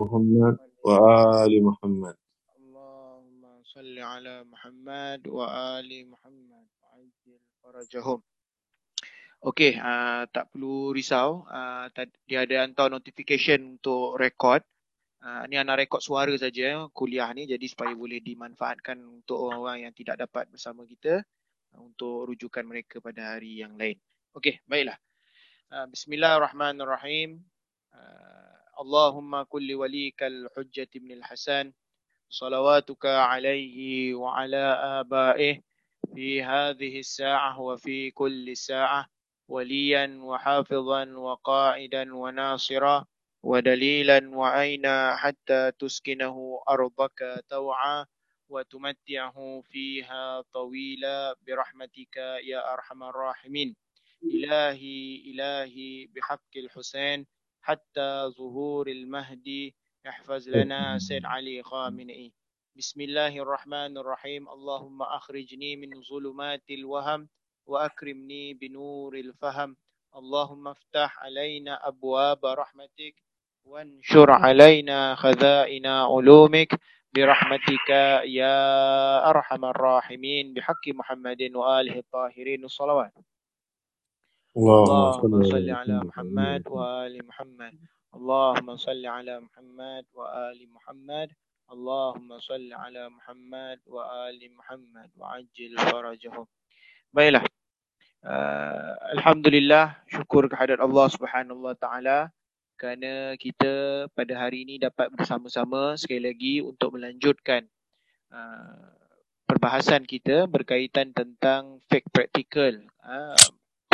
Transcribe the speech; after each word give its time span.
محمد 0.00 0.56
وآل 0.86 1.52
محمد 1.62 2.16
اللهم 2.58 3.42
صل 3.66 3.96
على 3.98 4.34
محمد 4.44 5.20
وآل 5.28 5.90
محمد 6.10 6.66
وعجل 6.82 7.38
فرجهم 7.62 8.20
Okey, 9.38 9.78
uh, 9.78 10.26
tak 10.34 10.50
perlu 10.50 10.90
risau. 10.90 11.46
Uh, 11.46 11.86
dia 12.26 12.42
ada 12.42 12.66
hantar 12.66 12.90
notification 12.90 13.78
untuk 13.78 14.18
record. 14.18 14.66
Uh, 15.22 15.46
ni 15.46 15.54
anak 15.54 15.86
rekod 15.86 16.02
suara 16.02 16.34
saja 16.34 16.90
kuliah 16.90 17.30
ni 17.30 17.46
jadi 17.46 17.62
supaya 17.70 17.94
boleh 17.94 18.18
dimanfaatkan 18.18 18.98
untuk 18.98 19.38
orang 19.38 19.86
yang 19.86 19.94
tidak 19.94 20.18
dapat 20.18 20.50
bersama 20.50 20.82
kita 20.90 21.22
uh, 21.70 21.80
untuk 21.86 22.26
rujukan 22.34 22.66
mereka 22.66 22.98
pada 22.98 23.38
hari 23.38 23.62
yang 23.62 23.78
lain. 23.78 23.94
Okey, 24.34 24.58
baiklah. 24.66 24.98
Uh, 25.70 25.86
Bismillahirrahmanirrahim. 25.86 27.38
Uh, 27.94 28.36
اللهم 28.80 29.42
كل 29.42 29.74
وليك 29.74 30.22
الحجة 30.22 30.88
بن 30.94 31.10
الحسن 31.12 31.72
صلواتك 32.30 33.06
عليه 33.06 34.14
وعلى 34.14 34.64
آبائه 35.00 35.60
في 36.14 36.42
هذه 36.42 36.98
الساعة 36.98 37.60
وفي 37.60 38.10
كل 38.10 38.56
ساعة 38.56 39.06
وليا 39.48 40.18
وحافظا 40.22 41.04
وقائدا 41.16 42.14
وناصرا 42.14 43.04
ودليلا 43.42 44.30
وعينا 44.36 45.16
حتى 45.16 45.72
تسكنه 45.78 46.62
أرضك 46.68 47.44
توعا 47.48 48.06
وتمتعه 48.48 49.62
فيها 49.64 50.40
طويلا 50.52 51.34
برحمتك 51.46 52.16
يا 52.44 52.72
أرحم 52.74 53.02
الراحمين. 53.02 53.76
إلهي 54.22 55.22
إلهي 55.30 56.06
بحق 56.06 56.52
الحسين 56.56 57.26
حتى 57.68 58.32
ظهور 58.38 58.88
المهدي 58.88 59.74
احفظ 60.08 60.48
لنا 60.48 60.98
سيد 60.98 61.24
علي 61.24 61.62
خامنئي. 61.62 62.32
بسم 62.76 63.00
الله 63.00 63.36
الرحمن 63.44 63.98
الرحيم. 63.98 64.48
اللهم 64.48 65.02
أخرجني 65.02 65.76
من 65.76 66.02
ظلمات 66.02 66.64
الوهم 66.70 67.28
وأكرمني 67.66 68.54
بنور 68.54 69.14
الفهم. 69.14 69.76
اللهم 70.16 70.68
افتح 70.68 71.18
علينا 71.24 71.88
أبواب 71.88 72.46
رحمتك 72.46 73.14
وانشر 73.64 74.30
علينا 74.30 75.14
خزائن 75.14 75.86
علومك. 75.86 76.80
برحمتك 77.12 77.90
يا 78.24 78.56
أرحم 79.30 79.64
الراحمين. 79.64 80.54
بحق 80.54 80.88
محمد 80.88 81.42
وآله 81.52 81.98
الطاهرين. 81.98 82.64
الصلوات 82.64 83.12
اللهم 84.53 85.33
صل 85.49 85.69
على 85.69 85.97
محمد 86.05 86.61
وآل 86.69 87.15
محمد 87.25 87.73
اللهم 88.13 88.67
صل 88.77 89.05
على 89.05 89.33
محمد 89.41 90.03
وآل 90.13 90.59
محمد 90.69 91.29
اللهم 91.73 92.29
صل 92.39 92.69
على 92.73 93.03
محمد 93.09 93.79
وآل 93.89 94.39
محمد 94.57 95.09
وعجل 95.17 95.73
فرجهم 95.89 96.45
Baiklah. 97.13 97.45
Uh, 98.25 98.93
Alhamdulillah, 99.17 100.01
syukur 100.09 100.49
kehadirat 100.49 100.81
Allah 100.81 101.05
Subhanahu 101.13 101.61
Wa 101.61 101.77
Taala 101.77 102.29
kerana 102.77 103.33
kita 103.37 104.05
pada 104.13 104.33
hari 104.37 104.65
ini 104.69 104.77
dapat 104.77 105.13
bersama-sama 105.13 105.97
sekali 105.97 106.29
lagi 106.29 106.61
untuk 106.61 106.97
melanjutkan 106.97 107.65
uh, 108.33 108.97
perbahasan 109.49 110.05
kita 110.05 110.45
berkaitan 110.45 111.13
tentang 111.13 111.81
fake 111.89 112.09
practical 112.09 112.81
uh, 113.05 113.37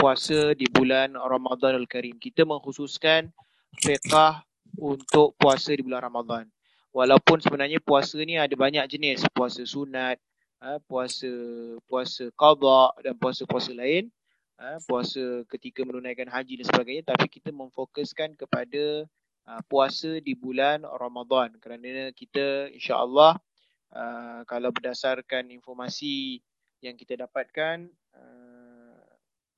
puasa 0.05 0.53
di 0.53 0.69
bulan 0.69 1.17
Ramadanul 1.17 1.89
Karim. 1.89 2.21
Kita 2.21 2.45
mengkhususkan 2.45 3.33
fiqah 3.81 4.45
untuk 4.77 5.33
puasa 5.41 5.73
di 5.73 5.81
bulan 5.81 6.05
Ramadan. 6.05 6.45
Walaupun 6.93 7.41
sebenarnya 7.41 7.81
puasa 7.81 8.21
ni 8.21 8.37
ada 8.37 8.53
banyak 8.53 8.85
jenis, 8.85 9.25
puasa 9.33 9.65
sunat, 9.65 10.21
ha, 10.61 10.77
puasa 10.85 11.33
puasa 11.89 12.29
qada 12.37 12.93
dan 13.01 13.17
puasa-puasa 13.17 13.73
lain, 13.73 14.13
ha, 14.61 14.77
puasa 14.85 15.41
ketika 15.49 15.81
menunaikan 15.89 16.29
haji 16.29 16.61
dan 16.61 16.69
sebagainya, 16.69 17.09
tapi 17.09 17.25
kita 17.25 17.49
memfokuskan 17.49 18.37
kepada 18.37 19.09
ha, 19.49 19.65
puasa 19.73 20.21
di 20.21 20.37
bulan 20.37 20.85
Ramadan 20.85 21.57
kerana 21.65 22.13
kita 22.13 22.69
insya-Allah 22.77 23.41
kalau 24.45 24.75
berdasarkan 24.75 25.55
informasi 25.55 26.43
yang 26.83 26.99
kita 26.99 27.15
dapatkan 27.15 27.87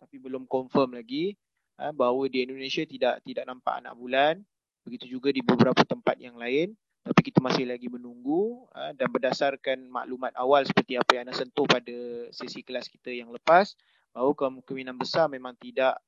tapi 0.06 0.22
belum 0.22 0.46
confirm 0.46 0.94
lagi 0.94 1.34
uh, 1.82 1.90
bahawa 1.90 2.30
di 2.30 2.46
Indonesia 2.46 2.86
tidak 2.86 3.26
tidak 3.26 3.42
nampak 3.42 3.82
anak 3.82 3.98
bulan. 3.98 4.38
Begitu 4.86 5.18
juga 5.18 5.34
di 5.34 5.42
beberapa 5.42 5.82
tempat 5.82 6.22
yang 6.22 6.38
lain. 6.38 6.78
Tapi 7.02 7.20
kita 7.26 7.42
masih 7.42 7.66
lagi 7.66 7.90
menunggu 7.90 8.70
uh, 8.70 8.94
dan 8.94 9.10
berdasarkan 9.10 9.90
maklumat 9.90 10.30
awal 10.38 10.62
seperti 10.62 10.94
apa 10.94 11.18
yang 11.18 11.26
anda 11.26 11.34
sentuh 11.34 11.66
pada 11.66 12.30
sesi 12.30 12.62
kelas 12.62 12.86
kita 12.86 13.10
yang 13.10 13.34
lepas 13.34 13.74
bahawa 14.14 14.30
kemungkinan 14.34 14.94
besar 14.94 15.26
memang 15.26 15.58
tidak 15.58 15.98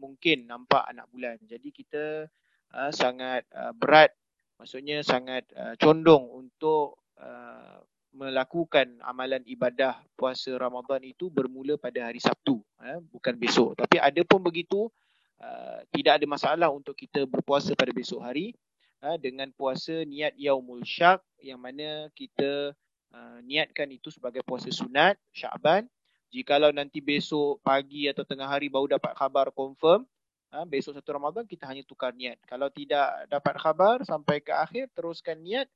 mungkin 0.00 0.48
nampak 0.48 0.88
anak 0.88 1.04
bulan. 1.12 1.36
Jadi 1.44 1.68
kita 1.68 2.24
uh, 2.72 2.90
sangat 2.92 3.44
uh, 3.52 3.76
berat 3.76 4.16
maksudnya 4.56 5.04
sangat 5.04 5.44
uh, 5.56 5.76
condong 5.76 6.24
untuk 6.32 7.04
uh, 7.20 7.80
melakukan 8.12 9.00
amalan 9.00 9.40
ibadah 9.48 9.96
puasa 10.14 10.52
Ramadan 10.54 11.00
itu 11.00 11.32
bermula 11.32 11.80
pada 11.80 12.12
hari 12.12 12.20
Sabtu 12.20 12.60
eh, 12.84 13.00
bukan 13.08 13.34
besok. 13.40 13.80
Tapi 13.80 13.96
ada 13.96 14.20
pun 14.22 14.44
begitu 14.44 14.92
uh, 15.40 15.80
tidak 15.90 16.20
ada 16.20 16.26
masalah 16.28 16.68
untuk 16.68 16.92
kita 16.92 17.24
berpuasa 17.24 17.72
pada 17.72 17.90
besok 17.90 18.20
hari 18.20 18.52
uh, 19.00 19.16
dengan 19.16 19.48
puasa 19.56 20.04
niat 20.04 20.36
yaumul 20.36 20.84
syak 20.84 21.24
yang 21.40 21.58
mana 21.58 22.12
kita 22.12 22.76
uh, 23.16 23.38
niatkan 23.42 23.88
itu 23.90 24.12
sebagai 24.12 24.44
puasa 24.44 24.68
sunat 24.68 25.16
Syaban. 25.32 25.88
Jikalau 26.32 26.72
nanti 26.72 27.04
besok 27.04 27.60
pagi 27.60 28.08
atau 28.08 28.24
tengah 28.24 28.48
hari 28.48 28.72
baru 28.72 28.96
dapat 28.96 29.12
khabar 29.12 29.52
confirm 29.52 30.08
uh, 30.52 30.64
besok 30.68 30.96
satu 30.96 31.16
Ramadan 31.16 31.44
kita 31.48 31.64
hanya 31.68 31.84
tukar 31.84 32.12
niat. 32.12 32.40
Kalau 32.44 32.68
tidak 32.68 33.28
dapat 33.28 33.54
khabar 33.56 33.96
sampai 34.04 34.44
ke 34.44 34.52
akhir 34.52 34.92
teruskan 34.92 35.40
niat 35.40 35.68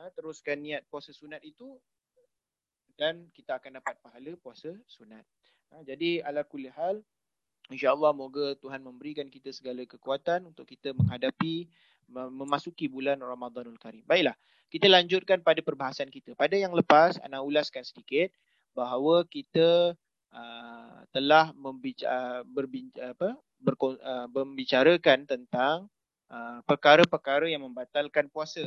ha, 0.00 0.08
teruskan 0.16 0.64
niat 0.64 0.88
puasa 0.88 1.12
sunat 1.12 1.44
itu 1.44 1.76
dan 2.96 3.28
kita 3.36 3.60
akan 3.60 3.80
dapat 3.80 4.00
pahala 4.00 4.32
puasa 4.40 4.72
sunat. 4.88 5.24
Ha, 5.72 5.84
jadi 5.84 6.24
ala 6.24 6.40
kulli 6.48 6.72
hal 6.72 7.04
insya-Allah 7.68 8.16
moga 8.16 8.56
Tuhan 8.56 8.80
memberikan 8.80 9.28
kita 9.28 9.52
segala 9.52 9.84
kekuatan 9.84 10.48
untuk 10.48 10.64
kita 10.64 10.96
menghadapi 10.96 11.68
memasuki 12.10 12.90
bulan 12.90 13.22
Ramadanul 13.22 13.78
Karim. 13.78 14.02
Baiklah, 14.02 14.34
kita 14.66 14.90
lanjutkan 14.90 15.46
pada 15.46 15.62
perbahasan 15.62 16.10
kita. 16.10 16.34
Pada 16.34 16.58
yang 16.58 16.74
lepas 16.74 17.22
ana 17.22 17.38
ulaskan 17.38 17.86
sedikit 17.86 18.34
bahawa 18.74 19.22
kita 19.30 19.94
uh, 20.34 20.98
telah 21.14 21.54
membicara, 21.54 22.42
berbincang, 22.42 23.14
apa, 23.14 23.38
berko, 23.62 23.94
uh, 24.02 24.26
membicarakan 24.26 25.22
tentang 25.30 25.86
uh, 26.34 26.58
perkara-perkara 26.66 27.46
yang 27.46 27.62
membatalkan 27.62 28.26
puasa. 28.26 28.66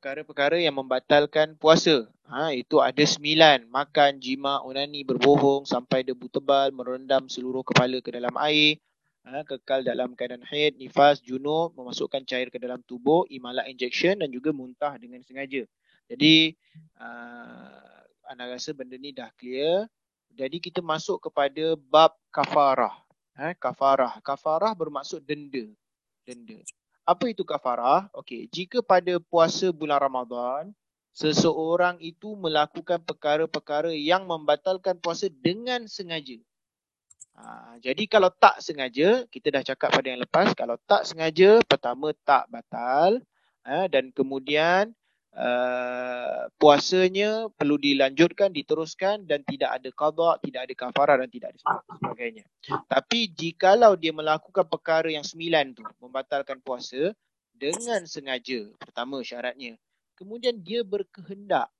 Perkara-perkara 0.00 0.56
yang 0.56 0.80
membatalkan 0.80 1.60
puasa. 1.60 2.08
Ha, 2.24 2.56
itu 2.56 2.80
ada 2.80 3.04
sembilan. 3.04 3.68
Makan, 3.68 4.16
jima, 4.16 4.64
unani, 4.64 5.04
berbohong, 5.04 5.68
sampai 5.68 6.00
debu 6.00 6.24
tebal, 6.32 6.72
merendam 6.72 7.28
seluruh 7.28 7.60
kepala 7.60 8.00
ke 8.00 8.08
dalam 8.08 8.32
air, 8.40 8.80
ha, 9.28 9.44
kekal 9.44 9.84
dalam 9.84 10.16
keadaan 10.16 10.40
haid, 10.48 10.80
nifas, 10.80 11.20
junub, 11.20 11.76
memasukkan 11.76 12.24
cair 12.24 12.48
ke 12.48 12.56
dalam 12.56 12.80
tubuh, 12.88 13.28
imalah 13.28 13.68
injection 13.68 14.24
dan 14.24 14.32
juga 14.32 14.56
muntah 14.56 14.96
dengan 14.96 15.20
sengaja. 15.20 15.68
Jadi, 16.08 16.56
uh, 16.96 18.00
anda 18.24 18.48
rasa 18.48 18.72
benda 18.72 18.96
ni 18.96 19.12
dah 19.12 19.28
clear. 19.36 19.84
Jadi, 20.32 20.64
kita 20.64 20.80
masuk 20.80 21.28
kepada 21.28 21.76
bab 21.76 22.16
kafarah. 22.32 23.04
Ha, 23.36 23.52
kafarah. 23.52 24.16
Kafarah 24.24 24.72
bermaksud 24.72 25.20
denda. 25.28 25.68
Denda. 26.24 26.56
Apa 27.10 27.26
itu 27.26 27.42
kafarah? 27.42 28.06
Okey, 28.14 28.46
jika 28.54 28.78
pada 28.86 29.18
puasa 29.18 29.74
bulan 29.74 29.98
Ramadan, 29.98 30.70
seseorang 31.10 31.98
itu 31.98 32.38
melakukan 32.38 33.02
perkara-perkara 33.02 33.90
yang 33.90 34.30
membatalkan 34.30 34.94
puasa 35.02 35.26
dengan 35.26 35.90
sengaja. 35.90 36.38
Ha, 37.34 37.74
jadi 37.82 38.06
kalau 38.06 38.30
tak 38.30 38.62
sengaja, 38.62 39.26
kita 39.26 39.50
dah 39.50 39.62
cakap 39.66 39.90
pada 39.90 40.06
yang 40.06 40.22
lepas, 40.22 40.54
kalau 40.54 40.78
tak 40.86 41.02
sengaja, 41.02 41.58
pertama 41.66 42.14
tak 42.22 42.46
batal 42.46 43.18
ha, 43.66 43.90
dan 43.90 44.14
kemudian 44.14 44.94
Uh, 45.30 46.50
puasanya 46.58 47.46
perlu 47.54 47.78
dilanjutkan, 47.78 48.50
diteruskan 48.50 49.30
dan 49.30 49.46
tidak 49.46 49.78
ada 49.78 49.88
qada, 49.94 50.42
tidak 50.42 50.66
ada 50.66 50.74
kafarah 50.74 51.16
dan 51.22 51.30
tidak 51.30 51.54
ada 51.54 51.60
sebagainya. 52.02 52.44
Tapi 52.90 53.30
jikalau 53.30 53.94
dia 53.94 54.10
melakukan 54.10 54.66
perkara 54.66 55.06
yang 55.06 55.22
sembilan 55.22 55.78
tu, 55.78 55.86
membatalkan 56.02 56.58
puasa 56.58 57.14
dengan 57.54 58.10
sengaja, 58.10 58.74
pertama 58.82 59.22
syaratnya. 59.22 59.78
Kemudian 60.18 60.58
dia 60.58 60.82
berkehendak. 60.82 61.70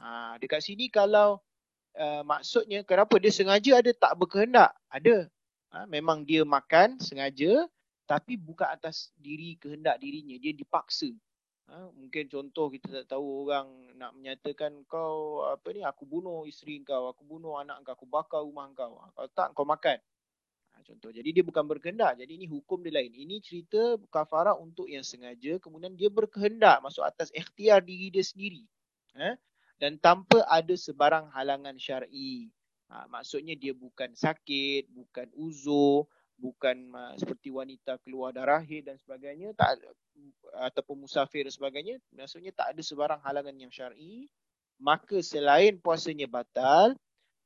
Ha, 0.00 0.40
dekat 0.40 0.64
sini 0.64 0.88
kalau 0.88 1.36
uh, 2.00 2.22
maksudnya 2.24 2.80
kenapa 2.80 3.20
dia 3.20 3.28
sengaja 3.28 3.84
ada 3.84 3.92
tak 3.92 4.16
berkehendak? 4.16 4.72
Ada. 4.88 5.28
Ha, 5.70 5.84
memang 5.84 6.24
dia 6.24 6.48
makan 6.48 6.96
sengaja 6.96 7.68
tapi 8.08 8.34
bukan 8.34 8.66
atas 8.66 9.12
diri 9.20 9.54
kehendak 9.60 10.00
dirinya. 10.02 10.34
Dia 10.40 10.50
dipaksa. 10.56 11.12
Ha, 11.70 11.86
mungkin 11.94 12.26
contoh 12.26 12.66
kita 12.66 12.90
tak 12.90 13.14
tahu 13.14 13.46
orang 13.46 13.94
nak 13.94 14.18
menyatakan 14.18 14.82
kau 14.90 15.46
apa 15.46 15.70
ni 15.70 15.86
aku 15.86 16.02
bunuh 16.02 16.42
isteri 16.42 16.82
kau, 16.82 17.06
aku 17.06 17.22
bunuh 17.22 17.62
anak 17.62 17.86
kau, 17.86 17.94
aku 17.94 18.06
bakar 18.10 18.42
rumah 18.42 18.66
kau. 18.74 18.98
Ha, 18.98 19.14
kalau 19.14 19.30
tak 19.30 19.48
kau 19.54 19.62
makan. 19.62 20.02
Ha, 20.74 20.82
contoh. 20.82 21.14
Jadi 21.14 21.30
dia 21.30 21.44
bukan 21.46 21.62
berkehendak. 21.70 22.18
Jadi 22.18 22.42
ini 22.42 22.50
hukum 22.50 22.82
dia 22.82 22.98
lain. 22.98 23.14
Ini 23.14 23.38
cerita 23.38 23.94
kafarah 24.10 24.58
untuk 24.58 24.90
yang 24.90 25.06
sengaja 25.06 25.62
kemudian 25.62 25.94
dia 25.94 26.10
berkehendak 26.10 26.82
masuk 26.82 27.06
atas 27.06 27.30
ikhtiar 27.30 27.86
diri 27.86 28.10
dia 28.10 28.26
sendiri. 28.26 28.66
Ha? 29.14 29.38
Dan 29.78 30.02
tanpa 30.02 30.42
ada 30.50 30.74
sebarang 30.74 31.30
halangan 31.30 31.78
syar'i. 31.78 32.50
Ha, 32.90 33.06
maksudnya 33.06 33.54
dia 33.54 33.70
bukan 33.70 34.10
sakit, 34.18 34.90
bukan 34.90 35.30
uzur, 35.38 36.10
bukan 36.40 36.76
uh, 36.96 37.14
seperti 37.20 37.52
wanita 37.52 38.00
keluar 38.00 38.32
darah 38.32 38.64
dan 38.64 38.96
sebagainya 38.96 39.52
tak 39.52 39.76
ataupun 40.56 41.04
musafir 41.04 41.44
dan 41.44 41.52
sebagainya 41.52 41.94
maksudnya 42.16 42.50
tak 42.56 42.72
ada 42.72 42.82
sebarang 42.82 43.20
halangan 43.20 43.54
yang 43.60 43.68
syar'i 43.68 44.26
maka 44.80 45.20
selain 45.20 45.76
puasanya 45.76 46.24
batal 46.24 46.96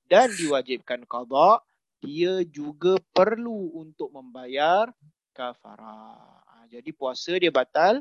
dan 0.06 0.31
diwajibkan 0.38 1.02
qada 1.11 1.58
dia 1.99 2.46
juga 2.46 2.94
perlu 3.11 3.75
untuk 3.75 4.14
membayar 4.14 4.94
kafarah 5.35 6.46
ha, 6.46 6.64
jadi 6.70 6.94
puasa 6.94 7.35
dia 7.35 7.50
batal 7.50 7.99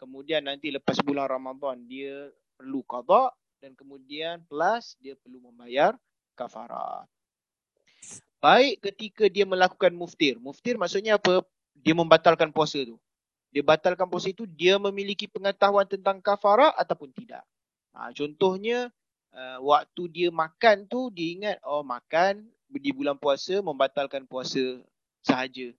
kemudian 0.00 0.48
nanti 0.48 0.72
lepas 0.72 0.96
bulan 1.04 1.28
Ramadan 1.28 1.84
dia 1.84 2.32
perlu 2.56 2.80
qada 2.88 3.36
dan 3.60 3.76
kemudian 3.76 4.40
plus 4.48 4.96
dia 5.04 5.12
perlu 5.20 5.52
membayar 5.52 5.92
kafarah. 6.32 7.04
Baik 8.40 8.80
ketika 8.80 9.28
dia 9.28 9.44
melakukan 9.44 9.92
muftir. 9.92 10.40
Muftir 10.40 10.80
maksudnya 10.80 11.20
apa? 11.20 11.44
Dia 11.76 11.92
membatalkan 11.92 12.48
puasa 12.50 12.80
tu. 12.82 12.96
Dia 13.52 13.60
batalkan 13.60 14.06
puasa 14.06 14.30
itu, 14.30 14.46
dia 14.46 14.78
memiliki 14.78 15.26
pengetahuan 15.26 15.84
tentang 15.84 16.22
kafarah 16.22 16.70
ataupun 16.78 17.10
tidak. 17.12 17.42
Ha, 17.92 18.14
contohnya, 18.14 18.88
uh, 19.34 19.58
waktu 19.60 20.02
dia 20.08 20.28
makan 20.30 20.86
tu, 20.86 21.10
dia 21.10 21.28
ingat, 21.34 21.56
oh 21.66 21.82
makan 21.82 22.46
di 22.70 22.94
bulan 22.94 23.18
puasa, 23.18 23.58
membatalkan 23.58 24.22
puasa 24.24 24.78
sahaja. 25.26 25.74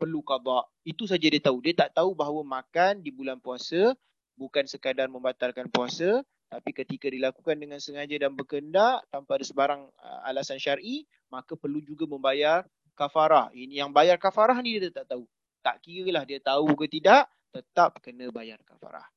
Perlu 0.00 0.24
kabak. 0.24 0.66
Itu 0.88 1.04
saja 1.04 1.28
dia 1.28 1.38
tahu. 1.38 1.60
Dia 1.60 1.86
tak 1.86 2.00
tahu 2.00 2.16
bahawa 2.16 2.40
makan 2.42 3.04
di 3.04 3.12
bulan 3.12 3.36
puasa 3.38 3.92
bukan 4.36 4.64
sekadar 4.64 5.06
membatalkan 5.12 5.68
puasa, 5.68 6.24
tapi 6.48 6.72
ketika 6.72 7.08
dilakukan 7.08 7.56
dengan 7.60 7.78
sengaja 7.78 8.16
dan 8.16 8.32
berkendak 8.32 9.04
tanpa 9.12 9.38
ada 9.38 9.44
sebarang 9.44 9.82
uh, 9.86 10.20
alasan 10.28 10.56
syar'i, 10.56 11.04
maka 11.32 11.56
perlu 11.56 11.80
juga 11.80 12.04
membayar 12.04 12.68
kafarah. 12.92 13.48
Ini 13.56 13.80
yang 13.80 13.90
bayar 13.90 14.20
kafarah 14.20 14.60
ni 14.60 14.76
dia 14.76 14.92
tak 14.92 15.08
tahu. 15.08 15.24
Tak 15.64 15.80
kira 15.80 16.20
lah 16.20 16.28
dia 16.28 16.36
tahu 16.44 16.76
ke 16.76 16.84
tidak, 16.92 17.24
tetap 17.48 17.96
kena 18.04 18.28
bayar 18.28 18.60
kafarah. 18.68 19.08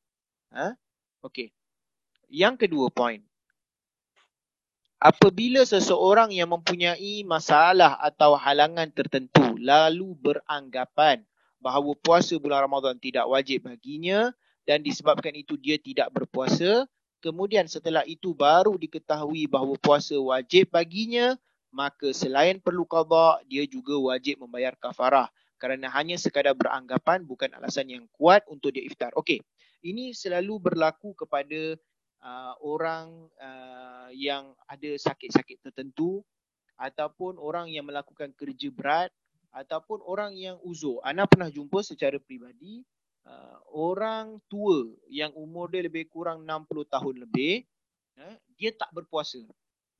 Ha? 0.55 0.79
Okey. 1.19 1.51
Yang 2.31 2.65
kedua 2.65 2.87
poin. 2.87 3.19
Apabila 4.95 5.67
seseorang 5.67 6.31
yang 6.31 6.55
mempunyai 6.55 7.21
masalah 7.27 7.99
atau 7.99 8.39
halangan 8.39 8.87
tertentu 8.95 9.59
lalu 9.59 10.15
beranggapan 10.15 11.21
bahawa 11.59 11.93
puasa 11.99 12.39
bulan 12.39 12.65
Ramadan 12.65 12.95
tidak 12.97 13.27
wajib 13.27 13.67
baginya 13.67 14.31
dan 14.63 14.81
disebabkan 14.81 15.35
itu 15.35 15.59
dia 15.59 15.77
tidak 15.77 16.09
berpuasa, 16.09 16.89
kemudian 17.21 17.69
setelah 17.69 18.01
itu 18.07 18.33
baru 18.33 18.79
diketahui 18.79 19.45
bahawa 19.45 19.77
puasa 19.77 20.17
wajib 20.17 20.73
baginya, 20.73 21.37
maka 21.75 22.15
selain 22.15 22.63
perlu 22.63 22.87
qada, 22.87 23.43
dia 23.51 23.67
juga 23.67 23.99
wajib 23.99 24.47
membayar 24.47 24.71
kafarah. 24.79 25.27
Kerana 25.59 25.91
hanya 25.91 26.15
sekadar 26.15 26.55
beranggapan 26.55 27.27
bukan 27.27 27.51
alasan 27.51 27.91
yang 27.91 28.07
kuat 28.15 28.47
untuk 28.47 28.71
dia 28.71 28.83
iftar. 28.87 29.11
Okey, 29.19 29.43
ini 29.83 30.15
selalu 30.15 30.71
berlaku 30.71 31.11
kepada 31.19 31.75
uh, 32.23 32.53
orang 32.63 33.27
uh, 33.39 34.07
yang 34.15 34.55
ada 34.71 34.91
sakit-sakit 34.95 35.67
tertentu 35.67 36.23
ataupun 36.79 37.39
orang 37.39 37.71
yang 37.71 37.87
melakukan 37.87 38.31
kerja 38.35 38.71
berat 38.71 39.11
ataupun 39.51 40.03
orang 40.03 40.35
yang 40.35 40.59
uzur. 40.63 40.99
Ana 41.03 41.27
pernah 41.27 41.47
jumpa 41.47 41.83
secara 41.83 42.19
peribadi 42.19 42.83
uh, 43.27 43.59
orang 43.71 44.39
tua 44.51 44.91
yang 45.07 45.31
umur 45.35 45.71
dia 45.71 45.83
lebih 45.83 46.07
kurang 46.11 46.43
60 46.43 46.87
tahun 46.87 47.15
lebih, 47.23 47.63
uh, 48.19 48.35
dia 48.59 48.75
tak 48.75 48.91
berpuasa. 48.91 49.43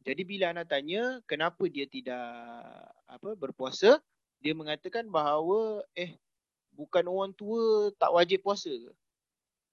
Jadi 0.06 0.22
bila 0.22 0.54
anak 0.54 0.69
tanya 0.69 1.19
kenapa 1.25 1.66
dia 1.66 1.90
tidak 1.90 2.22
apa 3.10 3.34
berpuasa, 3.34 3.98
dia 4.38 4.54
mengatakan 4.54 5.10
bahawa 5.10 5.81
eh 5.98 6.13
bukan 6.78 7.10
orang 7.10 7.34
tua 7.34 7.90
tak 7.98 8.13
wajib 8.13 8.46
puasa 8.46 8.69
ke? 8.69 8.92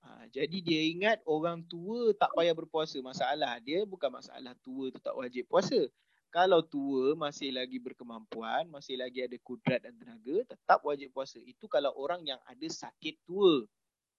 Ha, 0.02 0.26
jadi 0.34 0.58
dia 0.64 0.81
ingat 0.90 1.23
orang 1.29 1.62
tua 1.69 2.17
tak 2.17 2.32
payah 2.34 2.56
berpuasa. 2.56 2.99
Masalah 3.05 3.61
dia 3.61 3.84
bukan 3.84 4.08
masalah 4.08 4.56
tua 4.64 4.88
tu 4.88 4.99
tak 4.99 5.14
wajib 5.14 5.46
puasa 5.46 5.87
kalau 6.32 6.64
tua 6.64 7.12
masih 7.12 7.52
lagi 7.52 7.76
berkemampuan, 7.76 8.64
masih 8.73 8.96
lagi 8.96 9.20
ada 9.20 9.37
kudrat 9.44 9.85
dan 9.85 9.93
tenaga, 10.00 10.49
tetap 10.49 10.81
wajib 10.81 11.12
puasa. 11.12 11.37
Itu 11.44 11.69
kalau 11.69 11.93
orang 11.93 12.25
yang 12.25 12.40
ada 12.49 12.64
sakit 12.64 13.20
tua, 13.28 13.69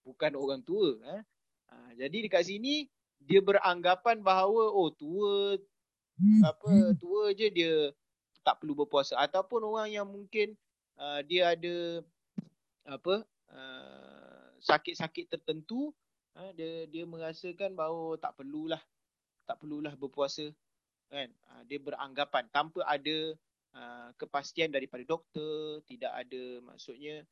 bukan 0.06 0.38
orang 0.38 0.62
tua. 0.62 0.94
Eh. 1.09 1.21
Ha, 1.74 1.75
jadi 1.98 2.30
dekat 2.30 2.54
sini 2.54 2.86
dia 3.18 3.42
beranggapan 3.42 4.21
bahawa 4.21 4.69
oh 4.69 4.94
tua 4.94 5.57
apa 6.45 6.94
tua 6.98 7.33
je 7.33 7.48
dia 7.50 7.74
tak 8.44 8.62
perlu 8.62 8.83
berpuasa. 8.83 9.18
Ataupun 9.18 9.63
orang 9.63 9.89
yang 9.89 10.07
mungkin 10.07 10.54
uh, 11.00 11.24
dia 11.25 11.56
ada 11.56 12.04
apa 12.83 13.24
uh, 13.50 14.48
sakit-sakit 14.60 15.31
tertentu 15.31 15.95
uh, 16.36 16.51
dia 16.54 16.86
dia 16.92 17.07
merasakan 17.07 17.74
bahawa 17.74 18.19
tak 18.19 18.36
perlulah 18.36 18.81
tak 19.48 19.60
perlulah 19.60 19.95
berpuasa 19.95 20.51
kan? 21.07 21.31
Uh, 21.50 21.63
dia 21.68 21.80
beranggapan 21.80 22.48
tanpa 22.51 22.83
ada 22.83 23.36
uh, 23.74 24.09
kepastian 24.19 24.71
daripada 24.71 25.07
doktor 25.07 25.80
tidak 25.88 26.12
ada 26.12 26.44
maksudnya 26.63 27.24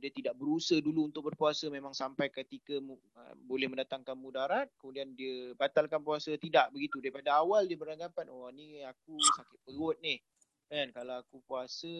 dia 0.00 0.10
tidak 0.10 0.34
berusaha 0.36 0.80
dulu 0.80 1.08
untuk 1.08 1.32
berpuasa 1.32 1.68
memang 1.68 1.92
sampai 1.92 2.32
ketika 2.32 2.76
uh, 2.80 3.34
boleh 3.44 3.68
mendatangkan 3.68 4.16
mudarat 4.16 4.68
kemudian 4.80 5.12
dia 5.12 5.52
batalkan 5.56 6.00
puasa. 6.00 6.34
Tidak 6.34 6.72
begitu. 6.72 7.00
Daripada 7.00 7.40
awal 7.40 7.68
dia 7.68 7.78
beranggapan 7.78 8.28
oh 8.32 8.48
ni 8.50 8.80
aku 8.84 9.16
sakit 9.16 9.60
perut 9.64 9.96
ni. 10.00 10.20
Kan? 10.68 10.90
Kalau 10.92 11.20
aku 11.20 11.40
puasa 11.44 11.92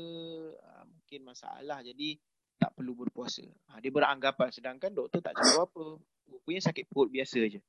uh, 0.52 0.84
mungkin 0.84 1.20
masalah. 1.25 1.85
Jadi 1.85 2.16
tak 2.56 2.73
perlu 2.76 2.97
berpuasa. 2.97 3.44
Uh, 3.44 3.78
dia 3.80 3.92
beranggapan. 3.92 4.49
Sedangkan 4.52 4.90
doktor 4.92 5.20
tak 5.20 5.37
cakap 5.37 5.68
apa. 5.70 5.85
Punya 6.44 6.61
sakit 6.61 6.88
perut 6.88 7.09
biasa 7.09 7.40
je. 7.49 7.61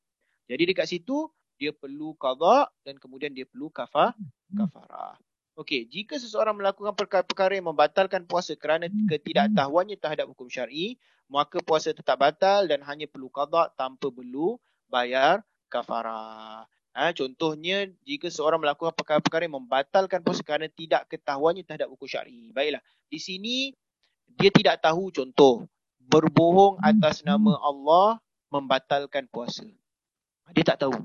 Jadi 0.46 0.63
dekat 0.68 0.88
situ 0.90 1.32
dia 1.56 1.72
perlu 1.72 2.12
qada 2.20 2.68
dan 2.84 3.00
kemudian 3.00 3.32
dia 3.32 3.48
perlu 3.48 3.72
kafah 3.72 4.12
kafarah. 4.51 5.16
Okey, 5.56 5.88
jika 5.88 6.20
seseorang 6.20 6.52
melakukan 6.60 6.92
perkara-perkara 6.92 7.56
yang 7.56 7.72
membatalkan 7.72 8.28
puasa 8.28 8.60
kerana 8.60 8.92
ketidaktahuannya 8.92 9.96
terhadap 9.96 10.28
hukum 10.28 10.52
syar'i, 10.52 11.00
maka 11.32 11.64
puasa 11.64 11.96
tetap 11.96 12.20
batal 12.20 12.68
dan 12.68 12.84
hanya 12.84 13.08
perlu 13.08 13.32
qada 13.32 13.72
tanpa 13.80 14.12
perlu 14.12 14.60
bayar 14.92 15.40
kafarah. 15.72 16.68
Ha, 16.92 17.16
contohnya 17.16 17.88
jika 18.04 18.28
seorang 18.28 18.60
melakukan 18.60 18.92
perkara-perkara 19.00 19.48
yang 19.48 19.64
membatalkan 19.64 20.20
puasa 20.24 20.44
kerana 20.44 20.68
tidak 20.68 21.08
ketahuannya 21.08 21.64
terhadap 21.64 21.88
hukum 21.88 22.08
syar'i. 22.08 22.52
Baiklah, 22.52 22.84
di 23.08 23.20
sini 23.24 23.72
dia 24.36 24.52
tidak 24.52 24.84
tahu 24.84 25.08
contoh 25.08 25.64
berbohong 26.04 26.84
atas 26.84 27.24
nama 27.24 27.56
Allah 27.64 28.20
membatalkan 28.52 29.24
puasa. 29.32 29.64
Dia 30.52 30.68
tak 30.68 30.84
tahu. 30.84 31.00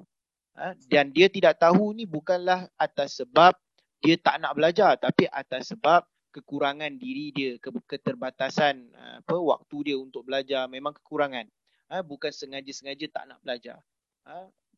Ha? 0.59 0.75
dan 0.90 1.14
dia 1.14 1.30
tidak 1.30 1.57
tahu 1.62 1.95
ni 1.95 2.04
bukanlah 2.04 2.66
atas 2.75 3.23
sebab 3.23 3.54
dia 4.00 4.16
tak 4.16 4.40
nak 4.40 4.57
belajar 4.57 4.97
tapi 4.97 5.28
atas 5.28 5.76
sebab 5.76 6.09
kekurangan 6.30 6.95
diri 6.97 7.35
dia 7.35 7.50
keterbatasan 7.61 8.95
ha, 8.95 9.19
apa 9.21 9.37
waktu 9.37 9.92
dia 9.92 9.97
untuk 9.99 10.25
belajar 10.25 10.71
memang 10.71 10.95
kekurangan. 10.97 11.47
Ha, 11.90 12.07
bukan 12.07 12.30
sengaja-sengaja 12.30 13.11
tak 13.11 13.25
nak 13.28 13.42
belajar. 13.42 13.83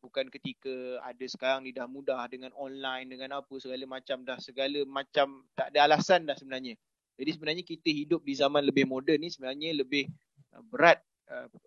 Bukan 0.01 0.33
ketika 0.33 0.99
ada 1.05 1.25
sekarang 1.29 1.63
ni 1.63 1.71
dah 1.71 1.85
mudah 1.85 2.25
dengan 2.25 2.49
online 2.57 3.13
dengan 3.13 3.37
apa 3.37 3.53
segala 3.61 3.85
macam 3.85 4.25
dah 4.25 4.35
segala 4.41 4.81
macam 4.83 5.45
tak 5.53 5.71
ada 5.71 5.87
alasan 5.87 6.25
dah 6.25 6.33
sebenarnya. 6.33 6.73
Jadi 7.21 7.29
sebenarnya 7.37 7.63
kita 7.63 7.93
hidup 7.93 8.25
di 8.25 8.33
zaman 8.33 8.65
lebih 8.65 8.89
moden 8.89 9.21
ni 9.21 9.29
sebenarnya 9.29 9.77
lebih 9.77 10.09
berat 10.73 10.99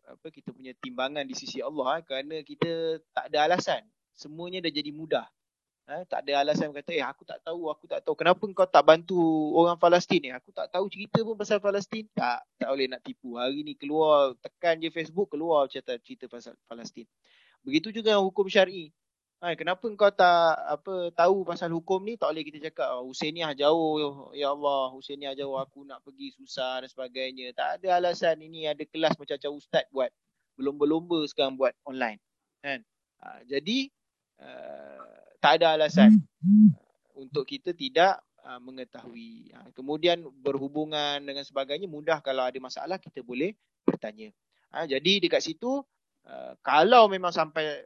apa 0.05 0.27
kita 0.29 0.51
punya 0.51 0.75
timbangan 0.83 1.25
di 1.25 1.33
sisi 1.39 1.63
Allah 1.63 2.03
kerana 2.03 2.43
kita 2.43 2.99
tak 3.15 3.31
ada 3.31 3.47
alasan. 3.47 3.87
Semuanya 4.13 4.61
dah 4.67 4.73
jadi 4.75 4.91
mudah. 4.91 5.31
Ha, 5.87 6.02
tak 6.02 6.26
ada 6.26 6.43
alasan 6.43 6.75
kata, 6.75 6.90
eh 6.99 7.07
aku 7.07 7.23
tak 7.23 7.38
tahu, 7.47 7.71
aku 7.71 7.87
tak 7.87 8.02
tahu. 8.02 8.19
Kenapa 8.19 8.43
kau 8.43 8.66
tak 8.66 8.83
bantu 8.83 9.55
orang 9.55 9.78
Palestin 9.78 10.19
ni? 10.19 10.31
Aku 10.35 10.50
tak 10.50 10.66
tahu 10.75 10.90
cerita 10.90 11.23
pun 11.23 11.38
pasal 11.38 11.62
Palestin. 11.62 12.11
Tak, 12.11 12.43
tak 12.59 12.69
boleh 12.75 12.90
nak 12.90 13.07
tipu. 13.07 13.38
Hari 13.38 13.62
ni 13.62 13.78
keluar, 13.78 14.35
tekan 14.43 14.83
je 14.83 14.90
Facebook, 14.90 15.31
keluar 15.31 15.71
cerita, 15.71 15.95
cerita 16.02 16.26
pasal 16.26 16.59
Palestin. 16.66 17.07
Begitu 17.62 17.95
juga 18.02 18.19
hukum 18.19 18.50
syar'i. 18.50 18.90
Ha, 19.47 19.55
kenapa 19.55 19.87
kau 19.95 20.11
tak 20.11 20.59
apa 20.64 21.12
tahu 21.12 21.45
pasal 21.45 21.69
hukum 21.71 22.00
ni 22.02 22.16
tak 22.16 22.33
boleh 22.33 22.40
kita 22.40 22.73
cakap 22.73 22.88
oh, 22.97 23.12
Husainiah 23.12 23.52
jauh 23.52 24.33
ya 24.33 24.57
Allah 24.57 24.88
Husainiah 24.97 25.37
jauh 25.37 25.61
aku 25.61 25.85
nak 25.85 26.00
pergi 26.02 26.33
susah 26.35 26.83
dan 26.83 26.88
sebagainya. 26.88 27.52
Tak 27.52 27.78
ada 27.78 28.00
alasan 28.00 28.40
ini 28.40 28.64
ada 28.64 28.81
kelas 28.88 29.14
macam-macam 29.14 29.50
ustaz 29.55 29.85
buat. 29.93 30.11
Belum-belumba 30.57 31.21
sekarang 31.28 31.55
buat 31.55 31.76
online. 31.85 32.19
Kan? 32.64 32.81
Ha, 33.23 33.45
jadi 33.45 33.93
uh, 34.40 35.25
tak 35.47 35.62
ada 35.62 35.79
alasan 35.79 36.19
uh, 36.19 36.75
untuk 37.15 37.47
kita 37.47 37.71
tidak 37.71 38.19
uh, 38.43 38.59
mengetahui. 38.59 39.55
Ha, 39.55 39.71
kemudian 39.71 40.26
berhubungan 40.43 41.23
dengan 41.23 41.47
sebagainya 41.47 41.87
mudah 41.87 42.19
kalau 42.19 42.43
ada 42.43 42.59
masalah 42.59 42.99
kita 42.99 43.23
boleh 43.23 43.55
bertanya. 43.87 44.35
Ha, 44.75 44.91
jadi 44.91 45.23
dekat 45.23 45.47
situ 45.47 45.87
uh, 46.26 46.53
kalau 46.67 47.07
memang 47.07 47.31
sampai 47.31 47.79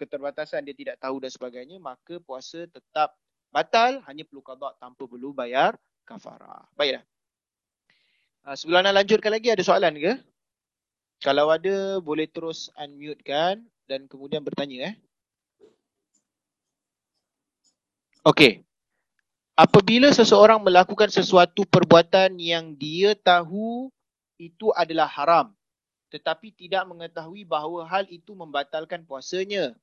keterbatasan 0.00 0.64
dia 0.64 0.72
tidak 0.72 0.96
tahu 0.96 1.20
dan 1.20 1.28
sebagainya 1.28 1.76
maka 1.76 2.16
puasa 2.24 2.64
tetap 2.64 3.12
batal 3.52 4.00
hanya 4.08 4.24
perlu 4.24 4.40
qada 4.40 4.72
tanpa 4.80 5.04
perlu 5.04 5.36
bayar 5.36 5.76
kafarah. 6.08 6.64
Baiklah. 6.72 7.04
Uh, 8.48 8.56
sebelum 8.56 8.80
nak 8.80 9.04
lanjutkan 9.04 9.36
lagi 9.36 9.52
ada 9.52 9.60
soalan 9.60 9.92
ke? 10.00 10.16
Kalau 11.20 11.52
ada 11.52 12.00
boleh 12.00 12.24
terus 12.32 12.72
unmute 12.80 13.20
kan 13.28 13.60
dan 13.84 14.08
kemudian 14.08 14.40
bertanya 14.40 14.88
eh. 14.88 14.96
Okey. 18.28 18.60
Apabila 19.56 20.12
seseorang 20.12 20.60
melakukan 20.60 21.08
sesuatu 21.08 21.64
perbuatan 21.64 22.36
yang 22.36 22.76
dia 22.76 23.16
tahu 23.16 23.88
itu 24.36 24.68
adalah 24.76 25.08
haram 25.08 25.56
tetapi 26.08 26.52
tidak 26.56 26.88
mengetahui 26.88 27.44
bahawa 27.44 27.84
hal 27.84 28.04
itu 28.08 28.32
membatalkan 28.32 29.04
puasanya 29.04 29.76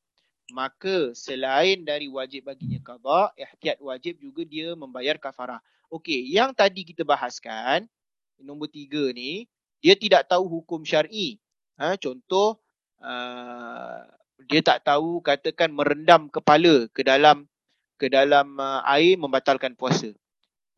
maka 0.53 1.13
selain 1.13 1.85
dari 1.85 2.09
wajib 2.09 2.49
baginya 2.49 2.81
qada 2.81 3.33
ihtiyat 3.37 3.77
wajib 3.81 4.17
juga 4.17 4.41
dia 4.45 4.73
membayar 4.73 5.17
kafarah 5.21 5.61
okey 5.93 6.33
yang 6.33 6.53
tadi 6.53 6.85
kita 6.85 7.05
bahaskan 7.05 7.85
nombor 8.41 8.69
tiga 8.69 9.13
ni 9.13 9.45
dia 9.81 9.93
tidak 9.93 10.25
tahu 10.29 10.49
hukum 10.49 10.81
syar'i 10.81 11.37
ha 11.77 11.93
contoh 11.97 12.57
uh, 13.01 14.01
dia 14.49 14.61
tak 14.65 14.81
tahu 14.85 15.21
katakan 15.21 15.69
merendam 15.69 16.29
kepala 16.29 16.89
ke 16.89 17.05
dalam 17.05 17.45
ke 18.05 18.07
dalam 18.13 18.53
uh, 18.61 18.85
air 18.93 19.17
membatalkan 19.17 19.73
puasa 19.73 20.13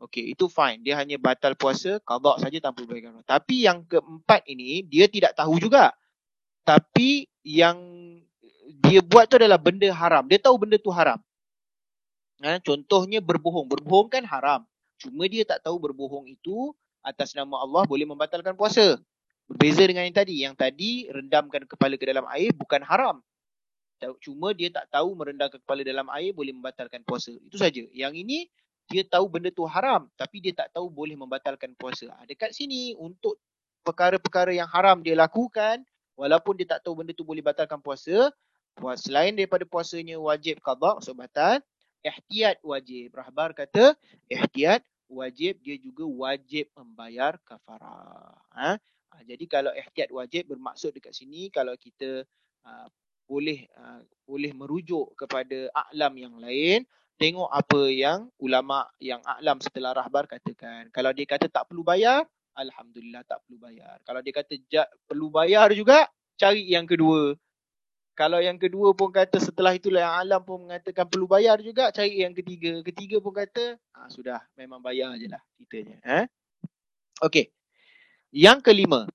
okey 0.08 0.32
itu 0.32 0.48
fine 0.48 0.80
dia 0.80 0.96
hanya 0.96 1.20
batal 1.20 1.60
puasa 1.60 2.00
qada 2.08 2.40
saja 2.40 2.64
tanpa 2.64 2.88
bayar 2.88 3.12
tapi 3.28 3.68
yang 3.68 3.84
keempat 3.84 4.48
ini 4.48 4.88
dia 4.88 5.12
tidak 5.12 5.36
tahu 5.36 5.60
juga 5.60 5.92
tapi 6.68 7.28
yang 7.44 7.80
dia 8.84 9.00
buat 9.00 9.26
tu 9.32 9.40
adalah 9.40 9.56
benda 9.56 9.88
haram. 9.96 10.28
Dia 10.28 10.40
tahu 10.40 10.68
benda 10.68 10.76
tu 10.76 10.92
haram. 10.92 11.20
Ha, 12.44 12.60
contohnya 12.62 13.24
berbohong. 13.24 13.66
Berbohong 13.72 14.12
kan 14.12 14.24
haram. 14.28 14.62
Cuma 15.00 15.26
dia 15.32 15.48
tak 15.48 15.64
tahu 15.64 15.80
berbohong 15.80 16.28
itu 16.28 16.76
atas 17.02 17.32
nama 17.32 17.64
Allah 17.64 17.88
boleh 17.88 18.04
membatalkan 18.04 18.54
puasa. 18.54 19.00
Berbeza 19.48 19.88
dengan 19.88 20.04
yang 20.04 20.18
tadi. 20.18 20.36
Yang 20.44 20.56
tadi 20.60 20.92
rendamkan 21.08 21.64
kepala 21.64 21.96
ke 21.96 22.06
dalam 22.06 22.28
air 22.36 22.52
bukan 22.52 22.84
haram. 22.84 23.24
Cuma 24.22 24.54
dia 24.54 24.70
tak 24.70 24.90
tahu 24.94 25.18
merendamkan 25.18 25.58
kepala 25.62 25.82
dalam 25.82 26.08
air 26.14 26.32
boleh 26.32 26.54
membatalkan 26.54 27.02
puasa. 27.02 27.34
Itu 27.42 27.58
saja. 27.58 27.82
Yang 27.92 28.14
ini 28.22 28.40
dia 28.88 29.04
tahu 29.04 29.28
benda 29.28 29.52
tu 29.52 29.68
haram 29.68 30.08
tapi 30.16 30.40
dia 30.40 30.56
tak 30.56 30.72
tahu 30.72 30.88
boleh 30.88 31.18
membatalkan 31.18 31.76
puasa. 31.76 32.08
Ha, 32.14 32.24
dekat 32.24 32.56
sini 32.56 32.96
untuk 32.96 33.36
perkara-perkara 33.84 34.56
yang 34.56 34.68
haram 34.68 35.04
dia 35.04 35.16
lakukan 35.16 35.84
walaupun 36.16 36.56
dia 36.56 36.78
tak 36.78 36.88
tahu 36.88 37.04
benda 37.04 37.12
tu 37.12 37.28
boleh 37.28 37.44
batalkan 37.44 37.80
puasa, 37.84 38.32
puas 38.78 39.02
selain 39.02 39.34
daripada 39.34 39.66
puasanya 39.66 40.22
wajib 40.22 40.62
qada 40.62 41.02
batal 41.18 41.58
ihtiyat 42.06 42.62
wajib 42.62 43.10
rahbar 43.18 43.52
kata 43.58 43.98
ihtiyat 44.30 44.86
wajib 45.10 45.58
dia 45.66 45.76
juga 45.82 46.06
wajib 46.06 46.70
membayar 46.78 47.42
kafarah 47.42 48.38
ha? 48.54 48.78
jadi 49.26 49.46
kalau 49.50 49.74
ihtiyat 49.74 50.14
wajib 50.14 50.54
bermaksud 50.54 50.94
dekat 50.94 51.18
sini 51.18 51.50
kalau 51.50 51.74
kita 51.74 52.22
uh, 52.64 52.88
boleh 53.28 53.68
uh, 53.76 54.02
boleh 54.24 54.52
merujuk 54.56 55.14
kepada 55.20 55.68
a'lam 55.76 56.14
yang 56.16 56.36
lain 56.40 56.88
tengok 57.20 57.52
apa 57.52 57.82
yang 57.92 58.32
ulama 58.40 58.88
yang 59.04 59.20
a'lam 59.28 59.60
setelah 59.60 59.92
rahbar 59.92 60.26
katakan 60.26 60.88
kalau 60.96 61.12
dia 61.12 61.28
kata 61.28 61.52
tak 61.52 61.68
perlu 61.68 61.84
bayar 61.84 62.24
alhamdulillah 62.56 63.22
tak 63.28 63.44
perlu 63.46 63.60
bayar 63.60 64.00
kalau 64.08 64.24
dia 64.24 64.34
kata 64.34 64.54
perlu 65.06 65.28
bayar 65.28 65.70
juga 65.76 66.08
cari 66.40 66.66
yang 66.72 66.88
kedua 66.88 67.36
kalau 68.18 68.42
yang 68.42 68.58
kedua 68.58 68.98
pun 68.98 69.14
kata 69.14 69.38
setelah 69.38 69.78
itulah 69.78 70.02
yang 70.02 70.16
alam 70.18 70.42
pun 70.42 70.66
mengatakan 70.66 71.06
perlu 71.06 71.30
bayar 71.30 71.62
juga, 71.62 71.94
cari 71.94 72.26
yang 72.26 72.34
ketiga. 72.34 72.82
Ketiga 72.82 73.22
pun 73.22 73.30
kata, 73.30 73.78
ah, 73.94 74.10
sudah 74.10 74.42
memang 74.58 74.82
bayar 74.82 75.14
je 75.22 75.30
lah 75.30 75.38
kitanya. 75.62 76.02
Eh? 76.02 76.26
Okey. 77.22 77.54
Yang 78.34 78.66
kelima, 78.66 79.06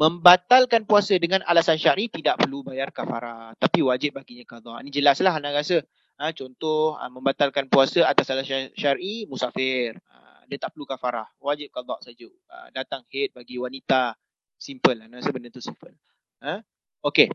membatalkan 0.00 0.88
puasa 0.88 1.12
dengan 1.20 1.44
alasan 1.44 1.76
syari 1.76 2.08
tidak 2.08 2.40
perlu 2.40 2.64
bayar 2.64 2.88
kafarah. 2.88 3.52
Tapi 3.60 3.84
wajib 3.84 4.16
baginya 4.16 4.48
qadha. 4.48 4.80
Ini 4.80 4.88
jelaslah 4.88 5.36
anda 5.36 5.52
rasa. 5.52 5.84
Ha, 6.16 6.32
contoh, 6.32 6.96
ha, 6.96 7.12
membatalkan 7.12 7.68
puasa 7.68 8.08
atas 8.08 8.32
alasan 8.32 8.72
syari, 8.72 9.28
musafir. 9.28 10.00
Ha, 10.08 10.48
dia 10.48 10.56
tak 10.56 10.72
perlu 10.72 10.88
kafarah. 10.88 11.28
Wajib 11.36 11.68
qadha 11.68 12.00
saja. 12.00 12.28
Ha, 12.48 12.72
datang 12.72 13.04
head 13.12 13.36
bagi 13.36 13.60
wanita. 13.60 14.16
Simple. 14.56 15.04
Anda 15.04 15.20
rasa 15.20 15.36
benda 15.36 15.52
tu 15.52 15.60
simple. 15.60 15.92
Ha? 16.40 16.64
Okey 17.04 17.28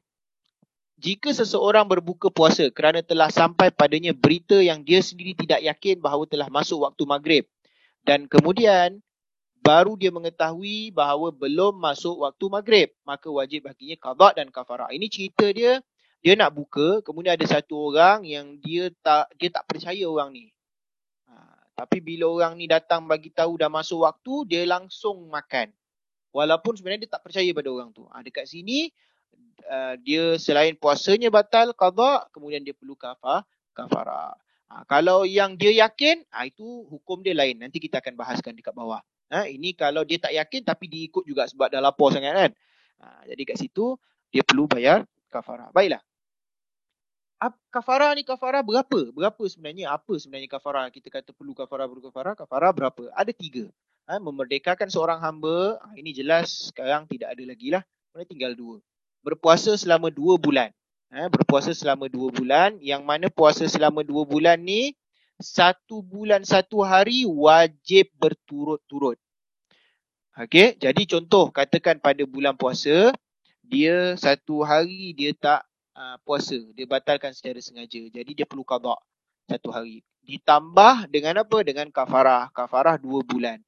jika 0.95 1.35
seseorang 1.35 1.83
berbuka 1.85 2.31
puasa 2.31 2.71
kerana 2.71 3.03
telah 3.03 3.27
sampai 3.27 3.67
padanya 3.67 4.15
berita 4.15 4.55
yang 4.63 4.79
dia 4.81 5.03
sendiri 5.03 5.35
tidak 5.35 5.59
yakin 5.59 5.99
bahawa 5.99 6.23
telah 6.23 6.47
masuk 6.47 6.87
waktu 6.87 7.03
maghrib 7.03 7.43
dan 8.07 8.31
kemudian 8.31 9.03
baru 9.65 9.97
dia 9.97 10.13
mengetahui 10.13 10.93
bahawa 10.93 11.33
belum 11.33 11.73
masuk 11.81 12.21
waktu 12.21 12.45
maghrib 12.53 12.89
maka 13.01 13.25
wajib 13.33 13.65
baginya 13.65 13.97
qada 13.97 14.37
dan 14.37 14.53
kafarah 14.53 14.93
ini 14.93 15.09
cerita 15.09 15.49
dia 15.49 15.81
dia 16.21 16.33
nak 16.37 16.53
buka 16.53 17.01
kemudian 17.01 17.33
ada 17.33 17.45
satu 17.49 17.89
orang 17.89 18.21
yang 18.29 18.61
dia 18.61 18.93
tak 19.01 19.33
dia 19.41 19.49
tak 19.49 19.65
percaya 19.65 20.05
orang 20.05 20.29
ni 20.29 20.45
ha, 21.25 21.33
tapi 21.73 21.97
bila 21.97 22.29
orang 22.29 22.53
ni 22.61 22.69
datang 22.69 23.09
bagi 23.09 23.33
tahu 23.33 23.57
dah 23.57 23.73
masuk 23.73 24.05
waktu 24.05 24.33
dia 24.45 24.61
langsung 24.69 25.25
makan 25.33 25.73
walaupun 26.29 26.77
sebenarnya 26.77 27.09
dia 27.09 27.11
tak 27.17 27.25
percaya 27.25 27.49
pada 27.49 27.69
orang 27.73 27.89
tu 27.89 28.05
ha, 28.05 28.21
dekat 28.21 28.45
sini 28.45 28.93
uh, 29.65 29.97
dia 29.97 30.37
selain 30.37 30.77
puasanya 30.77 31.33
batal 31.33 31.73
qada 31.73 32.29
kemudian 32.29 32.61
dia 32.61 32.77
perlu 32.77 32.93
kafar 32.93 33.41
kafarah. 33.75 34.31
Ha, 34.71 34.87
kalau 34.87 35.27
yang 35.27 35.59
dia 35.59 35.85
yakin, 35.85 36.23
ha, 36.31 36.47
itu 36.47 36.63
hukum 36.87 37.21
dia 37.21 37.35
lain. 37.35 37.59
Nanti 37.59 37.83
kita 37.83 37.99
akan 37.99 38.15
bahaskan 38.15 38.55
dekat 38.55 38.71
bawah. 38.71 39.03
Ha, 39.33 39.49
ini 39.49 39.73
kalau 39.73 40.05
dia 40.05 40.21
tak 40.21 40.33
yakin 40.37 40.61
tapi 40.61 40.85
diikut 40.85 41.25
juga 41.25 41.49
sebab 41.49 41.71
dah 41.71 41.81
lapor 41.81 42.13
sangat 42.13 42.33
kan. 42.33 42.51
Ha, 43.01 43.25
jadi 43.29 43.41
kat 43.45 43.57
situ 43.57 43.97
dia 44.29 44.45
perlu 44.45 44.69
bayar 44.69 45.05
kafarah. 45.33 45.73
Baiklah. 45.73 46.03
Kafarah 47.69 48.15
ni 48.17 48.25
kafarah 48.25 48.65
berapa? 48.65 49.11
Berapa 49.13 49.43
sebenarnya? 49.45 49.93
Apa 49.93 50.17
sebenarnya 50.17 50.49
kafarah? 50.49 50.89
Kita 50.89 51.13
kata 51.13 51.29
perlu 51.35 51.53
kafarah, 51.53 51.85
perlu 51.85 52.01
kafarah. 52.09 52.33
Kafarah 52.33 52.71
berapa? 52.73 53.11
Ada 53.13 53.29
tiga. 53.35 53.69
Ha, 54.09 54.17
memerdekakan 54.17 54.89
seorang 54.89 55.21
hamba. 55.21 55.77
Ha, 55.83 55.93
ini 55.99 56.09
jelas 56.15 56.73
sekarang 56.73 57.05
tidak 57.05 57.37
ada 57.37 57.43
lagi 57.45 57.69
lah. 57.69 57.83
Tinggal 58.25 58.55
dua 58.55 58.79
berpuasa 59.25 59.73
selama 59.73 60.13
dua 60.13 60.37
bulan. 60.37 60.69
Ha, 61.09 61.25
berpuasa 61.33 61.73
selama 61.73 62.05
dua 62.05 62.29
bulan. 62.29 62.77
Yang 62.77 63.01
mana 63.01 63.27
puasa 63.33 63.65
selama 63.65 64.05
dua 64.05 64.21
bulan 64.21 64.61
ni, 64.61 64.93
satu 65.39 65.99
bulan 65.99 66.47
satu 66.47 66.83
hari 66.83 67.27
wajib 67.27 68.11
berturut-turut. 68.15 69.19
Okay, 70.35 70.75
jadi 70.75 71.07
contoh 71.07 71.47
katakan 71.47 72.03
pada 72.03 72.27
bulan 72.27 72.59
puasa, 72.59 73.15
dia 73.63 74.19
satu 74.19 74.67
hari 74.67 75.15
dia 75.15 75.31
tak 75.31 75.63
uh, 75.95 76.19
puasa. 76.27 76.59
Dia 76.75 76.83
batalkan 76.83 77.31
secara 77.31 77.57
sengaja. 77.63 78.03
Jadi 78.11 78.31
dia 78.35 78.43
perlu 78.43 78.67
kabak 78.67 78.99
satu 79.47 79.71
hari. 79.71 80.03
Ditambah 80.27 81.07
dengan 81.07 81.41
apa? 81.47 81.63
Dengan 81.63 81.87
kafarah. 81.87 82.51
Kafarah 82.51 82.99
dua 82.99 83.23
bulan. 83.23 83.63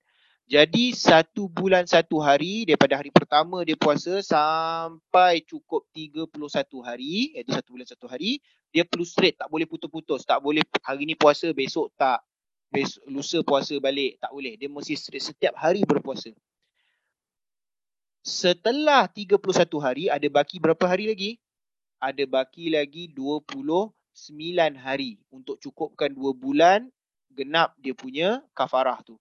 Jadi 0.48 0.96
satu 0.96 1.52
bulan 1.52 1.84
satu 1.84 2.24
hari 2.24 2.64
daripada 2.64 2.96
hari 2.96 3.12
pertama 3.12 3.68
dia 3.68 3.76
puasa 3.76 4.24
sampai 4.24 5.44
cukup 5.44 5.84
31 5.92 6.32
hari, 6.88 7.36
iaitu 7.36 7.52
satu 7.52 7.76
bulan 7.76 7.88
satu 7.88 8.08
hari, 8.08 8.40
dia 8.72 8.84
perlu 8.84 9.08
straight, 9.08 9.40
tak 9.40 9.48
boleh 9.48 9.66
putus-putus, 9.66 10.28
tak 10.28 10.40
boleh 10.44 10.64
hari 10.84 11.08
ni 11.08 11.16
puasa, 11.16 11.50
besok 11.56 11.92
tak, 11.96 12.22
besok, 12.70 13.04
lusa 13.08 13.40
puasa 13.42 13.76
balik, 13.80 14.20
tak 14.20 14.32
boleh. 14.32 14.60
Dia 14.60 14.68
mesti 14.68 14.94
straight 14.94 15.24
setiap 15.24 15.56
hari 15.56 15.88
berpuasa. 15.88 16.32
Setelah 18.28 19.08
31 19.08 19.40
hari, 19.80 20.12
ada 20.12 20.28
baki 20.28 20.60
berapa 20.60 20.84
hari 20.84 21.08
lagi? 21.08 21.32
Ada 22.04 22.28
baki 22.28 22.76
lagi 22.76 23.08
29 23.16 23.96
hari 24.76 25.16
untuk 25.32 25.58
cukupkan 25.64 26.12
2 26.12 26.36
bulan 26.36 26.92
genap 27.32 27.78
dia 27.80 27.96
punya 27.96 28.44
kafarah 28.52 29.00
tu. 29.06 29.16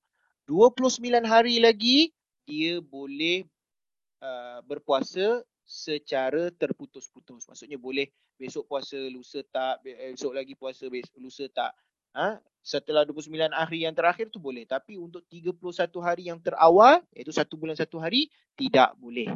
29 0.50 1.02
hari 1.22 1.62
lagi 1.62 2.10
dia 2.46 2.82
boleh 2.82 3.44
uh, 4.22 4.62
berpuasa 4.64 5.42
secara 5.66 6.54
terputus-putus. 6.54 7.50
Maksudnya 7.50 7.74
boleh 7.76 8.06
besok 8.38 8.70
puasa, 8.70 8.96
lusa 9.10 9.42
tak, 9.50 9.82
besok 9.82 10.32
lagi 10.32 10.54
puasa, 10.54 10.86
besok, 10.86 11.18
lusa 11.18 11.44
tak. 11.50 11.74
Ha? 12.14 12.38
Setelah 12.62 13.02
29 13.02 13.34
hari 13.50 13.84
yang 13.84 13.92
terakhir 13.92 14.30
tu 14.30 14.38
boleh. 14.38 14.62
Tapi 14.64 14.96
untuk 14.96 15.26
31 15.26 15.58
hari 16.00 16.30
yang 16.30 16.38
terawal, 16.38 17.02
iaitu 17.12 17.34
satu 17.34 17.58
bulan 17.58 17.74
satu 17.74 17.98
hari, 17.98 18.30
tidak 18.54 18.94
boleh. 18.96 19.34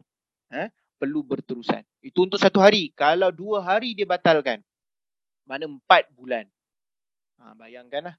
Ha? 0.55 0.71
Perlu 0.97 1.27
berterusan. 1.27 1.83
Itu 2.01 2.25
untuk 2.31 2.39
satu 2.39 2.63
hari. 2.63 2.95
Kalau 2.95 3.35
dua 3.35 3.61
hari 3.61 3.93
dia 3.93 4.07
batalkan, 4.07 4.63
mana 5.45 5.67
empat 5.67 6.07
bulan. 6.15 6.47
Ha, 7.43 7.59
bayangkanlah. 7.59 8.15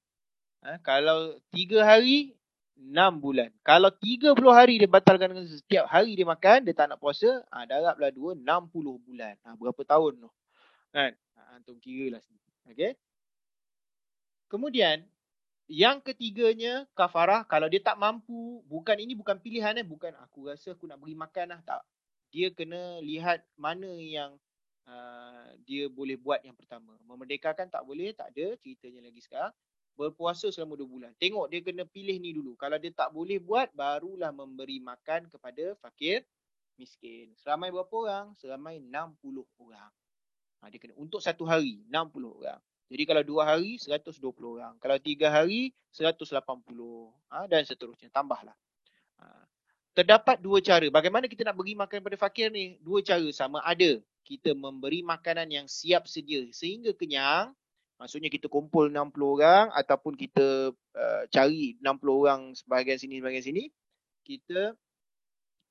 Ha? 0.68 0.84
Kalau 0.84 1.40
tiga 1.54 1.88
hari, 1.88 2.36
enam 2.82 3.22
bulan. 3.22 3.54
Kalau 3.62 3.94
tiga 3.94 4.34
puluh 4.34 4.50
hari 4.50 4.82
dia 4.82 4.90
batalkan 4.90 5.38
dengan 5.38 5.46
setiap 5.46 5.86
hari 5.86 6.18
dia 6.18 6.26
makan, 6.26 6.66
dia 6.66 6.74
tak 6.74 6.90
nak 6.90 6.98
puasa, 6.98 7.46
ha, 7.54 7.62
dua, 8.10 8.34
enam 8.34 8.66
puluh 8.66 8.98
bulan. 9.06 9.38
Ha, 9.46 9.54
berapa 9.54 9.82
tahun 9.86 10.26
tu? 10.26 10.30
Kan? 10.90 11.14
Ha, 11.38 11.62
antum 11.62 11.78
kira 11.78 12.18
lah 12.18 12.22
sini. 12.26 12.42
Okay? 12.74 12.98
Kemudian, 14.50 15.06
yang 15.72 16.04
ketiganya, 16.04 16.90
kafarah. 16.98 17.48
Kalau 17.48 17.72
dia 17.72 17.80
tak 17.80 17.96
mampu, 17.96 18.60
bukan 18.68 19.00
ini 19.00 19.16
bukan 19.16 19.40
pilihan 19.40 19.78
eh. 19.80 19.88
Bukan 19.88 20.12
aku 20.20 20.52
rasa 20.52 20.76
aku 20.76 20.90
nak 20.90 21.00
beri 21.00 21.16
makan 21.16 21.56
lah. 21.56 21.64
Tak. 21.64 21.86
Dia 22.34 22.52
kena 22.52 23.00
lihat 23.00 23.48
mana 23.56 23.88
yang 23.96 24.36
uh, 24.90 25.48
dia 25.64 25.88
boleh 25.88 26.20
buat 26.20 26.44
yang 26.44 26.60
pertama. 26.60 27.00
Memerdekakan 27.08 27.72
tak 27.72 27.88
boleh, 27.88 28.12
tak 28.12 28.36
ada 28.36 28.60
ceritanya 28.60 29.08
lagi 29.08 29.24
sekarang 29.24 29.56
berpuasa 30.02 30.50
selama 30.50 30.74
dua 30.74 30.90
bulan. 30.90 31.12
Tengok 31.22 31.46
dia 31.54 31.62
kena 31.62 31.86
pilih 31.86 32.18
ni 32.18 32.34
dulu. 32.34 32.58
Kalau 32.58 32.82
dia 32.82 32.90
tak 32.90 33.14
boleh 33.14 33.38
buat, 33.38 33.70
barulah 33.78 34.34
memberi 34.34 34.82
makan 34.82 35.30
kepada 35.30 35.78
fakir 35.78 36.26
miskin. 36.82 37.30
Seramai 37.38 37.70
berapa 37.70 37.94
orang? 37.94 38.26
Seramai 38.34 38.82
60 38.82 39.46
orang. 39.62 39.92
Ha, 40.62 40.70
dia 40.74 40.82
kena 40.82 40.98
untuk 40.98 41.22
satu 41.22 41.46
hari, 41.46 41.86
60 41.86 42.34
orang. 42.34 42.58
Jadi 42.92 43.04
kalau 43.08 43.24
dua 43.24 43.42
hari, 43.56 43.80
120 43.80 44.20
orang. 44.58 44.74
Kalau 44.82 44.98
tiga 45.00 45.32
hari, 45.32 45.72
180. 45.94 46.28
Ha, 47.32 47.48
dan 47.48 47.64
seterusnya. 47.64 48.10
Tambahlah. 48.12 48.58
Ha. 49.22 49.26
Terdapat 49.96 50.42
dua 50.44 50.60
cara. 50.60 50.90
Bagaimana 50.92 51.30
kita 51.30 51.48
nak 51.48 51.56
beri 51.56 51.78
makan 51.78 52.04
kepada 52.04 52.18
fakir 52.20 52.52
ni? 52.52 52.76
Dua 52.84 53.00
cara 53.00 53.24
sama 53.32 53.64
ada. 53.64 54.02
Kita 54.28 54.52
memberi 54.52 55.06
makanan 55.06 55.48
yang 55.50 55.68
siap 55.72 56.06
sedia 56.06 56.44
sehingga 56.52 56.92
kenyang 56.92 57.56
Maksudnya 58.02 58.34
kita 58.34 58.50
kumpul 58.50 58.90
60 58.90 59.14
orang 59.38 59.70
ataupun 59.78 60.18
kita 60.18 60.74
uh, 60.74 61.24
cari 61.30 61.78
60 61.78 61.86
orang 62.10 62.42
sebahagian 62.58 62.98
sini 62.98 63.22
sebahagian 63.22 63.46
sini. 63.46 63.64
Kita 64.26 64.74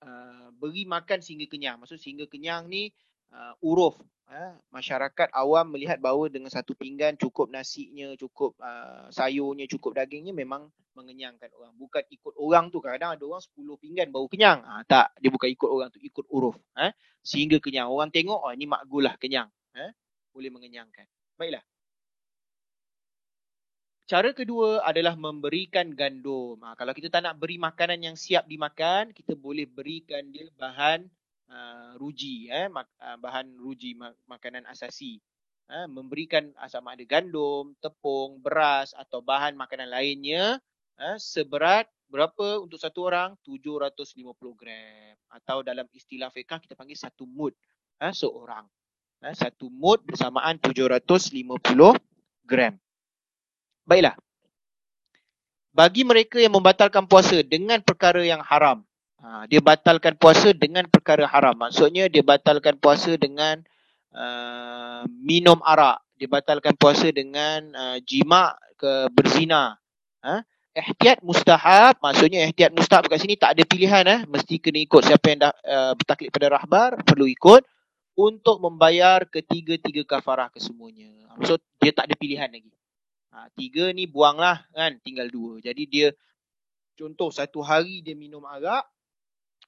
uh, 0.06 0.48
beri 0.54 0.86
makan 0.86 1.18
sehingga 1.18 1.50
kenyang. 1.50 1.82
Maksud 1.82 1.98
sehingga 1.98 2.30
kenyang 2.30 2.70
ni 2.70 2.94
uh, 3.34 3.58
uruf. 3.66 3.98
Uh, 4.30 4.54
masyarakat 4.70 5.34
awam 5.34 5.74
melihat 5.74 5.98
bahawa 5.98 6.30
dengan 6.30 6.54
satu 6.54 6.78
pinggan 6.78 7.18
cukup 7.18 7.50
nasinya, 7.50 8.14
cukup 8.14 8.54
uh, 8.62 9.10
sayurnya, 9.10 9.66
cukup 9.66 9.98
dagingnya 9.98 10.30
memang 10.30 10.70
mengenyangkan 10.94 11.50
orang. 11.58 11.74
Bukan 11.74 12.06
ikut 12.14 12.38
orang 12.38 12.70
tu. 12.70 12.78
Kadang-kadang 12.78 13.18
ada 13.18 13.24
orang 13.26 13.42
10 13.42 13.82
pinggan 13.82 14.06
baru 14.14 14.30
kenyang. 14.30 14.62
Uh, 14.62 14.86
tak, 14.86 15.10
dia 15.18 15.34
bukan 15.34 15.50
ikut 15.50 15.66
orang 15.66 15.90
tu, 15.90 15.98
ikut 15.98 16.30
uruf. 16.30 16.54
Uh, 16.78 16.94
sehingga 17.26 17.58
kenyang. 17.58 17.90
Orang 17.90 18.14
tengok, 18.14 18.38
oh 18.38 18.54
ini 18.54 18.70
makgul 18.70 19.02
lah 19.02 19.18
kenyang. 19.18 19.50
Uh, 19.74 19.90
boleh 20.30 20.54
mengenyangkan. 20.54 21.10
Baiklah. 21.34 21.66
Cara 24.10 24.34
kedua 24.34 24.82
adalah 24.82 25.14
memberikan 25.14 25.94
gandum. 25.94 26.58
Ha, 26.66 26.74
kalau 26.74 26.90
kita 26.90 27.06
tak 27.06 27.30
nak 27.30 27.38
beri 27.38 27.62
makanan 27.62 28.02
yang 28.02 28.18
siap 28.18 28.42
dimakan, 28.50 29.14
kita 29.14 29.38
boleh 29.38 29.70
berikan 29.70 30.26
dia 30.34 30.50
bahan 30.58 31.06
uh, 31.46 31.94
ruji, 31.94 32.50
eh, 32.50 32.66
mak, 32.66 32.90
uh, 32.98 33.14
bahan 33.22 33.54
ruji 33.54 33.94
mak, 33.94 34.18
makanan 34.26 34.66
asasi. 34.66 35.22
Ha, 35.70 35.86
memberikan 35.86 36.50
sama 36.66 36.98
ada 36.98 37.06
gandum, 37.06 37.78
tepung, 37.78 38.42
beras 38.42 38.90
atau 38.98 39.22
bahan 39.22 39.54
makanan 39.54 39.86
lainnya 39.86 40.58
ha, 40.98 41.14
seberat 41.14 41.86
berapa 42.10 42.66
untuk 42.66 42.82
satu 42.82 43.06
orang? 43.06 43.38
750 43.46 44.10
gram. 44.58 45.14
Atau 45.30 45.62
dalam 45.62 45.86
istilah 45.94 46.34
fiqah 46.34 46.58
kita 46.58 46.74
panggil 46.74 46.98
satu 46.98 47.30
mud 47.30 47.54
ha, 48.02 48.10
seorang. 48.10 48.66
Ha, 49.22 49.38
satu 49.38 49.70
mud 49.70 50.02
bersamaan 50.02 50.58
750 50.58 51.62
gram. 52.42 52.74
Baiklah. 53.90 54.14
Bagi 55.74 56.06
mereka 56.06 56.38
yang 56.38 56.54
membatalkan 56.54 57.10
puasa 57.10 57.42
dengan 57.42 57.82
perkara 57.82 58.22
yang 58.22 58.38
haram. 58.38 58.86
Ha, 59.18 59.50
dia 59.50 59.58
batalkan 59.58 60.14
puasa 60.14 60.54
dengan 60.54 60.86
perkara 60.86 61.26
haram. 61.26 61.58
Maksudnya 61.58 62.06
dia 62.06 62.22
batalkan 62.22 62.78
puasa 62.78 63.18
dengan 63.18 63.58
uh, 64.14 65.02
minum 65.10 65.58
arak. 65.66 65.98
Dia 66.14 66.30
batalkan 66.30 66.78
puasa 66.78 67.10
dengan 67.10 67.66
uh, 67.74 67.98
jima 68.06 68.54
ke 68.78 69.10
berzina. 69.10 69.74
Ha? 70.22 70.46
Ihtiyat 70.70 71.26
mustahab. 71.26 71.98
Maksudnya 71.98 72.46
ihtiyat 72.46 72.70
mustahab 72.70 73.10
kat 73.10 73.18
sini 73.18 73.34
tak 73.34 73.58
ada 73.58 73.62
pilihan. 73.66 74.06
Eh? 74.06 74.20
Mesti 74.30 74.62
kena 74.62 74.78
ikut 74.86 75.02
siapa 75.02 75.26
yang 75.34 75.50
dah 75.50 75.52
uh, 75.66 75.92
bertaklid 75.98 76.30
pada 76.30 76.46
rahbar. 76.54 77.02
Perlu 77.02 77.26
ikut. 77.26 77.66
Untuk 78.14 78.62
membayar 78.62 79.26
ketiga-tiga 79.26 80.06
kafarah 80.06 80.46
kesemuanya. 80.54 81.10
Maksud 81.38 81.58
dia 81.82 81.92
tak 81.92 82.10
ada 82.10 82.14
pilihan 82.14 82.50
lagi. 82.50 82.79
Ha, 83.30 83.46
tiga 83.54 83.94
ni 83.94 84.10
buanglah 84.10 84.66
kan, 84.74 84.98
tinggal 85.06 85.30
dua. 85.30 85.62
Jadi 85.62 85.86
dia, 85.86 86.08
contoh 86.98 87.30
satu 87.30 87.62
hari 87.62 88.02
dia 88.02 88.18
minum 88.18 88.42
arak, 88.42 88.82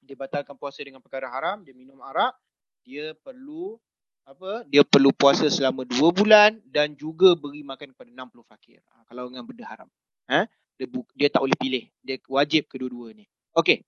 dia 0.03 0.19
batalkan 0.19 0.59
puasa 0.59 0.83
dengan 0.83 0.99
perkara 0.99 1.31
haram, 1.31 1.63
dia 1.63 1.71
minum 1.71 1.95
arak, 2.03 2.35
dia 2.83 3.15
perlu 3.23 3.79
apa? 4.27 4.67
Dia 4.67 4.83
perlu 4.83 5.15
puasa 5.15 5.47
selama 5.47 5.87
dua 5.87 6.11
bulan 6.11 6.59
dan 6.67 6.95
juga 6.95 7.35
beri 7.35 7.63
makan 7.63 7.95
kepada 7.95 8.09
60 8.11 8.43
fakir. 8.51 8.79
Ha, 8.91 9.07
kalau 9.07 9.31
dengan 9.31 9.47
benda 9.47 9.63
haram. 9.67 9.89
Ha? 10.27 10.47
Dia, 10.75 10.87
dia 11.15 11.27
tak 11.31 11.41
boleh 11.43 11.57
pilih. 11.59 11.83
Dia 12.03 12.19
wajib 12.27 12.67
kedua-dua 12.67 13.15
ni. 13.15 13.27
Okey. 13.55 13.83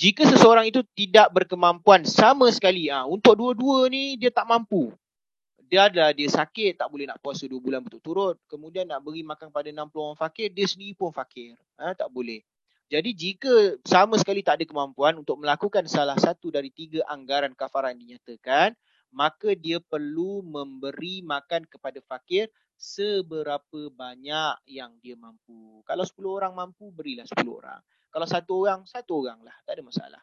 Jika 0.00 0.24
seseorang 0.24 0.64
itu 0.64 0.80
tidak 0.96 1.28
berkemampuan 1.36 2.08
sama 2.08 2.48
sekali, 2.48 2.88
ha, 2.88 3.04
untuk 3.04 3.36
dua-dua 3.36 3.92
ni 3.92 4.16
dia 4.16 4.32
tak 4.32 4.48
mampu 4.48 4.96
dia 5.70 5.86
ada 5.86 6.10
dia 6.10 6.26
sakit 6.26 6.82
tak 6.82 6.90
boleh 6.90 7.06
nak 7.06 7.22
puasa 7.22 7.46
2 7.46 7.62
bulan 7.62 7.78
berturut-turut 7.78 8.42
kemudian 8.50 8.90
nak 8.90 9.06
beri 9.06 9.22
makan 9.22 9.54
pada 9.54 9.70
60 9.70 9.94
orang 9.94 10.18
fakir 10.18 10.50
dia 10.50 10.66
sendiri 10.66 10.98
pun 10.98 11.14
fakir. 11.14 11.54
Ha, 11.78 11.94
tak 11.94 12.10
boleh. 12.10 12.42
Jadi 12.90 13.14
jika 13.14 13.78
sama 13.86 14.18
sekali 14.18 14.42
tak 14.42 14.58
ada 14.58 14.64
kemampuan 14.66 15.14
untuk 15.22 15.38
melakukan 15.38 15.86
salah 15.86 16.18
satu 16.18 16.50
dari 16.50 16.74
tiga 16.74 17.06
anggaran 17.06 17.54
kafaran 17.54 17.94
dinyatakan 17.94 18.74
maka 19.14 19.54
dia 19.54 19.78
perlu 19.78 20.42
memberi 20.42 21.22
makan 21.22 21.66
kepada 21.70 22.02
fakir 22.02 22.50
seberapa 22.74 23.94
banyak 23.94 24.66
yang 24.66 24.98
dia 24.98 25.14
mampu. 25.14 25.86
Kalau 25.86 26.02
10 26.02 26.18
orang 26.26 26.52
mampu 26.58 26.90
berilah 26.90 27.30
10 27.30 27.46
orang. 27.46 27.78
Kalau 28.10 28.26
satu 28.26 28.66
orang 28.66 28.82
satu 28.90 29.22
orang 29.22 29.38
lah 29.46 29.54
tak 29.62 29.78
ada 29.78 29.82
masalah. 29.86 30.22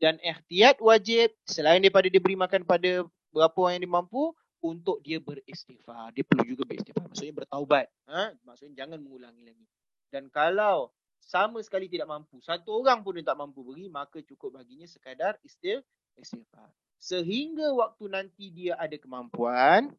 Dan 0.00 0.16
ihtiyat 0.24 0.80
wajib 0.80 1.36
selain 1.44 1.84
daripada 1.84 2.08
dia 2.08 2.24
beri 2.24 2.40
makan 2.40 2.64
pada 2.64 3.04
berapa 3.36 3.56
orang 3.60 3.76
yang 3.76 3.84
dia 3.84 3.96
mampu 4.00 4.32
untuk 4.62 4.98
dia 5.06 5.22
beristighfar. 5.22 6.10
Dia 6.14 6.26
perlu 6.26 6.44
juga 6.46 6.66
beristighfar. 6.66 7.06
Maksudnya 7.06 7.34
bertaubat. 7.44 7.86
Ha? 8.10 8.34
Maksudnya 8.42 8.84
jangan 8.84 8.98
mengulangi 8.98 9.42
lagi. 9.46 9.66
Dan 10.08 10.32
kalau 10.32 10.90
sama 11.20 11.60
sekali 11.60 11.86
tidak 11.90 12.08
mampu, 12.08 12.40
satu 12.40 12.80
orang 12.80 13.04
pun 13.04 13.18
dia 13.18 13.26
tak 13.26 13.38
mampu 13.38 13.60
beri, 13.60 13.86
maka 13.92 14.22
cukup 14.24 14.58
baginya 14.62 14.88
sekadar 14.88 15.36
istighfar. 15.44 16.70
Sehingga 16.98 17.70
waktu 17.76 18.10
nanti 18.10 18.50
dia 18.50 18.74
ada 18.74 18.96
kemampuan, 18.98 19.94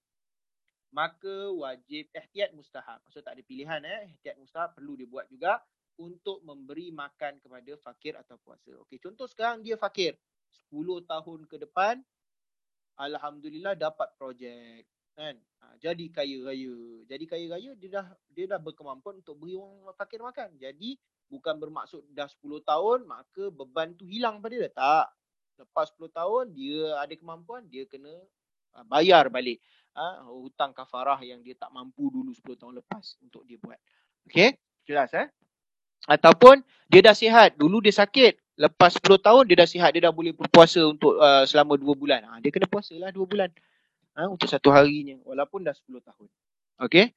maka 0.89 1.54
wajib 1.54 2.10
ihtiyat 2.12 2.52
mustahab. 2.52 3.00
Maksud 3.06 3.22
tak 3.24 3.38
ada 3.38 3.43
pilihan. 3.45 3.80
Eh? 3.86 4.12
Ihtiyat 4.17 4.36
mustahab 4.41 4.76
perlu 4.76 4.98
dia 4.98 5.08
buat 5.08 5.30
juga 5.30 5.62
untuk 6.00 6.39
memberi 6.48 6.89
makan 6.95 7.43
kepada 7.43 7.72
fakir 7.80 8.15
atau 8.15 8.39
puasa. 8.39 8.72
Okey, 8.88 8.98
contoh 9.04 9.28
sekarang 9.28 9.62
dia 9.62 9.76
fakir. 9.76 10.15
10 10.72 11.06
tahun 11.06 11.39
ke 11.45 11.62
depan, 11.62 12.02
alhamdulillah 13.00 13.80
dapat 13.80 14.12
projek 14.20 14.84
kan? 15.16 15.36
Ha, 15.60 15.76
jadi 15.84 16.06
kaya 16.12 16.38
raya. 16.48 16.76
Jadi 17.08 17.26
kaya 17.28 17.46
raya 17.52 17.72
dia 17.76 17.90
dah 18.00 18.08
dia 18.32 18.46
dah 18.48 18.60
berkemampuan 18.60 19.20
untuk 19.20 19.36
beri 19.40 19.56
orang 19.56 19.96
fakir 19.96 20.24
makan. 20.24 20.56
Jadi 20.56 20.96
bukan 21.28 21.60
bermaksud 21.60 22.08
dah 22.16 22.28
10 22.28 22.64
tahun 22.64 23.00
maka 23.08 23.52
beban 23.52 23.96
tu 23.96 24.08
hilang 24.08 24.40
pada 24.40 24.56
dia. 24.56 24.72
Tak. 24.72 25.08
Lepas 25.60 25.92
10 25.96 26.08
tahun 26.12 26.44
dia 26.56 26.96
ada 27.04 27.14
kemampuan 27.20 27.68
dia 27.68 27.84
kena 27.88 28.12
ha, 28.76 28.84
bayar 28.88 29.28
balik. 29.28 29.60
Ha, 29.96 30.24
hutang 30.32 30.72
kafarah 30.72 31.20
yang 31.20 31.44
dia 31.44 31.56
tak 31.60 31.72
mampu 31.76 32.08
dulu 32.08 32.32
10 32.32 32.56
tahun 32.56 32.80
lepas 32.80 33.20
untuk 33.20 33.44
dia 33.44 33.60
buat. 33.60 33.80
Okey? 34.32 34.56
Jelas 34.88 35.12
eh 35.12 35.28
ataupun 36.06 36.62
dia 36.88 37.02
dah 37.04 37.16
sihat. 37.16 37.58
Dulu 37.60 37.84
dia 37.84 37.96
sakit 37.96 38.60
lepas 38.60 38.92
10 39.00 39.20
tahun 39.24 39.44
dia 39.48 39.58
dah 39.60 39.70
sihat. 39.70 39.90
Dia 39.96 40.12
dah 40.12 40.14
boleh 40.14 40.36
berpuasa 40.36 40.84
untuk 40.86 41.16
uh, 41.18 41.44
selama 41.48 41.80
2 41.80 41.96
bulan. 41.96 42.22
Ha, 42.28 42.40
dia 42.44 42.52
kena 42.52 42.68
puasa 42.68 42.96
lah 42.96 43.10
2 43.12 43.24
bulan. 43.24 43.50
Ha, 44.16 44.28
untuk 44.28 44.48
satu 44.48 44.70
harinya. 44.70 45.20
Walaupun 45.24 45.64
dah 45.64 45.74
10 45.74 46.00
tahun. 46.04 46.28
Okey? 46.86 47.12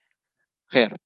Khair. 0.73 0.97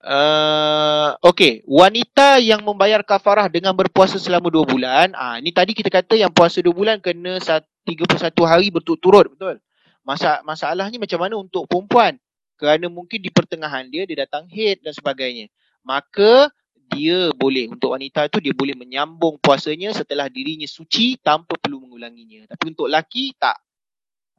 Uh, 0.00 1.12
Okey, 1.20 1.60
wanita 1.68 2.40
yang 2.40 2.64
membayar 2.64 3.04
kafarah 3.04 3.52
dengan 3.52 3.76
berpuasa 3.76 4.16
selama 4.16 4.48
dua 4.48 4.64
bulan. 4.64 5.12
Ah, 5.12 5.36
ni 5.44 5.52
tadi 5.52 5.76
kita 5.76 5.92
kata 5.92 6.16
yang 6.16 6.32
puasa 6.32 6.64
dua 6.64 6.72
bulan 6.72 6.96
kena 7.04 7.36
31 7.36 8.32
hari 8.48 8.72
berturut-turut, 8.72 9.28
betul? 9.36 9.60
Masa 10.00 10.40
masalahnya 10.40 10.96
macam 10.96 11.20
mana 11.20 11.36
untuk 11.36 11.68
perempuan? 11.68 12.16
Kerana 12.56 12.88
mungkin 12.88 13.20
di 13.20 13.28
pertengahan 13.28 13.92
dia 13.92 14.08
dia 14.08 14.24
datang 14.24 14.48
haid 14.48 14.80
dan 14.80 14.96
sebagainya. 14.96 15.52
Maka 15.84 16.48
dia 16.90 17.30
boleh 17.32 17.70
untuk 17.70 17.94
wanita 17.94 18.26
tu 18.26 18.42
dia 18.42 18.50
boleh 18.50 18.74
menyambung 18.74 19.38
puasanya 19.38 19.94
setelah 19.94 20.26
dirinya 20.26 20.66
suci 20.66 21.14
tanpa 21.22 21.54
perlu 21.56 21.86
mengulanginya. 21.86 22.50
Tapi 22.50 22.64
untuk 22.74 22.90
laki 22.90 23.38
tak. 23.38 23.58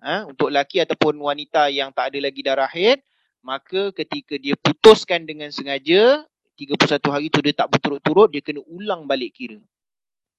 Ha? 0.01 0.25
untuk 0.25 0.49
laki 0.49 0.81
ataupun 0.81 1.13
wanita 1.21 1.69
yang 1.69 1.93
tak 1.93 2.09
ada 2.09 2.25
lagi 2.25 2.41
darah 2.41 2.65
haid, 2.65 3.05
maka 3.45 3.93
ketika 3.93 4.33
dia 4.33 4.57
putuskan 4.57 5.29
dengan 5.29 5.53
sengaja 5.53 6.25
31 6.57 7.13
hari 7.13 7.29
tu 7.29 7.37
dia 7.45 7.53
tak 7.53 7.69
berturut-turut 7.69 8.33
dia 8.33 8.41
kena 8.41 8.65
ulang 8.65 9.05
balik 9.05 9.37
kira. 9.37 9.61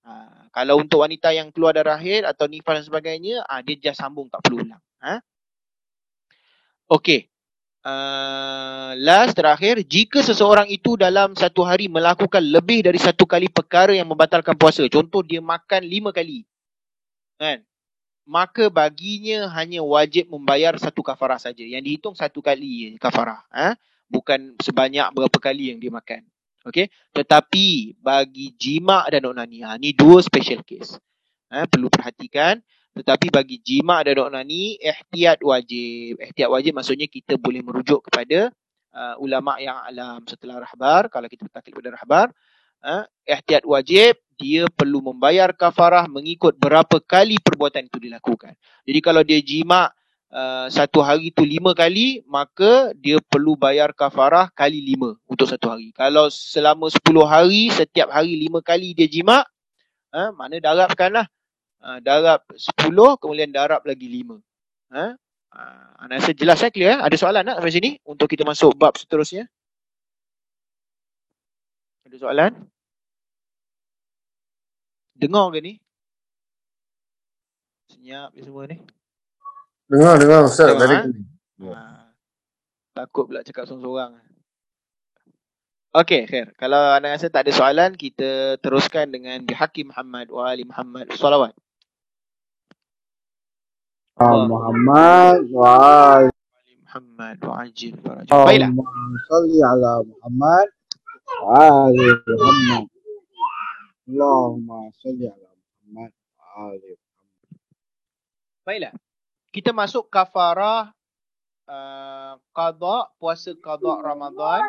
Ha, 0.03 0.51
kalau 0.51 0.83
untuk 0.83 1.07
wanita 1.07 1.31
yang 1.31 1.55
keluar 1.55 1.79
darah 1.79 1.95
haid 1.95 2.27
atau 2.27 2.51
nifas 2.51 2.83
dan 2.83 2.85
sebagainya, 2.91 3.47
ha, 3.47 3.63
dia 3.63 3.79
just 3.79 4.03
sambung 4.03 4.27
tak 4.27 4.43
perlu 4.43 4.67
ulang. 4.67 4.83
Ha? 4.99 5.23
Okey. 6.91 7.32
Uh, 7.83 8.95
last 9.03 9.35
terakhir, 9.35 9.83
jika 9.83 10.23
seseorang 10.23 10.71
itu 10.71 10.95
dalam 10.95 11.35
satu 11.35 11.67
hari 11.67 11.91
melakukan 11.91 12.39
lebih 12.39 12.87
dari 12.87 12.99
satu 12.99 13.27
kali 13.27 13.51
perkara 13.51 13.91
yang 13.91 14.07
membatalkan 14.07 14.55
puasa, 14.55 14.87
contoh 14.87 15.19
dia 15.27 15.43
makan 15.43 15.83
lima 15.83 16.15
kali, 16.15 16.47
kan? 17.35 17.59
maka 18.23 18.71
baginya 18.71 19.51
hanya 19.59 19.83
wajib 19.83 20.31
membayar 20.31 20.75
satu 20.79 21.03
kafarah 21.03 21.39
saja. 21.43 21.63
Yang 21.67 21.83
dihitung 21.85 22.15
satu 22.15 22.39
kali 22.39 22.97
kafarah. 22.99 23.43
Ha? 23.51 23.75
Bukan 24.07 24.57
sebanyak 24.63 25.11
berapa 25.15 25.39
kali 25.43 25.75
yang 25.75 25.79
dia 25.83 25.91
makan. 25.91 26.23
Okay? 26.63 26.89
Tetapi 27.11 27.99
bagi 27.99 28.55
jima' 28.55 29.11
dan 29.11 29.27
onani, 29.27 29.67
ha, 29.67 29.75
ni 29.79 29.91
dua 29.91 30.23
special 30.23 30.63
case. 30.63 30.99
Ha? 31.51 31.67
Perlu 31.67 31.91
perhatikan. 31.91 32.63
Tetapi 32.93 33.33
bagi 33.33 33.57
jima' 33.65 34.05
dan 34.05 34.21
onani, 34.21 34.77
ihtiyat 34.77 35.41
wajib. 35.41 36.21
Ihtiyat 36.21 36.51
wajib 36.53 36.73
maksudnya 36.77 37.09
kita 37.09 37.41
boleh 37.41 37.65
merujuk 37.65 38.05
kepada 38.05 38.53
uh, 38.93 39.17
ulama' 39.17 39.57
yang 39.65 39.81
alam 39.89 40.21
setelah 40.29 40.61
rahbar. 40.61 41.09
Kalau 41.09 41.25
kita 41.29 41.49
bertakil 41.49 41.73
pada 41.73 41.91
rahbar. 41.97 42.27
Ha? 42.85 43.09
Ihtiyat 43.25 43.65
wajib 43.65 44.21
dia 44.43 44.67
perlu 44.67 44.99
membayar 44.99 45.55
kafarah 45.55 46.11
mengikut 46.11 46.59
berapa 46.59 46.99
kali 46.99 47.39
perbuatan 47.39 47.87
itu 47.87 47.99
dilakukan. 48.03 48.59
Jadi 48.83 48.99
kalau 48.99 49.23
dia 49.23 49.39
jima 49.39 49.87
uh, 50.35 50.67
satu 50.67 50.99
hari 50.99 51.31
itu 51.31 51.47
lima 51.47 51.77
kali, 51.79 52.27
maka 52.27 52.91
dia 52.99 53.23
perlu 53.23 53.55
bayar 53.55 53.95
kafarah 53.95 54.51
kali 54.51 54.83
lima 54.83 55.15
untuk 55.31 55.47
satu 55.47 55.71
hari. 55.71 55.95
Kalau 55.95 56.27
selama 56.27 56.91
sepuluh 56.91 57.23
hari, 57.23 57.71
setiap 57.71 58.11
hari 58.11 58.35
lima 58.35 58.59
kali 58.59 58.99
dia 58.99 59.07
jima, 59.07 59.47
uh, 60.11 60.35
mana 60.35 60.59
darabkanlah. 60.59 61.31
Uh, 61.83 61.99
darab 61.99 62.47
sepuluh, 62.55 63.19
kemudian 63.19 63.51
darab 63.51 63.83
lagi 63.83 64.07
lima. 64.07 64.39
Uh, 64.87 65.19
uh, 65.51 65.87
anda 65.99 66.23
rasa 66.23 66.31
jelas 66.31 66.63
saya 66.63 66.71
clear? 66.71 67.03
Ada 67.03 67.19
soalan 67.19 67.43
tak 67.43 67.59
sampai 67.59 67.75
sini 67.75 67.91
untuk 68.07 68.31
kita 68.31 68.47
masuk 68.47 68.79
bab 68.79 68.95
seterusnya? 68.95 69.51
Ada 72.07 72.23
soalan? 72.23 72.55
Dengar 75.19 75.51
ke 75.51 75.59
ni? 75.59 75.75
Senyap 77.91 78.31
semua 78.39 78.71
ni. 78.71 78.79
Dengar, 79.91 80.23
dengar 80.23 80.47
Ustaz. 80.47 80.79
Dengar. 80.79 81.11
Ha. 81.67 81.83
Takut 82.95 83.27
pula 83.27 83.43
cakap 83.43 83.67
seorang-seorang. 83.67 84.23
Okey, 85.99 86.31
khair. 86.31 86.55
Kalau 86.55 86.95
anda 86.95 87.11
rasa 87.11 87.27
tak 87.27 87.51
ada 87.51 87.53
soalan, 87.53 87.99
kita 87.99 88.55
teruskan 88.63 89.11
dengan 89.11 89.43
bihaqi 89.43 89.83
Muhammad 89.83 90.31
wa 90.31 90.47
ali 90.47 90.63
Muhammad. 90.63 91.11
Salawat. 91.19 91.59
Muhammad 94.49 95.39
wa 95.53 95.71
ali 96.19 96.33
Muhammad 96.85 97.37
wa 97.43 97.55
ajil 97.65 97.95
farajah. 98.01 98.33
Baiklah. 98.45 98.71
Salli 99.31 99.59
ala 99.63 99.93
Muhammad 100.05 100.69
wa 101.43 101.53
ali 101.87 102.09
Muhammad. 102.27 102.85
Allahumma 104.09 104.79
salli 105.01 105.27
ala 105.31 105.49
Muhammad 105.55 106.13
ali 106.59 106.93
Baiklah. 108.63 108.93
Kita 109.53 109.75
masuk 109.75 110.09
kafarah 110.09 110.95
uh, 111.67 112.35
qada 112.55 113.11
puasa 113.19 113.53
qada 113.59 114.01
Ramadan. 114.01 114.63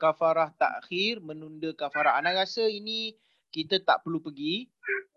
Kafarah 0.00 0.50
takhir 0.58 1.22
menunda 1.22 1.70
kafarah. 1.76 2.18
Ana 2.18 2.34
rasa 2.34 2.66
ini 2.66 3.14
kita 3.52 3.84
tak 3.84 4.02
perlu 4.02 4.18
pergi 4.18 4.66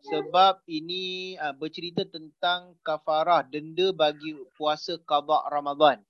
sebab 0.05 0.61
ini 0.69 1.33
uh, 1.39 1.55
bercerita 1.55 2.03
tentang 2.05 2.75
kafarah 2.83 3.41
denda 3.47 3.89
bagi 3.95 4.35
puasa 4.53 4.99
qada 5.01 5.47
Ramadan. 5.49 6.03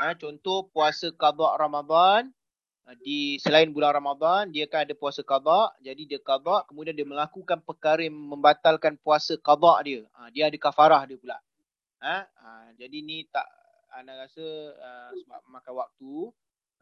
Ha, 0.00 0.16
contoh 0.16 0.72
puasa 0.72 1.12
qada 1.12 1.60
Ramadan 1.60 2.32
Ah, 2.90 2.98
di 2.98 3.38
selain 3.38 3.70
bulan 3.70 3.94
Ramadan 3.94 4.50
dia 4.50 4.66
akan 4.66 4.82
ada 4.82 4.94
puasa 4.98 5.22
qada 5.22 5.70
jadi 5.78 6.10
dia 6.10 6.18
qada 6.18 6.66
kemudian 6.66 6.90
dia 6.90 7.06
melakukan 7.06 7.62
perkara 7.62 8.02
yang 8.02 8.18
membatalkan 8.18 8.98
puasa 8.98 9.38
qada 9.38 9.78
dia 9.86 10.02
ha, 10.10 10.26
dia 10.34 10.50
ada 10.50 10.58
kafarah 10.58 11.06
dia 11.06 11.14
pula 11.14 11.38
ha? 12.02 12.26
ha 12.26 12.50
jadi 12.74 12.98
ni 12.98 13.30
tak 13.30 13.46
anda 13.94 14.18
rasa 14.18 14.42
uh, 14.74 15.10
sebab 15.22 15.38
makan 15.46 15.74
waktu 15.78 16.14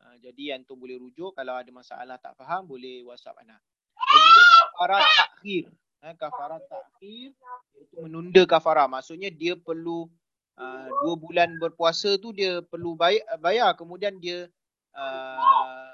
uh, 0.00 0.16
jadi 0.24 0.56
yang 0.56 0.64
tu 0.64 0.80
boleh 0.80 0.96
rujuk 0.96 1.36
kalau 1.36 1.60
ada 1.60 1.68
masalah 1.68 2.16
tak 2.16 2.32
faham 2.40 2.64
boleh 2.64 3.04
WhatsApp 3.04 3.44
anda 3.44 3.60
jadi 4.00 4.47
kafarah 4.78 5.02
takhir 5.02 5.64
ha, 5.98 6.14
kafarah 6.14 6.60
takhir 6.62 7.34
itu 7.74 7.94
menunda 7.98 8.42
kafarah 8.46 8.86
maksudnya 8.86 9.26
dia 9.34 9.58
perlu 9.58 10.06
uh, 10.54 10.86
dua 11.02 11.14
bulan 11.18 11.50
berpuasa 11.58 12.14
tu 12.22 12.30
dia 12.30 12.62
perlu 12.62 12.94
bayar, 12.94 13.26
bayar 13.42 13.74
kemudian 13.74 14.18
dia 14.22 14.46
uh, 14.94 15.90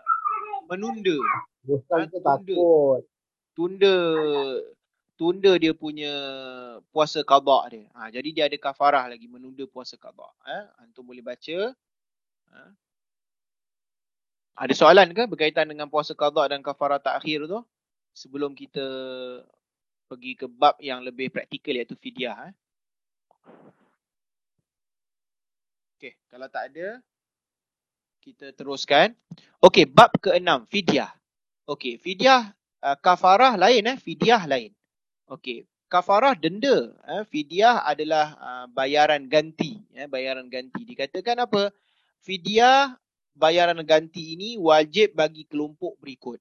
menunda. 0.68 1.16
Bukan 1.64 2.08
ha, 2.08 2.18
takut. 2.20 3.02
Tunda 3.54 3.94
tunda 5.14 5.52
dia 5.56 5.70
punya 5.70 6.12
puasa 6.90 7.22
qada 7.22 7.70
dia. 7.70 7.86
Ha, 7.94 8.10
jadi 8.10 8.28
dia 8.34 8.44
ada 8.50 8.58
kafarah 8.58 9.06
lagi 9.06 9.30
menunda 9.30 9.64
puasa 9.68 9.94
qada. 9.94 10.26
Ha, 10.44 10.84
antum 10.84 11.06
boleh 11.06 11.22
baca. 11.22 11.72
Ha. 12.50 12.60
Ada 14.54 14.74
soalan 14.74 15.10
ke 15.14 15.26
berkaitan 15.26 15.66
dengan 15.70 15.86
puasa 15.86 16.14
qada 16.18 16.50
dan 16.50 16.62
kafarah 16.62 16.98
takhir 16.98 17.46
tu? 17.46 17.62
Sebelum 18.14 18.54
kita 18.54 18.86
pergi 20.06 20.38
ke 20.38 20.46
bab 20.46 20.78
yang 20.78 21.02
lebih 21.02 21.34
praktikal 21.34 21.74
iaitu 21.74 21.98
fidyah. 21.98 22.38
Ha. 22.38 22.48
Okay, 25.98 26.14
kalau 26.30 26.46
tak 26.46 26.70
ada, 26.70 27.02
kita 28.22 28.54
teruskan. 28.54 29.12
Okey, 29.58 29.90
bab 29.90 30.14
keenam, 30.22 30.62
fidyah. 30.70 31.10
Okey, 31.66 31.98
fidyah 31.98 32.54
uh, 32.84 32.96
kafarah 33.02 33.58
lain 33.58 33.84
eh, 33.90 33.98
fidyah 33.98 34.46
lain. 34.46 34.70
Okey, 35.26 35.66
kafarah 35.88 36.36
denda, 36.36 36.92
eh, 37.08 37.24
fidyah 37.26 37.82
adalah 37.82 38.36
uh, 38.36 38.66
bayaran 38.70 39.26
ganti, 39.26 39.80
eh, 39.96 40.06
bayaran 40.06 40.46
ganti. 40.46 40.84
Dikatakan 40.84 41.44
apa? 41.44 41.72
Fidyah 42.20 42.96
bayaran 43.34 43.80
ganti 43.82 44.38
ini 44.38 44.56
wajib 44.60 45.16
bagi 45.16 45.44
kelompok 45.48 45.98
berikut. 45.98 46.38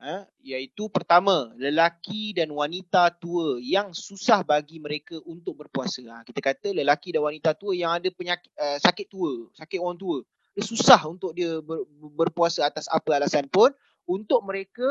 Ha, 0.00 0.24
iaitu 0.40 0.88
pertama, 0.88 1.52
lelaki 1.60 2.32
dan 2.32 2.48
wanita 2.56 3.12
tua 3.20 3.60
yang 3.60 3.92
susah 3.92 4.40
bagi 4.40 4.80
mereka 4.80 5.20
untuk 5.28 5.60
berpuasa. 5.60 6.00
Ha, 6.08 6.24
kita 6.24 6.40
kata 6.40 6.72
lelaki 6.72 7.12
dan 7.12 7.20
wanita 7.28 7.52
tua 7.52 7.76
yang 7.76 8.00
ada 8.00 8.08
penyakit 8.08 8.48
uh, 8.56 8.80
sakit 8.80 9.06
tua, 9.12 9.52
sakit 9.52 9.76
orang 9.76 10.00
tua 10.00 10.24
dia 10.54 10.64
susah 10.66 11.00
untuk 11.06 11.32
dia 11.34 11.62
ber, 11.62 11.86
berpuasa 12.18 12.66
atas 12.66 12.90
apa 12.90 13.16
alasan 13.16 13.46
pun 13.46 13.70
untuk 14.06 14.42
mereka 14.42 14.86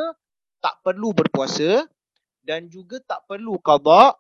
tak 0.64 0.80
perlu 0.84 1.12
berpuasa 1.12 1.84
dan 2.44 2.72
juga 2.72 3.00
tak 3.04 3.28
perlu 3.28 3.60
qada 3.60 4.16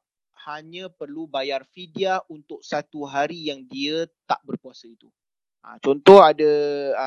hanya 0.48 0.88
perlu 0.92 1.28
bayar 1.28 1.64
fidyah 1.68 2.24
untuk 2.32 2.64
satu 2.64 3.04
hari 3.08 3.52
yang 3.52 3.68
dia 3.68 4.08
tak 4.28 4.40
berpuasa 4.44 4.88
itu. 4.88 5.08
Ha, 5.64 5.82
contoh 5.84 6.24
ada 6.24 6.52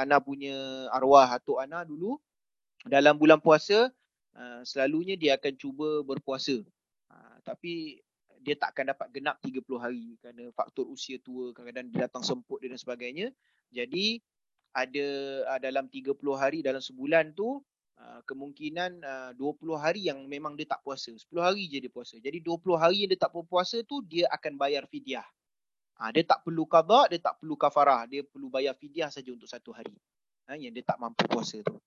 ana 0.02 0.20
punya 0.20 0.88
arwah 0.92 1.32
atuk 1.32 1.56
ana 1.56 1.84
dulu 1.84 2.20
dalam 2.86 3.14
bulan 3.14 3.38
puasa 3.38 3.90
uh, 4.34 4.60
selalunya 4.66 5.14
dia 5.14 5.38
akan 5.38 5.54
cuba 5.54 6.02
berpuasa. 6.02 6.58
Ha, 7.12 7.38
tapi 7.44 8.00
dia 8.42 8.58
tak 8.58 8.74
akan 8.74 8.96
dapat 8.96 9.08
genap 9.14 9.36
30 9.38 9.62
hari 9.78 10.18
kerana 10.18 10.50
faktor 10.50 10.90
usia 10.90 11.20
tua 11.22 11.54
kadang-kadang 11.54 11.86
dia 11.94 11.98
datang 12.10 12.24
semput 12.26 12.58
dan 12.58 12.74
sebagainya. 12.74 13.30
Jadi 13.70 14.18
ada 14.72 15.06
uh, 15.52 15.60
dalam 15.60 15.86
30 15.86 16.16
hari 16.34 16.58
dalam 16.64 16.82
sebulan 16.82 17.36
tu 17.36 17.62
uh, 18.00 18.20
kemungkinan 18.26 18.90
uh, 19.04 19.30
20 19.36 19.78
hari 19.78 20.10
yang 20.10 20.18
memang 20.26 20.58
dia 20.58 20.66
tak 20.66 20.82
puasa. 20.82 21.14
10 21.14 21.28
hari 21.38 21.70
je 21.70 21.78
dia 21.86 21.92
puasa. 21.92 22.18
Jadi 22.18 22.42
20 22.42 22.74
hari 22.74 23.06
yang 23.06 23.10
dia 23.14 23.20
tak 23.20 23.32
puasa 23.46 23.78
tu 23.86 24.02
dia 24.02 24.26
akan 24.32 24.58
bayar 24.58 24.88
fidyah. 24.90 25.24
Ha, 26.02 26.10
dia 26.10 26.26
tak 26.26 26.42
perlu 26.42 26.66
qada, 26.66 27.06
dia 27.06 27.22
tak 27.22 27.38
perlu 27.38 27.54
kafarah. 27.54 28.10
Dia 28.10 28.26
perlu 28.26 28.50
bayar 28.50 28.74
fidyah 28.74 29.06
saja 29.06 29.30
untuk 29.30 29.46
satu 29.46 29.70
hari. 29.70 29.94
Ha, 30.50 30.58
yang 30.58 30.74
dia 30.74 30.82
tak 30.82 30.98
mampu 30.98 31.22
puasa 31.30 31.62
tu. 31.62 31.78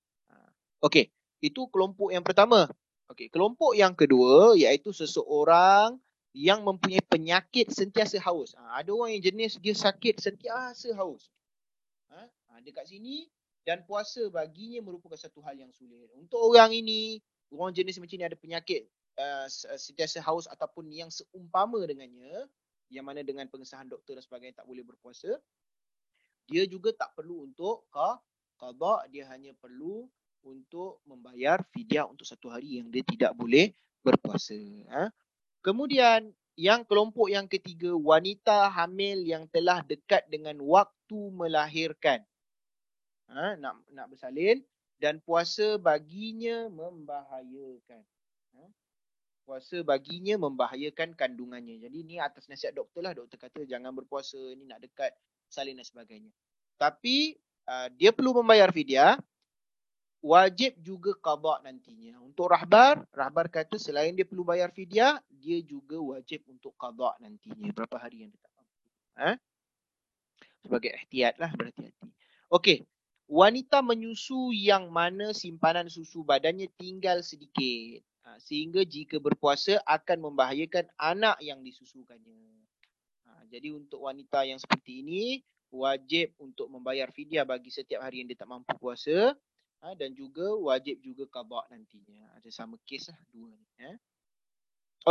Okey, 0.84 1.12
itu 1.40 1.62
kelompok 1.72 2.12
yang 2.12 2.26
pertama. 2.26 2.68
Okey, 3.12 3.30
kelompok 3.30 3.78
yang 3.78 3.94
kedua 3.94 4.58
iaitu 4.58 4.90
seseorang 4.90 5.96
yang 6.36 6.68
mempunyai 6.68 7.00
penyakit 7.06 7.72
sentiasa 7.72 8.20
haus. 8.20 8.58
Ha, 8.60 8.84
ada 8.84 8.92
orang 8.92 9.16
yang 9.16 9.24
jenis 9.32 9.56
dia 9.62 9.72
sakit 9.72 10.20
sentiasa 10.20 10.92
haus. 11.00 11.32
Ha, 12.12 12.28
ha, 12.28 12.60
dekat 12.60 12.92
sini 12.92 13.30
dan 13.64 13.88
puasa 13.88 14.28
baginya 14.28 14.84
merupakan 14.84 15.16
satu 15.16 15.40
hal 15.42 15.56
yang 15.56 15.72
sulit. 15.72 16.12
Untuk 16.20 16.38
orang 16.38 16.76
ini, 16.76 17.24
orang 17.56 17.72
jenis 17.72 17.98
macam 18.04 18.20
ni 18.20 18.26
ada 18.28 18.38
penyakit 18.38 18.86
uh, 19.18 19.48
sentiasa 19.80 20.22
haus 20.22 20.46
ataupun 20.46 20.92
yang 20.92 21.10
seumpama 21.10 21.82
dengannya, 21.88 22.46
yang 22.94 23.08
mana 23.08 23.26
dengan 23.26 23.50
pengesahan 23.50 23.90
doktor 23.90 24.20
dan 24.20 24.24
sebagainya 24.24 24.62
tak 24.62 24.68
boleh 24.70 24.86
berpuasa, 24.86 25.40
dia 26.46 26.64
juga 26.70 26.94
tak 26.94 27.18
perlu 27.18 27.50
untuk 27.50 27.90
qada 27.90 28.96
dia 29.10 29.26
hanya 29.34 29.58
perlu 29.58 30.06
untuk 30.46 31.02
membayar 31.10 31.66
fidyah 31.74 32.06
untuk 32.06 32.24
satu 32.24 32.54
hari 32.54 32.80
yang 32.80 32.88
dia 32.94 33.02
tidak 33.02 33.34
boleh 33.34 33.74
berpuasa 34.06 34.56
ha? 34.94 35.10
kemudian 35.66 36.30
yang 36.56 36.86
kelompok 36.88 37.28
yang 37.28 37.50
ketiga 37.50 37.92
wanita 37.98 38.72
hamil 38.72 39.26
yang 39.26 39.50
telah 39.52 39.82
dekat 39.84 40.24
dengan 40.30 40.62
waktu 40.62 41.20
melahirkan 41.34 42.22
ha? 43.28 43.58
nak 43.58 43.82
nak 43.90 44.08
bersalin 44.14 44.62
dan 45.02 45.20
puasa 45.26 45.82
baginya 45.82 46.70
membahayakan 46.70 48.06
ha? 48.56 48.64
puasa 49.44 49.82
baginya 49.82 50.38
membahayakan 50.38 51.18
kandungannya 51.18 51.82
jadi 51.82 51.98
ni 52.06 52.22
atas 52.22 52.46
nasihat 52.46 52.78
doktor 52.78 53.02
lah 53.02 53.18
doktor 53.18 53.42
kata 53.42 53.66
jangan 53.66 53.92
berpuasa 53.92 54.38
ni 54.56 54.70
nak 54.70 54.80
dekat 54.86 55.12
salin 55.50 55.76
dan 55.76 55.86
sebagainya 55.86 56.32
tapi 56.78 57.36
uh, 57.66 57.90
dia 57.98 58.14
perlu 58.14 58.38
membayar 58.38 58.70
fidyah 58.70 59.18
wajib 60.26 60.74
juga 60.82 61.14
qada 61.22 61.62
nantinya. 61.62 62.18
Untuk 62.26 62.50
rahbar 62.50 63.06
rahbar 63.14 63.46
kata 63.54 63.78
selain 63.78 64.18
dia 64.18 64.26
perlu 64.26 64.42
bayar 64.42 64.74
fidyah 64.74 65.22
dia 65.30 65.62
juga 65.62 66.02
wajib 66.02 66.42
untuk 66.50 66.74
qada 66.74 67.14
nantinya. 67.22 67.70
Berapa 67.70 68.02
hari 68.02 68.26
yang 68.26 68.34
mampu. 68.34 68.86
Ha? 69.22 69.38
sebagai 70.66 70.98
ihtiyat 70.98 71.38
lah 71.38 71.54
berhati-hati. 71.54 72.10
Okey. 72.50 72.82
Wanita 73.26 73.82
menyusu 73.82 74.54
yang 74.54 74.90
mana 74.94 75.34
simpanan 75.34 75.90
susu 75.90 76.26
badannya 76.26 76.70
tinggal 76.78 77.22
sedikit. 77.22 78.02
Ha, 78.26 78.42
sehingga 78.42 78.82
jika 78.82 79.22
berpuasa 79.22 79.82
akan 79.86 80.30
membahayakan 80.30 80.90
anak 80.98 81.38
yang 81.42 81.62
disusukannya. 81.62 82.38
Ha, 83.26 83.46
jadi 83.50 83.74
untuk 83.74 84.06
wanita 84.06 84.46
yang 84.46 84.58
seperti 84.58 85.06
ini 85.06 85.42
wajib 85.74 86.34
untuk 86.38 86.70
membayar 86.70 87.10
fidyah 87.10 87.46
bagi 87.46 87.74
setiap 87.74 88.06
hari 88.06 88.22
yang 88.22 88.30
dia 88.30 88.38
tak 88.38 88.50
mampu 88.50 88.74
puasa 88.78 89.34
ha, 89.86 89.94
dan 89.94 90.18
juga 90.18 90.58
wajib 90.58 90.98
juga 91.06 91.30
qada 91.30 91.62
nantinya. 91.70 92.34
Ada 92.42 92.50
sama 92.50 92.82
kes 92.90 93.14
lah 93.14 93.20
dua 93.30 93.54
ni. 93.54 93.68
Ha. 93.86 93.94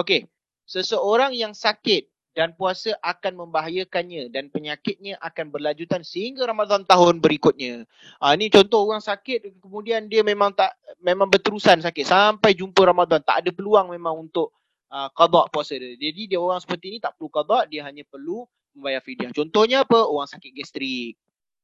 Okey, 0.02 0.26
seseorang 0.66 1.30
yang 1.38 1.54
sakit 1.54 2.10
dan 2.34 2.50
puasa 2.58 2.98
akan 2.98 3.46
membahayakannya 3.46 4.26
dan 4.34 4.50
penyakitnya 4.50 5.14
akan 5.22 5.54
berlanjutan 5.54 6.02
sehingga 6.02 6.50
Ramadan 6.50 6.82
tahun 6.82 7.22
berikutnya. 7.22 7.86
Ha, 8.18 8.34
ini 8.34 8.50
contoh 8.50 8.90
orang 8.90 8.98
sakit 8.98 9.62
kemudian 9.62 10.10
dia 10.10 10.26
memang 10.26 10.50
tak 10.50 10.74
memang 10.98 11.30
berterusan 11.30 11.78
sakit 11.78 12.02
sampai 12.02 12.58
jumpa 12.58 12.82
Ramadan. 12.82 13.22
Tak 13.22 13.46
ada 13.46 13.50
peluang 13.54 13.94
memang 13.94 14.26
untuk 14.26 14.50
uh, 14.90 15.06
qada 15.14 15.46
puasa 15.54 15.78
dia. 15.78 15.94
Jadi 15.94 16.34
dia 16.34 16.42
orang 16.42 16.58
seperti 16.58 16.90
ini 16.90 16.98
tak 16.98 17.14
perlu 17.14 17.30
qada, 17.30 17.70
dia 17.70 17.86
hanya 17.86 18.02
perlu 18.02 18.42
membayar 18.74 18.98
fidyah. 18.98 19.30
Contohnya 19.30 19.86
apa? 19.86 20.02
Orang 20.02 20.26
sakit 20.26 20.50
gastrik. 20.50 21.14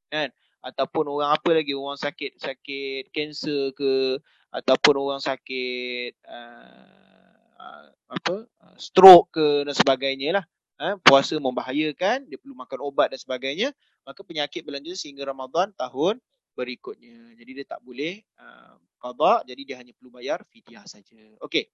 Kan? 0.07 0.31
Ataupun 0.61 1.09
orang 1.09 1.33
apa 1.33 1.51
lagi? 1.57 1.73
Orang 1.73 1.97
sakit 1.97 2.37
sakit 2.37 3.13
kanser 3.13 3.73
ke 3.73 4.21
ataupun 4.53 4.95
orang 5.01 5.21
sakit 5.21 6.21
uh, 6.29 7.87
apa? 8.13 8.37
Uh, 8.61 8.77
stroke 8.77 9.33
ke 9.33 9.65
dan 9.65 9.75
sebagainya 9.77 10.41
lah. 10.41 10.45
Ha? 10.81 10.97
puasa 10.97 11.37
membahayakan, 11.37 12.25
dia 12.25 12.41
perlu 12.41 12.57
makan 12.57 12.81
obat 12.81 13.13
dan 13.13 13.21
sebagainya, 13.21 13.69
maka 14.01 14.25
penyakit 14.25 14.65
berlanjut 14.65 14.97
sehingga 14.97 15.29
Ramadan 15.29 15.77
tahun 15.77 16.17
berikutnya. 16.57 17.37
Jadi 17.37 17.51
dia 17.53 17.67
tak 17.69 17.85
boleh 17.85 18.25
uh, 18.41 18.81
qada, 18.97 19.45
jadi 19.45 19.61
dia 19.61 19.77
hanya 19.77 19.93
perlu 19.93 20.09
bayar 20.09 20.41
fidyah 20.49 20.89
saja. 20.89 21.21
Okey. 21.45 21.69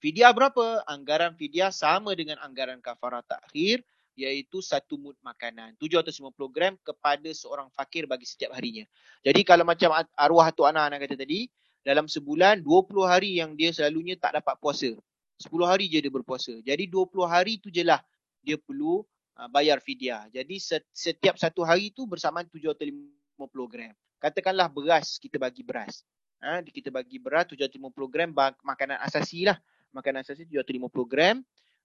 Fidyah 0.00 0.32
berapa? 0.32 0.80
Anggaran 0.88 1.36
fidyah 1.36 1.68
sama 1.68 2.16
dengan 2.16 2.40
anggaran 2.40 2.80
kafarah 2.80 3.20
takhir 3.20 3.84
iaitu 4.16 4.64
satu 4.64 4.96
mud 4.96 5.14
makanan 5.20 5.76
750 5.76 6.32
gram 6.48 6.74
kepada 6.80 7.28
seorang 7.36 7.68
fakir 7.76 8.08
bagi 8.08 8.24
setiap 8.24 8.56
harinya. 8.56 8.88
Jadi 9.20 9.44
kalau 9.44 9.68
macam 9.68 9.92
arwah 10.16 10.48
Tok 10.50 10.72
Ana 10.72 10.88
anak 10.88 11.04
kata 11.04 11.20
tadi, 11.20 11.46
dalam 11.86 12.10
sebulan 12.10 12.64
20 12.64 13.06
hari 13.06 13.38
yang 13.38 13.54
dia 13.54 13.70
selalunya 13.70 14.18
tak 14.18 14.42
dapat 14.42 14.58
puasa. 14.58 14.90
10 15.38 15.52
hari 15.68 15.86
je 15.86 16.00
dia 16.00 16.10
berpuasa. 16.10 16.56
Jadi 16.64 16.88
20 16.88 17.28
hari 17.28 17.60
tu 17.60 17.68
je 17.68 17.84
lah 17.84 18.00
dia 18.40 18.56
perlu 18.56 19.04
uh, 19.36 19.48
bayar 19.52 19.78
fidyah. 19.78 20.26
Jadi 20.32 20.56
setiap 20.90 21.36
satu 21.36 21.62
hari 21.62 21.92
tu 21.92 22.08
bersamaan 22.08 22.48
750 22.48 23.38
gram. 23.68 23.94
Katakanlah 24.16 24.72
beras, 24.72 25.20
kita 25.20 25.36
bagi 25.36 25.60
beras. 25.60 26.02
Ha, 26.40 26.64
kita 26.64 26.88
bagi 26.88 27.20
beras 27.20 27.52
750 27.52 28.12
gram 28.12 28.32
makanan 28.64 28.98
asasi 29.04 29.44
lah. 29.44 29.60
Makanan 29.92 30.24
asasi 30.24 30.48
750 30.48 30.88
gram. 31.04 31.36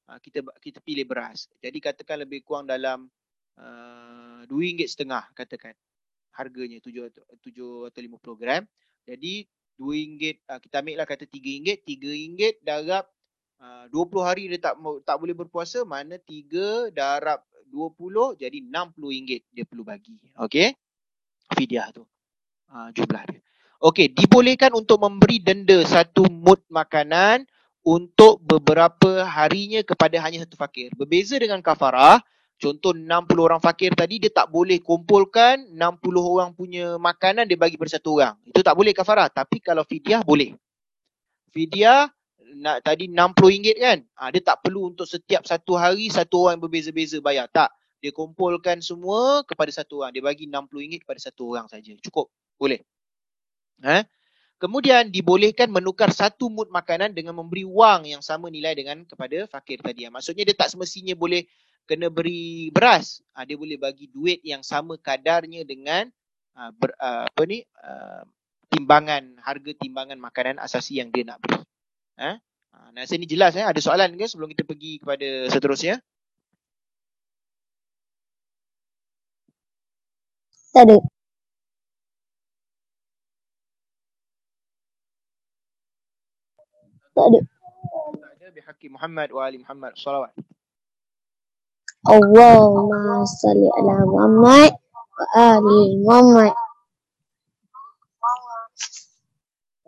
Ah, 0.09 0.19
kita 0.19 0.43
kita 0.59 0.79
pilih 0.81 1.05
beras. 1.05 1.47
Jadi 1.61 1.77
katakan 1.77 2.21
lebih 2.25 2.41
kurang 2.43 2.67
dalam 2.67 3.07
uh, 3.57 4.41
RM2.5 4.49 5.07
katakan 5.37 5.73
harganya 6.35 6.79
7 6.81 7.11
7 7.11 7.89
atau 7.89 8.01
50 8.01 8.41
gram. 8.41 8.63
Jadi 9.05 9.45
RM2 9.79 10.23
uh, 10.49 10.59
kita 10.59 10.75
ambil 10.83 10.95
lah 10.99 11.07
kata 11.07 11.25
RM3. 11.29 11.85
RM3 11.85 12.59
darab 12.65 13.05
uh, 13.61 13.85
20 13.87 14.27
hari 14.27 14.43
dia 14.51 14.59
tak 14.59 14.75
tak 15.07 15.15
boleh 15.15 15.35
berpuasa 15.37 15.85
mana 15.87 16.19
3 16.19 16.91
darab 16.91 17.45
20 17.71 18.35
jadi 18.35 18.57
RM60 18.67 19.47
dia 19.53 19.63
perlu 19.63 19.83
bagi. 19.87 20.19
Okey. 20.43 20.75
Fidyah 21.55 21.87
tu. 21.95 22.03
Uh, 22.71 22.91
jumlah 22.95 23.23
dia. 23.27 23.41
Okey, 23.81 24.13
dibolehkan 24.13 24.77
untuk 24.77 25.01
memberi 25.01 25.41
denda 25.41 25.81
satu 25.81 26.29
mud 26.29 26.61
makanan 26.69 27.49
untuk 27.81 28.37
beberapa 28.45 29.25
harinya 29.25 29.81
kepada 29.81 30.21
hanya 30.21 30.45
satu 30.45 30.53
fakir. 30.57 30.93
Berbeza 30.93 31.37
dengan 31.41 31.59
kafarah, 31.65 32.21
contoh 32.61 32.93
60 32.93 33.09
orang 33.41 33.61
fakir 33.61 33.93
tadi 33.97 34.21
dia 34.21 34.29
tak 34.29 34.53
boleh 34.53 34.77
kumpulkan 34.81 35.65
60 35.73 35.79
orang 36.21 36.53
punya 36.53 36.95
makanan 37.01 37.49
dia 37.49 37.57
bagi 37.57 37.77
pada 37.77 37.97
satu 37.97 38.21
orang. 38.21 38.37
Itu 38.45 38.61
tak 38.61 38.77
boleh 38.77 38.93
kafarah, 38.93 39.29
tapi 39.33 39.57
kalau 39.57 39.81
fidyah 39.81 40.21
boleh. 40.21 40.53
Fidyah 41.51 42.07
nak 42.57 42.83
tadi 42.83 43.07
RM60 43.07 43.79
kan? 43.79 43.97
Ha, 44.19 44.29
dia 44.29 44.41
tak 44.43 44.57
perlu 44.63 44.91
untuk 44.91 45.07
setiap 45.07 45.47
satu 45.47 45.79
hari 45.79 46.11
satu 46.11 46.47
orang 46.47 46.59
yang 46.59 46.63
berbeza-beza 46.67 47.17
bayar. 47.23 47.47
Tak. 47.47 47.71
Dia 48.01 48.09
kumpulkan 48.09 48.81
semua 48.81 49.45
kepada 49.45 49.69
satu 49.69 50.01
orang. 50.01 50.11
Dia 50.11 50.25
bagi 50.25 50.49
RM60 50.49 51.05
kepada 51.05 51.19
satu 51.21 51.53
orang 51.53 51.69
saja. 51.69 51.93
Cukup. 52.01 52.33
Boleh. 52.57 52.81
Ha? 53.85 54.05
Kemudian 54.61 55.09
dibolehkan 55.09 55.73
menukar 55.73 56.13
satu 56.13 56.45
mud 56.45 56.69
makanan 56.69 57.17
dengan 57.17 57.33
memberi 57.33 57.65
wang 57.65 58.05
yang 58.05 58.21
sama 58.21 58.45
nilai 58.45 58.77
dengan 58.77 59.01
kepada 59.09 59.49
fakir 59.49 59.81
tadi. 59.81 60.05
Maksudnya 60.05 60.45
dia 60.45 60.53
tak 60.53 60.69
semestinya 60.69 61.17
boleh 61.17 61.49
kena 61.89 62.13
beri 62.13 62.69
beras. 62.69 63.25
Ha, 63.33 63.41
dia 63.41 63.57
boleh 63.57 63.81
bagi 63.81 64.05
duit 64.13 64.37
yang 64.45 64.61
sama 64.61 65.01
kadarnya 65.01 65.65
dengan 65.65 66.13
ha, 66.53 66.69
ber, 66.69 66.93
ha, 67.01 67.25
apa 67.25 67.43
ni 67.49 67.65
ha, 67.81 68.21
timbangan 68.69 69.41
harga 69.41 69.71
timbangan 69.81 70.21
makanan 70.21 70.61
asasi 70.61 71.01
yang 71.01 71.09
dia 71.09 71.25
nak 71.25 71.41
beri. 71.41 71.57
Ha? 72.21 72.37
Ha, 72.37 72.77
nah, 72.93 73.01
ini 73.01 73.25
jelas 73.25 73.57
eh. 73.57 73.65
Ada 73.65 73.81
soalan 73.81 74.13
ke 74.13 74.29
sebelum 74.29 74.53
kita 74.53 74.61
pergi 74.61 75.01
kepada 75.01 75.49
seterusnya? 75.49 75.97
Tak 80.69 80.85
ada. 80.85 81.20
Tak 87.11 87.25
ada. 87.27 87.39
Tak 88.15 88.31
ada 88.39 88.47
bihaqi 88.55 88.87
Muhammad 88.87 89.29
wa 89.35 89.41
ali 89.43 89.59
Muhammad. 89.59 89.91
Salawat. 89.99 90.31
Allahumma 92.07 93.27
salli 93.27 93.67
ala 93.67 93.95
Muhammad 94.07 94.71
wa 94.79 95.25
ali 95.35 95.81
Muhammad. 96.01 96.53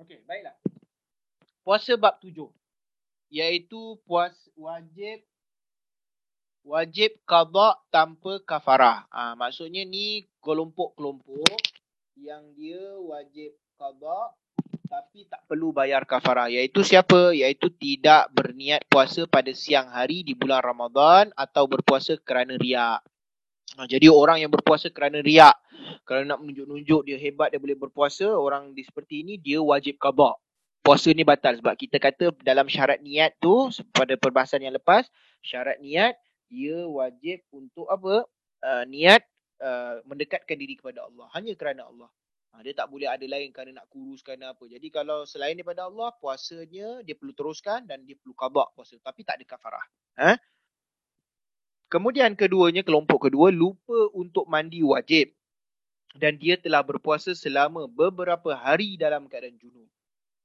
Okey, 0.04 0.20
baiklah. 0.28 0.54
Puasa 1.64 1.96
bab 1.96 2.20
tujuh. 2.20 2.52
Iaitu 3.32 3.98
puas 4.04 4.36
wajib 4.60 5.24
wajib 6.64 7.16
qada 7.24 7.80
tanpa 7.88 8.40
kafarah. 8.44 9.08
Ha, 9.12 9.36
maksudnya 9.40 9.88
ni 9.88 10.28
kelompok-kelompok 10.44 11.60
yang 12.20 12.52
dia 12.56 13.00
wajib 13.00 13.56
qada 13.80 14.36
tapi 14.94 15.26
tak 15.26 15.42
perlu 15.50 15.74
bayar 15.74 16.06
kafarah 16.06 16.54
iaitu 16.54 16.86
siapa 16.86 17.34
iaitu 17.34 17.74
tidak 17.74 18.30
berniat 18.30 18.86
puasa 18.86 19.26
pada 19.26 19.50
siang 19.50 19.90
hari 19.90 20.22
di 20.22 20.38
bulan 20.38 20.62
Ramadan 20.62 21.34
atau 21.34 21.66
berpuasa 21.66 22.14
kerana 22.22 22.54
riak 22.62 23.02
Ha, 23.74 23.90
jadi 23.90 24.06
orang 24.06 24.38
yang 24.38 24.54
berpuasa 24.54 24.94
kerana 24.94 25.18
riak, 25.18 25.58
kerana 26.06 26.38
nak 26.38 26.46
menunjuk-nunjuk 26.46 27.10
dia 27.10 27.18
hebat 27.18 27.50
dia 27.50 27.58
boleh 27.58 27.74
berpuasa, 27.74 28.30
orang 28.30 28.70
di 28.78 28.86
seperti 28.86 29.26
ini 29.26 29.42
dia 29.42 29.58
wajib 29.66 29.98
qada. 29.98 30.38
Puasa 30.84 31.10
ni 31.16 31.26
batal 31.26 31.58
sebab 31.58 31.74
kita 31.80 31.98
kata 31.98 32.36
dalam 32.44 32.70
syarat 32.70 33.02
niat 33.02 33.40
tu 33.42 33.72
pada 33.96 34.14
perbahasan 34.20 34.62
yang 34.62 34.76
lepas, 34.78 35.10
syarat 35.42 35.82
niat 35.82 36.14
dia 36.52 36.86
wajib 36.86 37.42
untuk 37.50 37.90
apa? 37.90 38.30
Uh, 38.62 38.84
niat 38.86 39.26
uh, 39.64 40.06
mendekatkan 40.06 40.54
diri 40.54 40.78
kepada 40.78 41.10
Allah. 41.10 41.26
Hanya 41.34 41.58
kerana 41.58 41.90
Allah. 41.90 42.14
Ha, 42.54 42.62
dia 42.62 42.78
tak 42.78 42.94
boleh 42.94 43.10
ada 43.10 43.26
lain 43.26 43.50
kerana 43.50 43.82
nak 43.82 43.90
kuruskan 43.90 44.38
apa. 44.46 44.70
Jadi 44.70 44.94
kalau 44.94 45.26
selain 45.26 45.58
daripada 45.58 45.90
Allah, 45.90 46.14
puasanya 46.22 47.02
dia 47.02 47.18
perlu 47.18 47.34
teruskan 47.34 47.90
dan 47.90 48.06
dia 48.06 48.14
perlu 48.14 48.38
qabak 48.38 48.78
puasa. 48.78 48.94
Tapi 49.02 49.26
tak 49.26 49.42
ada 49.42 49.46
kafarah. 49.50 49.86
Ha? 50.22 50.38
Kemudian 51.90 52.38
keduanya, 52.38 52.86
kelompok 52.86 53.30
kedua, 53.30 53.50
lupa 53.50 54.14
untuk 54.14 54.46
mandi 54.46 54.86
wajib. 54.86 55.34
Dan 56.14 56.38
dia 56.38 56.62
telah 56.62 56.86
berpuasa 56.86 57.34
selama 57.34 57.90
beberapa 57.90 58.54
hari 58.54 59.02
dalam 59.02 59.26
keadaan 59.26 59.58
junub. 59.58 59.90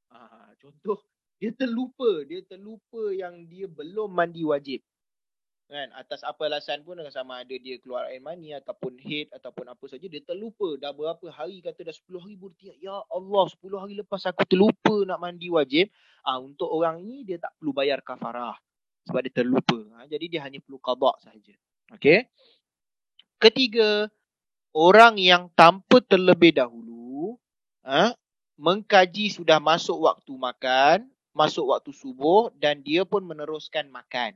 Ha, 0.08 0.56
contoh, 0.56 1.04
dia 1.36 1.52
terlupa. 1.52 2.24
Dia 2.24 2.40
terlupa 2.40 3.12
yang 3.12 3.44
dia 3.44 3.68
belum 3.68 4.08
mandi 4.16 4.48
wajib 4.48 4.80
kan? 5.68 5.92
Atas 5.94 6.24
apa 6.24 6.48
alasan 6.48 6.80
pun 6.80 6.96
sama 7.12 7.44
ada 7.44 7.54
dia 7.60 7.76
keluar 7.78 8.08
air 8.08 8.24
mani 8.24 8.56
ataupun 8.56 8.96
head 8.98 9.28
ataupun 9.36 9.68
apa 9.68 9.84
saja 9.84 10.08
dia 10.08 10.24
terlupa 10.24 10.80
dah 10.80 10.96
berapa 10.96 11.28
hari 11.28 11.60
kata 11.60 11.84
dah 11.84 11.94
10 11.94 12.24
hari 12.24 12.34
bertiap 12.40 12.76
ya 12.80 13.04
Allah 13.12 13.44
10 13.52 13.60
hari 13.76 13.94
lepas 14.00 14.24
aku 14.24 14.48
terlupa 14.48 15.04
nak 15.04 15.20
mandi 15.20 15.52
wajib. 15.52 15.92
Ah 16.24 16.40
untuk 16.40 16.72
orang 16.72 17.04
ini 17.04 17.28
dia 17.28 17.36
tak 17.36 17.52
perlu 17.60 17.76
bayar 17.76 18.00
kafarah 18.00 18.56
sebab 19.04 19.20
dia 19.28 19.32
terlupa. 19.44 19.78
Ha, 19.96 20.08
jadi 20.08 20.24
dia 20.26 20.40
hanya 20.42 20.58
perlu 20.64 20.80
qada 20.80 21.12
saja 21.20 21.54
okey? 22.00 22.24
Ketiga 23.38 24.10
orang 24.74 25.20
yang 25.20 25.52
tanpa 25.52 26.02
terlebih 26.02 26.56
dahulu 26.56 27.36
ha, 27.84 28.16
mengkaji 28.56 29.30
sudah 29.30 29.60
masuk 29.62 30.00
waktu 30.00 30.32
makan 30.32 31.06
masuk 31.36 31.70
waktu 31.70 31.94
subuh 31.94 32.50
dan 32.58 32.82
dia 32.82 33.06
pun 33.06 33.22
meneruskan 33.22 33.86
makan 33.94 34.34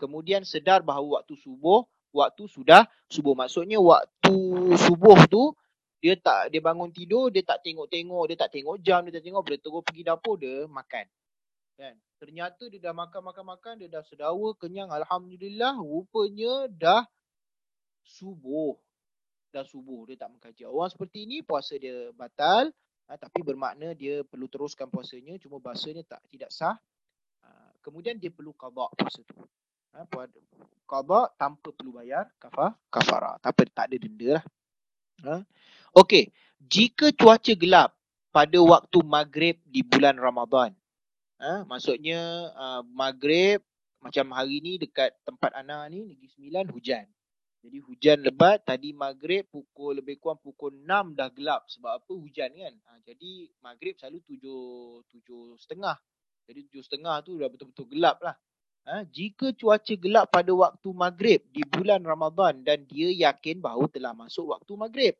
kemudian 0.00 0.42
sedar 0.46 0.84
bahawa 0.84 1.20
waktu 1.22 1.34
subuh 1.38 1.86
waktu 2.12 2.44
sudah 2.46 2.86
subuh. 3.08 3.32
Maksudnya 3.32 3.80
waktu 3.80 4.36
subuh 4.76 5.18
tu 5.26 5.56
dia 5.98 6.14
tak 6.20 6.52
dia 6.52 6.60
bangun 6.60 6.92
tidur 6.92 7.32
dia 7.32 7.42
tak 7.42 7.64
tengok-tengok 7.64 8.24
dia 8.28 8.36
tak 8.36 8.50
tengok 8.52 8.76
jam 8.84 9.00
dia 9.08 9.18
tak 9.18 9.24
tengok. 9.24 9.42
Boleh 9.42 9.60
terus 9.60 9.82
pergi 9.82 10.02
dapur 10.04 10.36
dia 10.38 10.68
makan. 10.68 11.06
Kan? 11.80 11.94
Ternyata 12.20 12.68
dia 12.68 12.78
dah 12.78 12.94
makan 12.94 13.20
makan 13.32 13.44
makan 13.56 13.74
dia 13.82 13.88
dah 13.90 14.04
sedawa 14.04 14.54
kenyang. 14.60 14.92
Alhamdulillah 14.92 15.74
rupanya 15.80 16.68
dah 16.70 17.02
subuh. 18.04 18.76
Dah 19.50 19.64
subuh 19.66 20.06
dia 20.06 20.20
tak 20.20 20.30
mengkaji. 20.36 20.68
Orang 20.68 20.92
seperti 20.92 21.24
ini 21.26 21.40
puasa 21.42 21.80
dia 21.80 22.12
batal. 22.14 22.70
Ha, 23.10 23.18
tapi 23.18 23.42
bermakna 23.42 23.92
dia 23.98 24.22
perlu 24.22 24.46
teruskan 24.46 24.88
puasanya. 24.88 25.36
Cuma 25.42 25.58
bahasanya 25.58 26.06
tak 26.06 26.22
tidak 26.30 26.54
sah. 26.54 26.78
Ha, 27.42 27.48
kemudian 27.82 28.16
dia 28.16 28.30
perlu 28.30 28.54
qada 28.54 28.88
puasa 28.94 29.20
tu 29.26 29.34
ha, 29.92 30.04
qada 30.88 31.20
tanpa 31.40 31.68
perlu 31.72 31.96
bayar 31.96 32.28
kafar 32.36 32.76
kafara. 32.92 33.36
Tapi 33.40 33.68
tak 33.72 33.92
ada 33.92 33.96
denda 33.96 34.28
lah. 34.40 34.44
Ha? 35.22 35.36
okey 35.94 36.34
jika 36.58 37.14
cuaca 37.14 37.54
gelap 37.54 37.94
pada 38.34 38.58
waktu 38.58 38.98
maghrib 39.06 39.54
di 39.62 39.86
bulan 39.86 40.18
Ramadan 40.18 40.74
ha, 41.38 41.62
maksudnya 41.62 42.50
uh, 42.54 42.82
maghrib 42.90 43.62
macam 44.02 44.34
hari 44.34 44.58
ni 44.58 44.82
dekat 44.82 45.14
tempat 45.22 45.54
Ana 45.54 45.86
ni 45.86 46.02
Negeri 46.02 46.26
Sembilan 46.34 46.66
hujan. 46.74 47.06
Jadi 47.62 47.78
hujan 47.78 48.18
lebat 48.26 48.66
tadi 48.66 48.90
maghrib 48.90 49.46
pukul 49.46 50.02
lebih 50.02 50.18
kurang 50.18 50.42
pukul 50.42 50.74
6 50.74 51.14
dah 51.14 51.30
gelap. 51.30 51.62
Sebab 51.70 52.02
apa? 52.02 52.10
Hujan 52.10 52.50
kan? 52.50 52.74
Ha, 52.90 52.98
jadi 53.06 53.46
maghrib 53.62 53.94
selalu 53.94 54.18
tujuh 54.26 54.62
tujuh 55.06 55.54
setengah. 55.62 55.94
Jadi 56.50 56.66
tujuh 56.66 56.82
setengah 56.82 57.22
tu 57.22 57.38
dah 57.38 57.46
betul-betul 57.46 57.86
gelap 57.94 58.18
lah 58.18 58.34
Ha, 58.82 59.06
jika 59.06 59.54
cuaca 59.54 59.94
gelap 59.94 60.26
pada 60.34 60.50
waktu 60.50 60.90
maghrib 60.90 61.38
di 61.54 61.62
bulan 61.62 62.02
Ramadan 62.02 62.66
dan 62.66 62.82
dia 62.90 63.14
yakin 63.30 63.62
bahawa 63.62 63.86
telah 63.86 64.10
masuk 64.10 64.50
waktu 64.50 64.72
maghrib. 64.74 65.14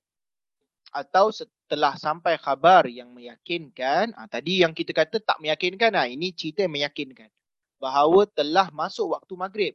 Atau 0.90 1.30
setelah 1.30 1.94
sampai 1.94 2.36
khabar 2.42 2.90
yang 2.90 3.14
meyakinkan, 3.14 4.18
ha, 4.18 4.26
tadi 4.26 4.66
yang 4.66 4.74
kita 4.74 4.90
kata 4.90 5.22
tak 5.22 5.38
meyakinkan, 5.38 5.94
ha, 5.94 6.10
ini 6.10 6.34
cerita 6.34 6.66
yang 6.66 6.74
meyakinkan. 6.74 7.30
Bahawa 7.78 8.26
telah 8.34 8.66
masuk 8.74 9.14
waktu 9.14 9.32
maghrib. 9.38 9.74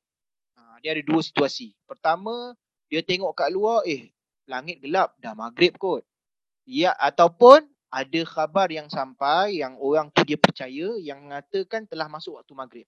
Ha, 0.59 0.83
dia 0.83 0.91
ada 0.91 1.03
dua 1.07 1.23
situasi. 1.23 1.71
Pertama, 1.87 2.51
dia 2.91 2.99
tengok 2.99 3.39
kat 3.39 3.55
luar, 3.55 3.87
eh 3.87 4.11
langit 4.51 4.83
gelap, 4.83 5.15
dah 5.19 5.31
maghrib 5.31 5.79
kot. 5.79 6.03
Ya, 6.67 6.91
ataupun 6.99 7.63
ada 7.87 8.21
khabar 8.27 8.67
yang 8.67 8.91
sampai 8.91 9.63
yang 9.63 9.79
orang 9.79 10.11
tu 10.11 10.27
dia 10.27 10.35
percaya 10.35 10.99
yang 10.99 11.23
mengatakan 11.23 11.87
telah 11.87 12.11
masuk 12.11 12.35
waktu 12.35 12.51
maghrib. 12.51 12.87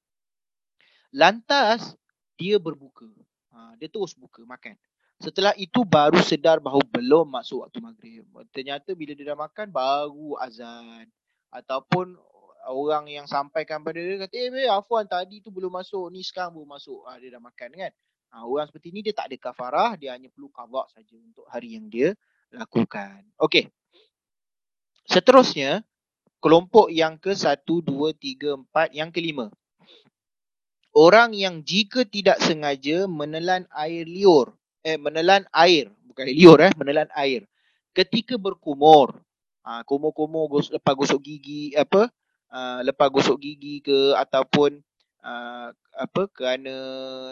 Lantas 1.09 1.97
dia 2.37 2.61
berbuka. 2.61 3.09
Ha, 3.53 3.75
dia 3.75 3.89
terus 3.89 4.13
buka 4.13 4.45
makan. 4.45 4.77
Setelah 5.19 5.51
itu 5.59 5.83
baru 5.83 6.15
sedar 6.23 6.63
bahawa 6.63 6.79
belum 6.87 7.27
masuk 7.27 7.67
waktu 7.67 7.83
maghrib. 7.83 8.23
Ternyata 8.55 8.95
bila 8.95 9.11
dia 9.11 9.35
dah 9.35 9.39
makan 9.39 9.67
baru 9.67 10.39
azan. 10.39 11.09
Ataupun 11.51 12.15
orang 12.71 13.09
yang 13.11 13.27
sampaikan 13.27 13.83
pada 13.83 13.99
dia 13.99 14.15
kata, 14.15 14.35
eh 14.37 14.69
Afwan 14.71 15.03
tadi 15.03 15.43
tu 15.43 15.51
belum 15.51 15.75
masuk, 15.75 16.07
ni 16.13 16.23
sekarang 16.23 16.55
baru 16.55 16.67
masuk. 16.71 17.03
Ha, 17.09 17.19
dia 17.19 17.35
dah 17.35 17.43
makan 17.43 17.69
kan. 17.75 17.91
Ha, 18.29 18.45
orang 18.45 18.69
seperti 18.69 18.93
ni 18.93 19.01
dia 19.01 19.11
tak 19.11 19.33
ada 19.33 19.37
kafarah, 19.41 19.91
dia 19.97 20.13
hanya 20.13 20.29
perlu 20.31 20.47
kawak 20.53 20.87
saja 20.93 21.17
untuk 21.19 21.43
hari 21.49 21.75
yang 21.75 21.89
dia 21.89 22.13
lakukan. 22.53 23.25
Okey. 23.41 23.67
Seterusnya, 25.09 25.81
kelompok 26.37 26.93
yang 26.93 27.17
ke 27.17 27.33
satu, 27.33 27.81
dua, 27.81 28.13
tiga, 28.13 28.53
empat, 28.53 28.93
yang 28.93 29.09
kelima. 29.09 29.49
Orang 30.99 31.31
yang 31.31 31.63
jika 31.63 32.03
tidak 32.03 32.43
sengaja 32.43 33.07
menelan 33.07 33.63
air 33.71 34.03
liur, 34.03 34.51
eh 34.83 34.99
menelan 34.99 35.47
air, 35.55 35.87
bukan 36.03 36.27
liur 36.27 36.59
eh, 36.59 36.75
menelan 36.75 37.07
air. 37.15 37.47
Ketika 37.95 38.35
berkumur, 38.35 39.15
ha, 39.63 39.79
kumur-kumur 39.87 40.51
gos, 40.51 40.67
lepas 40.67 40.91
gosok 40.99 41.23
gigi 41.23 41.71
apa? 41.71 42.11
Uh, 42.51 42.83
lepas 42.83 43.07
gosok 43.07 43.39
gigi 43.39 43.79
ke 43.79 44.11
ataupun 44.11 44.83
uh, 45.23 45.71
apa 45.95 46.21
kerana 46.35 46.75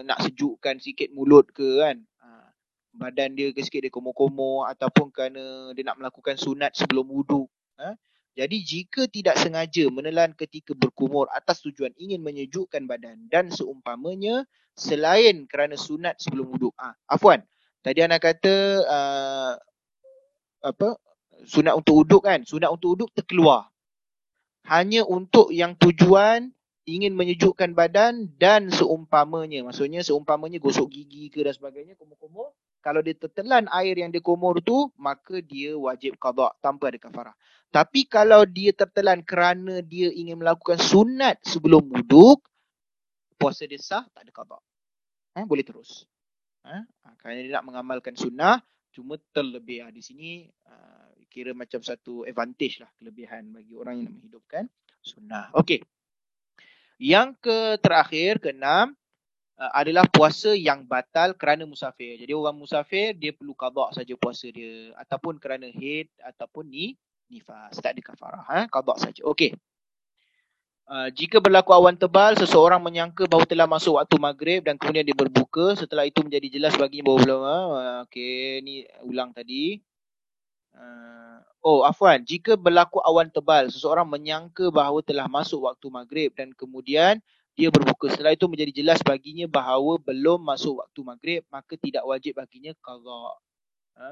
nak 0.08 0.24
sejukkan 0.24 0.80
sikit 0.80 1.12
mulut 1.12 1.52
ke 1.52 1.84
kan. 1.84 2.00
Uh, 2.24 2.48
badan 2.96 3.36
dia 3.36 3.52
ke 3.52 3.68
sikit 3.68 3.84
dia 3.84 3.92
kumur-kumur 3.92 4.64
ataupun 4.72 5.12
kerana 5.12 5.76
dia 5.76 5.84
nak 5.84 6.00
melakukan 6.00 6.40
sunat 6.40 6.72
sebelum 6.72 7.04
wuduk. 7.04 7.52
Uh, 7.76 8.00
jadi 8.38 8.58
jika 8.62 9.10
tidak 9.10 9.42
sengaja 9.42 9.90
menelan 9.90 10.38
ketika 10.38 10.78
berkumur 10.78 11.26
atas 11.34 11.66
tujuan 11.66 11.90
ingin 11.98 12.22
menyejukkan 12.22 12.86
badan 12.86 13.26
dan 13.34 13.50
seumpamanya 13.50 14.46
selain 14.78 15.50
kerana 15.50 15.74
sunat 15.74 16.22
sebelum 16.22 16.54
wuduk. 16.54 16.78
Ah, 16.78 16.94
afwan. 17.10 17.42
Tadi 17.82 17.98
anak 18.06 18.22
kata 18.22 18.56
uh, 18.86 19.54
apa? 20.62 21.02
Sunat 21.50 21.82
untuk 21.82 22.06
wuduk 22.06 22.22
kan? 22.30 22.46
Sunat 22.46 22.70
untuk 22.70 22.94
wuduk 22.94 23.10
terkeluar. 23.18 23.74
Hanya 24.70 25.02
untuk 25.02 25.50
yang 25.50 25.74
tujuan 25.74 26.54
ingin 26.86 27.18
menyejukkan 27.18 27.74
badan 27.74 28.38
dan 28.38 28.70
seumpamanya. 28.70 29.66
Maksudnya 29.66 30.06
seumpamanya 30.06 30.62
gosok 30.62 30.94
gigi 30.94 31.34
ke 31.34 31.42
dan 31.42 31.58
sebagainya, 31.58 31.98
kumur-kumur. 31.98 32.54
Kalau 32.80 33.04
dia 33.04 33.18
tertelan 33.18 33.68
air 33.74 34.00
yang 34.00 34.14
dia 34.14 34.24
kumur 34.24 34.64
tu, 34.64 34.88
maka 34.96 35.44
dia 35.44 35.76
wajib 35.76 36.16
qada 36.22 36.56
tanpa 36.64 36.94
ada 36.94 37.00
kafarah. 37.02 37.36
Tapi 37.68 38.08
kalau 38.08 38.48
dia 38.48 38.72
tertelan 38.72 39.26
kerana 39.28 39.84
dia 39.84 40.08
ingin 40.08 40.40
melakukan 40.40 40.80
sunat 40.80 41.44
sebelum 41.44 41.84
wuduk, 41.92 42.40
puasa 43.36 43.68
dia 43.68 43.76
sah, 43.82 44.08
tak 44.16 44.24
ada 44.24 44.32
qada. 44.32 44.58
Ha, 45.36 45.44
boleh 45.44 45.68
terus. 45.68 46.08
Ha? 46.64 46.88
Kerana 47.20 47.44
dia 47.44 47.52
nak 47.60 47.68
mengamalkan 47.68 48.16
sunnah, 48.16 48.64
cuma 48.96 49.20
terlebih. 49.36 49.84
Ha, 49.84 49.92
di 49.92 50.00
sini 50.00 50.48
kira 51.28 51.52
macam 51.52 51.84
satu 51.84 52.24
advantage 52.24 52.80
lah, 52.80 52.90
kelebihan 52.96 53.52
bagi 53.52 53.76
orang 53.76 54.00
yang 54.00 54.16
menghidupkan 54.16 54.64
sunnah. 55.04 55.52
Okey. 55.54 55.84
Yang 56.98 57.38
ke 57.44 57.58
terakhir, 57.84 58.40
keenam, 58.42 58.96
uh, 59.58 59.72
adalah 59.74 60.06
puasa 60.08 60.54
yang 60.54 60.86
batal 60.86 61.34
kerana 61.34 61.66
musafir. 61.66 62.18
Jadi 62.22 62.32
orang 62.32 62.58
musafir, 62.58 63.18
dia 63.18 63.34
perlu 63.34 63.58
qada 63.58 63.92
saja 63.92 64.14
puasa 64.16 64.48
dia. 64.54 64.94
Ataupun 64.96 65.42
kerana 65.42 65.68
head, 65.74 66.08
ataupun 66.22 66.70
ni, 66.70 66.94
nifas. 67.28 67.78
Tak 67.82 67.98
ada 67.98 68.02
kafarah. 68.02 68.44
Ha? 68.48 68.60
Qadha 68.70 68.96
saja. 69.02 69.22
Okey. 69.26 69.58
Uh, 70.88 71.12
jika 71.12 71.44
berlaku 71.44 71.76
awan 71.76 72.00
tebal, 72.00 72.32
seseorang 72.40 72.80
menyangka 72.80 73.28
bahawa 73.28 73.44
telah 73.44 73.68
masuk 73.68 74.00
waktu 74.00 74.16
maghrib 74.16 74.64
dan 74.64 74.80
kemudian 74.80 75.04
dia 75.04 75.18
berbuka. 75.18 75.76
Setelah 75.76 76.08
itu 76.08 76.24
menjadi 76.24 76.48
jelas 76.48 76.80
baginya 76.80 77.12
bahawa 77.12 77.20
belum. 77.28 77.42
Uh, 77.44 78.00
Okey, 78.08 78.64
ni 78.64 78.88
ulang 79.04 79.36
tadi. 79.36 79.84
Uh, 80.72 81.44
oh, 81.60 81.84
Afwan. 81.84 82.24
Jika 82.24 82.56
berlaku 82.56 83.04
awan 83.04 83.28
tebal, 83.28 83.68
seseorang 83.68 84.08
menyangka 84.08 84.72
bahawa 84.72 85.04
telah 85.04 85.28
masuk 85.28 85.68
waktu 85.68 85.92
maghrib 85.92 86.32
dan 86.32 86.56
kemudian 86.56 87.20
dia 87.58 87.74
berbuka. 87.74 88.14
Setelah 88.14 88.38
itu 88.38 88.46
menjadi 88.46 88.72
jelas 88.86 89.02
baginya 89.02 89.50
bahawa 89.50 89.98
belum 89.98 90.46
masuk 90.46 90.86
waktu 90.86 91.00
maghrib, 91.02 91.42
maka 91.50 91.74
tidak 91.74 92.06
wajib 92.06 92.38
baginya 92.38 92.72
qada. 92.78 93.24
Ha? 93.98 94.12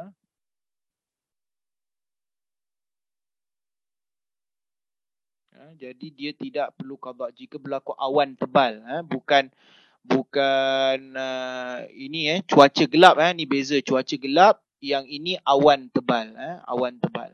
Ha? 5.53 5.63
Jadi 5.77 6.07
dia 6.09 6.31
tidak 6.33 6.73
perlu 6.73 6.97
qada 6.97 7.29
jika 7.37 7.61
berlaku 7.61 7.93
awan 7.93 8.33
tebal. 8.33 8.81
Ha? 8.81 9.05
Bukan 9.05 9.53
bukan 10.05 11.17
uh, 11.17 11.81
ini 11.89 12.29
eh 12.29 12.39
cuaca 12.45 12.85
gelap 12.85 13.17
eh 13.17 13.33
ni 13.33 13.49
beza 13.49 13.81
cuaca 13.81 14.15
gelap 14.21 14.61
yang 14.77 15.09
ini 15.09 15.33
awan 15.41 15.89
tebal 15.89 16.29
eh 16.37 16.61
awan 16.69 17.01
tebal 17.01 17.33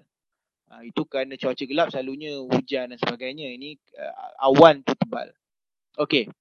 uh, 0.72 0.80
itu 0.80 1.04
kerana 1.04 1.36
cuaca 1.36 1.64
gelap 1.68 1.92
selalunya 1.92 2.40
hujan 2.40 2.96
dan 2.96 3.00
sebagainya 3.04 3.52
ini 3.52 3.76
uh, 4.00 4.48
awan 4.48 4.80
tu 4.88 4.96
tebal 4.96 5.28
okey. 5.98 6.32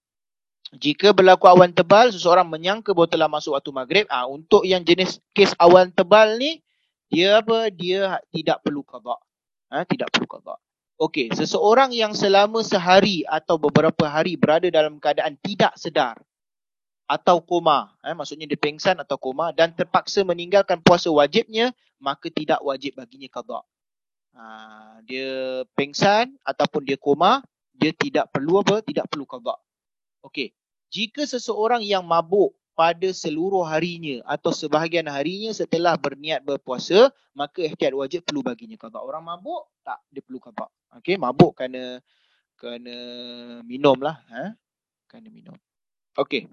Jika 0.70 1.10
berlaku 1.10 1.50
awan 1.50 1.74
tebal 1.74 2.14
seseorang 2.14 2.46
menyangka 2.46 2.94
bahawa 2.94 3.10
telah 3.10 3.26
masuk 3.26 3.58
waktu 3.58 3.70
maghrib 3.74 4.06
ah 4.06 4.22
uh, 4.22 4.26
untuk 4.30 4.62
yang 4.62 4.86
jenis 4.86 5.18
kes 5.34 5.50
awan 5.58 5.90
tebal 5.90 6.38
ni 6.38 6.62
dia 7.10 7.42
apa? 7.42 7.66
Dia 7.74 8.22
tidak 8.30 8.62
perlu 8.62 8.86
qada 8.86 9.18
ha, 9.74 9.82
tidak 9.82 10.14
perlu 10.14 10.30
qada 10.30 10.54
Okey, 11.00 11.32
seseorang 11.32 11.96
yang 11.96 12.12
selama 12.12 12.60
sehari 12.60 13.24
atau 13.24 13.56
beberapa 13.56 14.04
hari 14.04 14.36
berada 14.36 14.68
dalam 14.68 15.00
keadaan 15.00 15.32
tidak 15.40 15.72
sedar 15.80 16.20
atau 17.08 17.40
koma, 17.40 17.96
eh, 18.04 18.12
maksudnya 18.12 18.44
dia 18.44 18.60
pengsan 18.60 19.00
atau 19.00 19.16
koma 19.16 19.48
dan 19.56 19.72
terpaksa 19.72 20.20
meninggalkan 20.28 20.76
puasa 20.84 21.08
wajibnya, 21.08 21.72
maka 21.96 22.28
tidak 22.28 22.60
wajib 22.60 23.00
baginya 23.00 23.32
qada. 23.32 23.64
Ha, 24.36 24.44
dia 25.08 25.64
pengsan 25.72 26.36
ataupun 26.44 26.84
dia 26.84 27.00
koma, 27.00 27.40
dia 27.80 27.96
tidak 27.96 28.28
perlu 28.28 28.60
apa? 28.60 28.84
Tidak 28.84 29.08
perlu 29.08 29.24
qada. 29.24 29.56
Okey, 30.20 30.52
jika 30.92 31.24
seseorang 31.24 31.80
yang 31.80 32.04
mabuk 32.04 32.52
pada 32.76 33.08
seluruh 33.08 33.64
harinya 33.64 34.20
atau 34.28 34.52
sebahagian 34.52 35.08
harinya 35.08 35.52
setelah 35.56 35.96
berniat 35.96 36.44
berpuasa, 36.44 37.08
maka 37.32 37.64
ihtiyat 37.64 37.96
wajib 37.96 38.20
perlu 38.28 38.44
baginya 38.44 38.76
qada. 38.76 39.00
Orang 39.00 39.24
mabuk 39.24 39.72
tak 39.80 40.04
dia 40.12 40.20
perlu 40.20 40.36
qada. 40.36 40.68
Okey, 41.00 41.16
mabuk 41.16 41.56
kerana 41.56 42.04
kerana 42.60 42.96
minum 43.64 43.96
lah, 43.96 44.20
ha? 44.28 44.52
Kerana 45.08 45.32
minum. 45.32 45.56
Okey. 46.20 46.44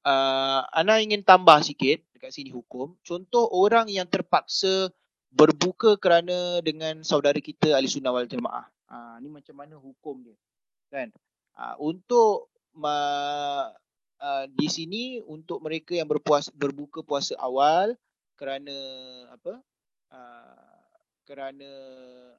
Uh, 0.00 0.64
Ana 0.72 1.02
ingin 1.02 1.20
tambah 1.26 1.60
sikit 1.60 2.00
dekat 2.14 2.30
sini 2.32 2.54
hukum. 2.54 2.96
Contoh 3.02 3.50
orang 3.50 3.90
yang 3.90 4.06
terpaksa 4.06 4.88
berbuka 5.30 5.96
kerana 5.96 6.58
dengan 6.60 7.00
saudara 7.06 7.38
kita 7.38 7.74
ahli 7.76 7.86
sunnah 7.86 8.14
wal 8.14 8.26
jamaah. 8.26 8.66
Uh, 8.90 9.16
ni 9.22 9.30
macam 9.30 9.54
mana 9.54 9.78
hukum 9.78 10.26
dia? 10.26 10.36
Kan? 10.90 11.14
Uh, 11.54 11.78
untuk 11.78 12.50
uh, 12.74 13.70
uh, 14.18 14.44
di 14.50 14.66
sini 14.66 15.22
untuk 15.22 15.62
mereka 15.62 15.94
yang 15.94 16.10
berpuasa 16.10 16.50
berbuka 16.52 17.06
puasa 17.06 17.38
awal 17.38 17.94
kerana 18.34 18.76
apa? 19.30 19.62
Uh, 20.10 20.82
kerana 21.22 21.70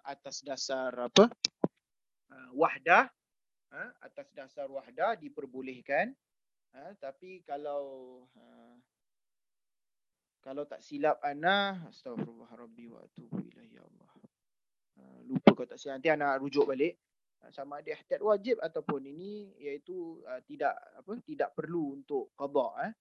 atas 0.03 0.43
dasar 0.43 0.91
apa? 0.91 1.31
Uh, 2.27 2.49
wahdah 2.59 3.07
uh, 3.71 3.89
atas 4.03 4.27
dasar 4.35 4.67
wahdah 4.67 5.15
diperbolehkan. 5.15 6.11
Uh, 6.71 6.91
tapi 6.99 7.43
kalau 7.47 8.23
uh, 8.35 8.75
kalau 10.41 10.65
tak 10.65 10.81
silap 10.81 11.21
ana 11.21 11.85
astagfirullah 11.87 12.49
rabbi 12.55 12.89
wa 12.89 12.99
atubu 13.03 13.39
ilaihi 13.39 13.77
ya 13.77 13.83
Allah. 13.85 14.10
Uh, 15.01 15.19
lupa 15.25 15.57
kalau 15.57 15.65
tak 15.65 15.81
silap 15.81 15.97
nanti 15.97 16.13
ana 16.13 16.37
rujuk 16.37 16.69
balik. 16.69 17.01
Ah, 17.41 17.49
sama 17.49 17.81
ada 17.81 17.89
ihtiyat 17.97 18.21
wajib 18.21 18.61
ataupun 18.61 19.01
ini 19.09 19.57
iaitu 19.57 20.21
uh, 20.29 20.45
tidak 20.45 20.77
apa 20.77 21.17
tidak 21.25 21.49
perlu 21.57 21.97
untuk 21.97 22.29
qada 22.37 22.67
eh. 22.85 22.93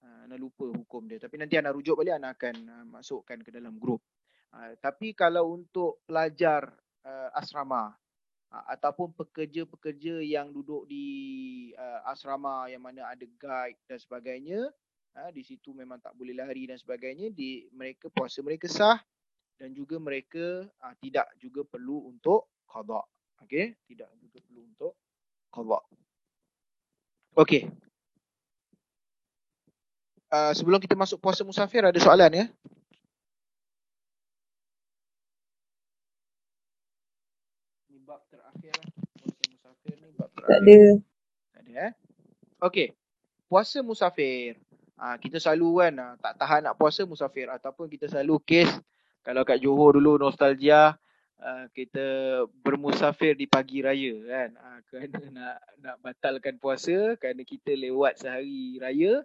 Uh, 0.00 0.24
ana 0.24 0.34
lupa 0.40 0.64
hukum 0.72 1.04
dia. 1.04 1.20
Tapi 1.20 1.36
nanti 1.36 1.60
ana 1.60 1.68
rujuk 1.68 2.00
balik 2.00 2.16
ana 2.16 2.32
akan 2.32 2.56
uh, 2.72 2.84
masukkan 2.88 3.36
ke 3.44 3.52
dalam 3.52 3.76
grup. 3.76 4.00
Uh, 4.48 4.72
tapi 4.80 5.12
kalau 5.12 5.52
untuk 5.52 6.00
pelajar 6.08 6.72
uh, 7.04 7.28
asrama 7.36 7.92
uh, 8.52 8.64
ataupun 8.72 9.12
pekerja-pekerja 9.16 10.24
yang 10.24 10.52
duduk 10.52 10.88
di 10.88 11.06
uh, 11.76 12.00
asrama 12.08 12.68
yang 12.72 12.84
mana 12.84 13.08
ada 13.08 13.24
guide 13.24 13.80
dan 13.88 13.98
sebagainya 14.00 14.60
uh, 15.16 15.30
di 15.32 15.42
situ 15.44 15.72
memang 15.72 16.00
tak 16.00 16.14
boleh 16.16 16.36
lari 16.36 16.68
dan 16.68 16.78
sebagainya 16.78 17.32
di 17.32 17.68
mereka 17.72 18.08
puasa 18.12 18.40
mereka 18.44 18.68
sah 18.68 19.00
dan 19.62 19.70
juga 19.70 19.94
mereka 20.02 20.66
uh, 20.82 20.94
tidak 20.98 21.30
juga 21.38 21.62
perlu 21.62 22.10
untuk 22.10 22.50
qada 22.66 23.06
Okey, 23.46 23.78
tidak 23.86 24.10
juga 24.18 24.38
perlu 24.42 24.66
untuk 24.66 24.98
qada. 25.54 25.78
Okey. 27.38 27.70
Uh, 30.34 30.50
sebelum 30.58 30.82
kita 30.82 30.98
masuk 30.98 31.22
puasa 31.22 31.46
musafir 31.46 31.86
ada 31.86 31.94
soalan 32.02 32.30
ya? 32.34 32.46
Ni 37.86 38.02
bab 38.02 38.26
terakhir 38.30 38.74
lah. 38.74 38.90
Puasa 39.14 39.42
musafir 39.46 39.94
ni 40.02 40.10
bab 40.18 40.30
terakhir. 40.34 40.50
Tak 40.50 40.58
ada. 40.58 40.80
Tak 41.54 41.60
ada 41.62 41.72
eh? 41.86 41.92
Okey. 42.62 42.88
Puasa 43.46 43.78
musafir. 43.82 44.58
Uh, 44.98 45.18
kita 45.22 45.38
selalu 45.42 45.86
kan 45.86 45.94
tak 46.18 46.34
tahan 46.38 46.60
nak 46.66 46.78
puasa 46.78 47.02
musafir 47.06 47.50
ataupun 47.50 47.90
kita 47.90 48.06
selalu 48.10 48.38
kes 48.42 48.70
kalau 49.22 49.42
kat 49.46 49.58
Johor 49.62 49.98
dulu 49.98 50.18
nostalgia 50.18 50.98
uh, 51.38 51.66
kita 51.74 52.04
bermusafir 52.62 53.38
di 53.38 53.46
pagi 53.46 53.82
raya 53.82 54.14
kan? 54.26 54.50
Uh, 54.58 54.78
kerana 54.90 55.20
nak 55.30 55.56
nak 55.80 55.96
batalkan 56.02 56.58
puasa 56.58 57.14
kerana 57.18 57.42
kita 57.46 57.74
lewat 57.74 58.18
sehari 58.18 58.76
raya 58.82 59.22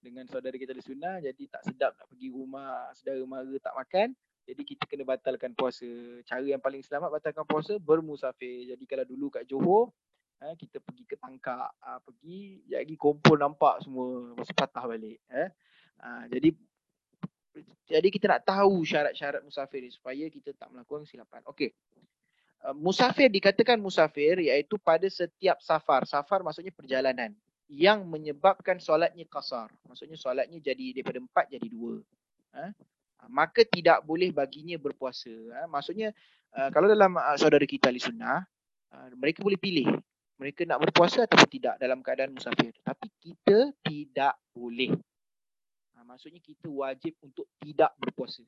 dengan 0.00 0.24
saudara 0.24 0.56
kita 0.56 0.72
di 0.72 0.80
sunnah 0.80 1.20
jadi 1.20 1.42
tak 1.50 1.62
sedap 1.68 1.92
nak 1.98 2.08
pergi 2.08 2.32
rumah 2.32 2.88
saudara 2.96 3.20
mara 3.28 3.54
tak 3.60 3.76
makan 3.76 4.08
jadi 4.50 4.62
kita 4.66 4.82
kena 4.90 5.06
batalkan 5.06 5.54
puasa. 5.54 5.86
Cara 6.26 6.42
yang 6.42 6.58
paling 6.58 6.82
selamat 6.82 7.06
batalkan 7.12 7.46
puasa 7.46 7.78
bermusafir. 7.78 8.74
Jadi 8.74 8.82
kalau 8.82 9.06
dulu 9.06 9.30
kat 9.30 9.46
Johor 9.46 9.94
uh, 10.42 10.54
kita 10.56 10.80
pergi 10.82 11.04
ke 11.06 11.16
tangkak 11.20 11.70
uh, 11.84 12.00
pergi 12.02 12.64
lagi 12.66 12.96
kumpul 12.96 13.36
nampak 13.36 13.84
semua 13.84 14.34
lepas 14.34 14.50
patah 14.50 14.84
balik 14.88 15.20
eh. 15.30 15.48
Uh, 16.00 16.24
jadi 16.32 16.56
jadi 17.90 18.08
kita 18.08 18.26
nak 18.30 18.42
tahu 18.46 18.86
syarat-syarat 18.86 19.42
musafir 19.42 19.82
ni 19.82 19.90
supaya 19.90 20.30
kita 20.30 20.54
tak 20.54 20.70
melakukan 20.70 21.02
kesilapan. 21.02 21.42
Okey. 21.50 21.74
Uh, 22.60 22.76
musafir 22.76 23.32
dikatakan 23.32 23.80
musafir 23.80 24.38
iaitu 24.38 24.78
pada 24.78 25.08
setiap 25.10 25.58
safar. 25.64 26.06
Safar 26.06 26.44
maksudnya 26.44 26.70
perjalanan 26.70 27.32
yang 27.70 28.02
menyebabkan 28.06 28.82
solatnya 28.82 29.26
kasar. 29.30 29.70
Maksudnya 29.86 30.18
solatnya 30.18 30.58
jadi 30.58 31.00
daripada 31.00 31.22
empat 31.22 31.46
jadi 31.50 31.66
dua. 31.70 32.02
Ha? 32.58 32.74
Maka 33.30 33.62
tidak 33.62 34.02
boleh 34.02 34.34
baginya 34.34 34.74
berpuasa. 34.74 35.30
Ha? 35.30 35.70
Maksudnya 35.70 36.10
uh, 36.58 36.68
kalau 36.74 36.90
dalam 36.90 37.14
uh, 37.14 37.38
saudara 37.38 37.62
kita 37.66 37.94
ahli 37.94 38.02
sunnah, 38.02 38.42
uh, 38.90 39.08
mereka 39.14 39.46
boleh 39.46 39.58
pilih. 39.58 39.86
Mereka 40.40 40.64
nak 40.64 40.80
berpuasa 40.82 41.28
ataupun 41.28 41.48
tidak 41.52 41.74
dalam 41.78 42.00
keadaan 42.02 42.34
musafir. 42.34 42.74
Tapi 42.82 43.06
kita 43.22 43.70
tidak 43.84 44.34
boleh. 44.50 44.96
Maksudnya 46.10 46.42
kita 46.42 46.66
wajib 46.66 47.14
untuk 47.22 47.46
tidak 47.62 47.94
berpuasa. 47.94 48.42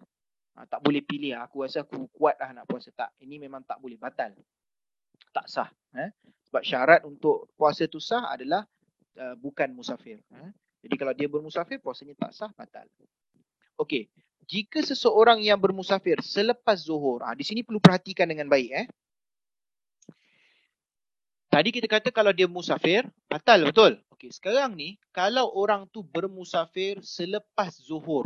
Ha, 0.59 0.67
tak 0.67 0.83
boleh 0.83 0.99
pilih. 1.07 1.39
Aku 1.39 1.63
rasa 1.63 1.87
aku 1.87 2.11
kuat 2.11 2.35
lah 2.43 2.51
nak 2.51 2.67
puasa. 2.67 2.91
Tak. 2.91 3.15
Ini 3.23 3.39
memang 3.39 3.63
tak 3.63 3.79
boleh. 3.79 3.95
Batal. 3.95 4.35
Tak 5.31 5.47
sah. 5.47 5.71
Eh? 5.95 6.11
Sebab 6.51 6.63
syarat 6.67 7.01
untuk 7.07 7.55
puasa 7.55 7.87
tu 7.87 8.03
sah 8.03 8.35
adalah 8.35 8.67
uh, 9.17 9.39
bukan 9.39 9.71
musafir. 9.71 10.19
Eh? 10.19 10.51
Jadi 10.83 10.95
kalau 10.99 11.15
dia 11.15 11.31
bermusafir, 11.31 11.79
puasanya 11.79 12.19
tak 12.19 12.35
sah, 12.35 12.51
batal. 12.59 12.91
Okey. 13.79 14.11
Jika 14.43 14.83
seseorang 14.83 15.39
yang 15.39 15.57
bermusafir 15.63 16.19
selepas 16.19 16.83
zuhur. 16.83 17.23
Ha, 17.23 17.39
di 17.39 17.47
sini 17.47 17.63
perlu 17.63 17.79
perhatikan 17.79 18.27
dengan 18.27 18.51
baik. 18.51 18.71
Eh? 18.75 18.87
Tadi 21.53 21.69
kita 21.69 21.85
kata 21.85 22.09
kalau 22.09 22.33
dia 22.33 22.49
musafir, 22.49 23.05
batal 23.29 23.69
betul. 23.69 24.01
Okey, 24.17 24.33
sekarang 24.33 24.73
ni 24.73 24.97
kalau 25.13 25.53
orang 25.53 25.85
tu 25.93 26.01
bermusafir 26.01 27.05
selepas 27.05 27.77
zuhur. 27.77 28.25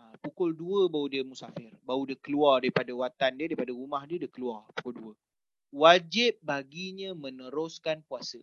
Ha, 0.00 0.16
pukul 0.24 0.56
2 0.56 0.88
baru 0.88 1.12
dia 1.12 1.20
musafir. 1.28 1.76
Baru 1.84 2.08
dia 2.08 2.16
keluar 2.16 2.64
daripada 2.64 2.88
watan 2.96 3.36
dia, 3.36 3.52
daripada 3.52 3.76
rumah 3.76 4.00
dia, 4.08 4.16
dia 4.16 4.32
keluar 4.32 4.64
pukul 4.80 5.12
2. 5.12 5.76
Wajib 5.76 6.40
baginya 6.40 7.12
meneruskan 7.12 8.00
puasa. 8.08 8.40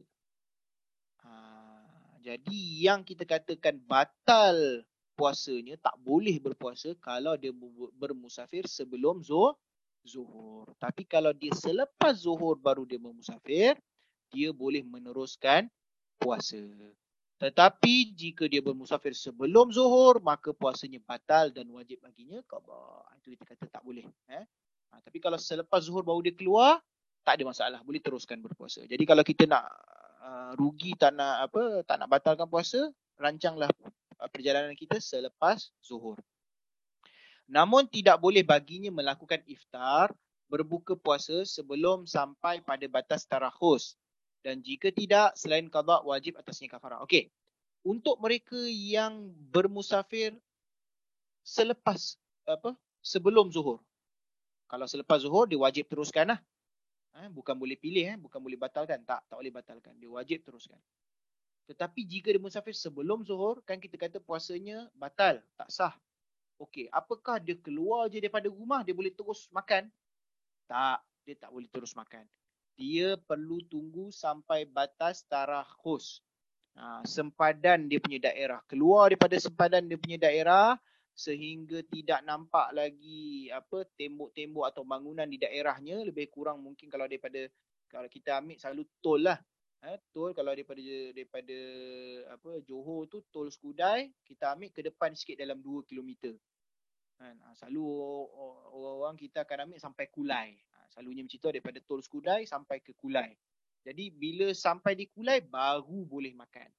Ha, 1.26 1.34
jadi 2.22 2.60
yang 2.86 3.02
kita 3.02 3.26
katakan 3.26 3.82
batal 3.90 4.86
puasanya, 5.18 5.82
tak 5.82 5.98
boleh 6.06 6.38
berpuasa 6.38 6.94
kalau 7.02 7.34
dia 7.42 7.50
bermusafir 7.98 8.70
sebelum 8.70 9.26
zuhur 9.26 9.58
zuhur. 10.06 10.70
Tapi 10.80 11.04
kalau 11.04 11.32
dia 11.36 11.52
selepas 11.56 12.24
zuhur 12.24 12.56
baru 12.60 12.84
dia 12.88 13.00
bermusafir, 13.00 13.76
dia 14.30 14.50
boleh 14.54 14.86
meneruskan 14.86 15.68
puasa. 16.22 16.60
Tetapi 17.39 18.12
jika 18.20 18.52
dia 18.52 18.60
bermusafir 18.60 19.16
sebelum 19.16 19.72
zuhur, 19.72 20.20
maka 20.20 20.52
puasanya 20.52 21.00
batal 21.00 21.56
dan 21.56 21.72
wajib 21.72 22.04
baginya 22.04 22.43
qada. 22.43 23.08
Itu 23.24 23.32
kita 23.32 23.43
kata 23.47 23.66
tak 23.72 23.84
boleh. 23.88 24.04
Eh? 24.28 24.45
Ha, 24.91 25.00
tapi 25.00 25.24
kalau 25.24 25.39
selepas 25.39 25.88
zuhur 25.88 26.04
baru 26.04 26.20
dia 26.20 26.36
keluar, 26.36 26.84
tak 27.24 27.39
ada 27.39 27.47
masalah, 27.47 27.80
boleh 27.84 28.04
teruskan 28.04 28.43
berpuasa. 28.43 28.84
Jadi 28.84 29.04
kalau 29.08 29.24
kita 29.24 29.47
nak 29.47 29.72
uh, 30.20 30.52
rugi 30.60 30.95
tak 31.00 31.16
nak 31.16 31.47
apa, 31.47 31.84
tak 31.88 31.95
nak 32.04 32.10
batalkan 32.12 32.47
puasa, 32.52 32.91
rancanglah 33.16 33.72
perjalanan 34.28 34.76
kita 34.76 35.00
selepas 35.00 35.72
zuhur. 35.80 36.20
Namun 37.50 37.89
tidak 37.89 38.22
boleh 38.22 38.45
baginya 38.45 38.93
melakukan 38.93 39.41
iftar 39.50 40.14
berbuka 40.50 40.93
puasa 40.93 41.41
sebelum 41.45 42.06
sampai 42.06 42.62
pada 42.62 42.86
batas 42.86 43.26
tarakhus. 43.26 43.97
Dan 44.45 44.62
jika 44.62 44.93
tidak, 44.93 45.34
selain 45.34 45.66
qada 45.68 46.06
wajib 46.06 46.38
atasnya 46.38 46.70
kafarah. 46.70 47.02
Okey. 47.06 47.30
Untuk 47.82 48.22
mereka 48.22 48.58
yang 48.70 49.34
bermusafir 49.50 50.38
selepas 51.41 52.22
apa? 52.45 52.78
Sebelum 53.02 53.50
zuhur. 53.50 53.82
Kalau 54.70 54.86
selepas 54.86 55.26
zuhur 55.26 55.50
dia 55.50 55.58
wajib 55.58 55.89
teruskan 55.89 56.38
lah. 56.38 56.39
Ha, 57.18 57.26
bukan 57.34 57.58
boleh 57.58 57.74
pilih 57.74 58.06
eh, 58.06 58.18
bukan 58.22 58.38
boleh 58.38 58.60
batalkan. 58.60 59.02
Tak, 59.02 59.26
tak 59.26 59.38
boleh 59.41 59.50
batalkan. 59.50 59.97
Dia 59.97 60.12
wajib 60.12 60.45
teruskan. 60.45 60.78
Tetapi 61.66 62.02
jika 62.06 62.30
dia 62.34 62.41
musafir 62.41 62.74
sebelum 62.78 63.26
zuhur, 63.26 63.62
kan 63.66 63.82
kita 63.82 63.97
kata 63.97 64.18
puasanya 64.22 64.89
batal, 64.97 65.41
tak 65.58 65.70
sah. 65.70 65.93
Okey, 66.60 66.91
apakah 66.91 67.39
dia 67.39 67.55
keluar 67.55 68.12
je 68.12 68.20
daripada 68.20 68.51
rumah 68.51 68.84
dia 68.84 68.91
boleh 68.91 69.16
terus 69.16 69.47
makan? 69.55 69.88
Tak, 70.68 70.99
dia 71.24 71.36
tak 71.39 71.55
boleh 71.55 71.72
terus 71.72 71.95
makan. 71.95 72.28
Dia 72.76 73.16
perlu 73.16 73.64
tunggu 73.72 74.12
sampai 74.12 74.68
batas 74.68 75.24
tarakhus. 75.28 76.20
Ha, 76.76 77.03
sempadan 77.07 77.88
dia 77.88 78.03
punya 78.03 78.32
daerah. 78.32 78.60
Keluar 78.68 79.12
daripada 79.12 79.39
sempadan 79.39 79.88
dia 79.88 79.95
punya 79.95 80.20
daerah 80.20 80.76
sehingga 81.16 81.84
tidak 81.84 82.24
nampak 82.24 82.72
lagi 82.72 83.51
apa 83.51 83.84
tembok-tembok 83.99 84.72
atau 84.72 84.88
bangunan 84.88 85.28
di 85.28 85.36
daerahnya 85.36 85.99
lebih 86.07 86.32
kurang 86.32 86.64
mungkin 86.64 86.88
kalau 86.88 87.12
daripada 87.12 87.43
kalau 87.91 88.07
kita 88.07 88.39
ambil 88.39 88.55
selalu 88.55 88.88
tol 89.03 89.20
lah 89.20 89.36
eh, 89.84 89.99
tol 90.16 90.32
kalau 90.32 90.55
daripada 90.55 90.80
daripada 91.12 91.60
apa 92.32 92.64
Johor 92.64 93.12
tu 93.12 93.20
tol 93.28 93.51
Skudai 93.51 94.07
kita 94.24 94.55
ambil 94.55 94.72
ke 94.72 94.80
depan 94.80 95.12
sikit 95.12 95.43
dalam 95.43 95.60
2 95.60 95.84
km. 95.84 96.32
Kan 97.20 97.36
ha, 97.43 97.51
selalu 97.51 97.84
orang-orang 98.72 99.20
kita 99.20 99.43
akan 99.43 99.67
ambil 99.67 99.80
sampai 99.84 100.07
Kulai. 100.07 100.55
Ha, 100.55 100.88
selalunya 100.95 101.28
tu 101.28 101.51
daripada 101.51 101.84
tol 101.84 101.99
Skudai 101.99 102.47
sampai 102.47 102.80
ke 102.80 102.95
Kulai. 102.95 103.36
Jadi 103.84 104.07
bila 104.09 104.55
sampai 104.55 104.95
di 104.95 105.05
Kulai 105.11 105.43
baru 105.43 106.07
boleh 106.07 106.32
makan. 106.32 106.72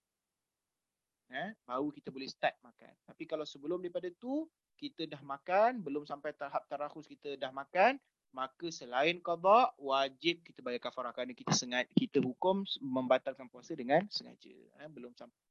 Eh, 1.31 1.55
baru 1.63 1.95
kita 1.95 2.11
boleh 2.11 2.27
start 2.27 2.59
makan. 2.65 2.91
Tapi 3.07 3.23
kalau 3.29 3.47
sebelum 3.47 3.79
daripada 3.79 4.11
tu 4.19 4.51
kita 4.75 5.07
dah 5.07 5.23
makan, 5.23 5.79
belum 5.85 6.03
sampai 6.03 6.35
tahap 6.35 6.67
tarakhus 6.67 7.07
kita 7.07 7.39
dah 7.39 7.55
makan, 7.55 8.01
maka 8.31 8.71
selain 8.71 9.19
qada 9.19 9.75
wajib 9.79 10.43
kita 10.47 10.63
bayar 10.63 10.79
kafarah 10.79 11.11
kerana 11.11 11.35
kita 11.35 11.51
sengat 11.51 11.91
kita 11.99 12.23
hukum 12.23 12.63
membatalkan 12.79 13.51
puasa 13.51 13.75
dengan 13.75 14.07
sengaja 14.07 14.55
eh, 14.55 14.91
belum 14.91 15.11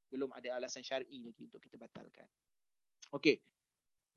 belum 0.09 0.31
ada 0.31 0.55
alasan 0.55 0.81
syar'i 0.81 1.19
lagi 1.19 1.43
untuk 1.43 1.59
kita 1.59 1.75
batalkan 1.75 2.23
okey 3.19 3.43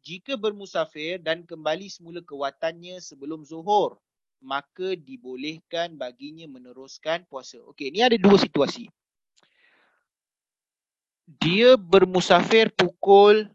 jika 0.02 0.34
bermusafir 0.34 1.22
dan 1.22 1.46
kembali 1.46 1.86
semula 1.86 2.18
ke 2.20 2.34
watannya 2.34 2.98
sebelum 2.98 3.46
zuhur 3.46 4.02
maka 4.42 4.98
dibolehkan 4.98 5.94
baginya 5.94 6.44
meneruskan 6.50 7.22
puasa. 7.30 7.62
Okey 7.70 7.94
ni 7.94 8.02
ada 8.02 8.18
dua 8.18 8.36
situasi. 8.36 8.90
Dia 11.38 11.78
bermusafir 11.78 12.74
pukul 12.74 13.46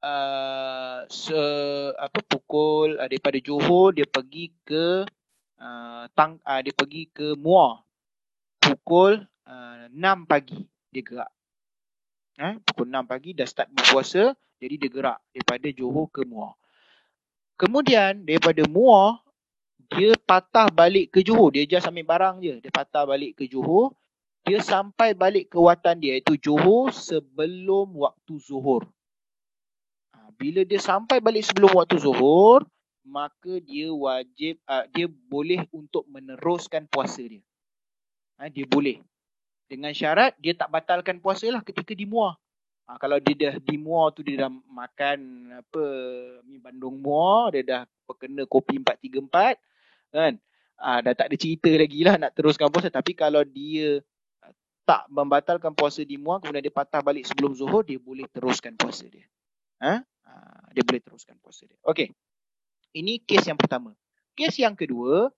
uh, 0.00 1.00
se, 1.10 1.42
apa 1.98 2.22
pukul 2.24 2.96
uh, 2.96 3.04
daripada 3.10 3.36
Johor 3.42 3.92
dia 3.92 4.06
pergi 4.06 4.54
ke 4.62 5.04
uh, 5.58 6.04
tang 6.14 6.38
uh, 6.46 6.60
dia 6.62 6.72
pergi 6.72 7.10
ke 7.10 7.34
Muar 7.36 7.82
pukul 8.62 9.26
uh, 9.44 9.84
6 9.90 10.30
pagi 10.30 10.62
dia 10.94 11.02
gerak 11.02 11.30
eh 12.36 12.54
pukul 12.60 12.92
6 12.92 13.08
pagi 13.08 13.32
dah 13.32 13.48
start 13.48 13.72
berpuasa 13.72 14.36
jadi 14.56 14.74
dia 14.80 14.90
gerak 14.92 15.18
daripada 15.32 15.68
Johor 15.72 16.08
ke 16.08 16.24
Muar. 16.24 16.56
Kemudian 17.56 18.24
daripada 18.24 18.64
Muar 18.68 19.20
dia 19.92 20.16
patah 20.24 20.68
balik 20.72 21.12
ke 21.14 21.20
Johor. 21.24 21.52
Dia 21.52 21.68
just 21.68 21.86
ambil 21.88 22.04
barang 22.08 22.36
je. 22.42 22.54
Dia 22.64 22.72
patah 22.72 23.04
balik 23.04 23.40
ke 23.40 23.44
Johor. 23.48 23.92
Dia 24.46 24.62
sampai 24.62 25.12
balik 25.12 25.50
ke 25.50 25.58
watan 25.58 25.98
dia 25.98 26.16
iaitu 26.16 26.38
Johor 26.38 26.94
sebelum 26.94 27.98
waktu 27.98 28.38
zuhur. 28.38 28.86
Bila 30.36 30.62
dia 30.62 30.78
sampai 30.78 31.18
balik 31.18 31.48
sebelum 31.48 31.72
waktu 31.74 31.96
zuhur, 31.96 32.62
maka 33.02 33.58
dia 33.64 33.88
wajib 33.90 34.60
uh, 34.68 34.84
dia 34.92 35.08
boleh 35.08 35.64
untuk 35.72 36.04
meneruskan 36.12 36.84
puasa 36.92 37.24
dia. 37.24 37.42
Ha, 38.36 38.52
dia 38.52 38.68
boleh. 38.68 39.00
Dengan 39.66 39.90
syarat 39.90 40.38
dia 40.38 40.54
tak 40.54 40.70
batalkan 40.70 41.18
puasa 41.18 41.50
lah 41.50 41.62
ketika 41.66 41.92
di 41.92 42.06
muar. 42.06 42.38
Ha, 42.86 43.02
kalau 43.02 43.18
dia 43.18 43.34
dah 43.34 43.54
di 43.58 43.76
muar 43.82 44.14
tu 44.14 44.22
dia 44.22 44.46
dah 44.46 44.50
makan 44.50 45.18
apa 45.58 45.84
mi 46.46 46.62
bandung 46.62 47.02
muar, 47.02 47.50
dia 47.50 47.62
dah 47.66 47.82
perkena 48.06 48.46
kopi 48.46 48.78
434 48.78 49.58
kan. 50.14 50.32
Ha, 50.78 51.02
dah 51.02 51.12
tak 51.18 51.26
ada 51.34 51.36
cerita 51.36 51.70
lagi 51.74 52.06
lah 52.06 52.14
nak 52.14 52.30
teruskan 52.38 52.70
puasa. 52.70 52.86
Tapi 52.94 53.18
kalau 53.18 53.42
dia 53.42 53.98
tak 54.86 55.10
membatalkan 55.10 55.74
puasa 55.74 56.06
di 56.06 56.14
muar 56.14 56.38
kemudian 56.38 56.62
dia 56.62 56.70
patah 56.70 57.02
balik 57.02 57.26
sebelum 57.26 57.58
zuhur, 57.58 57.82
dia 57.82 57.98
boleh 57.98 58.30
teruskan 58.30 58.78
puasa 58.78 59.10
dia. 59.10 59.26
Ha? 59.82 59.98
Ah, 60.22 60.66
dia 60.70 60.86
boleh 60.86 61.02
teruskan 61.02 61.34
puasa 61.42 61.66
dia. 61.66 61.74
Okey. 61.82 62.14
Ini 62.94 63.18
kes 63.26 63.50
yang 63.50 63.58
pertama. 63.58 63.98
Kes 64.38 64.54
yang 64.62 64.78
kedua, 64.78 65.34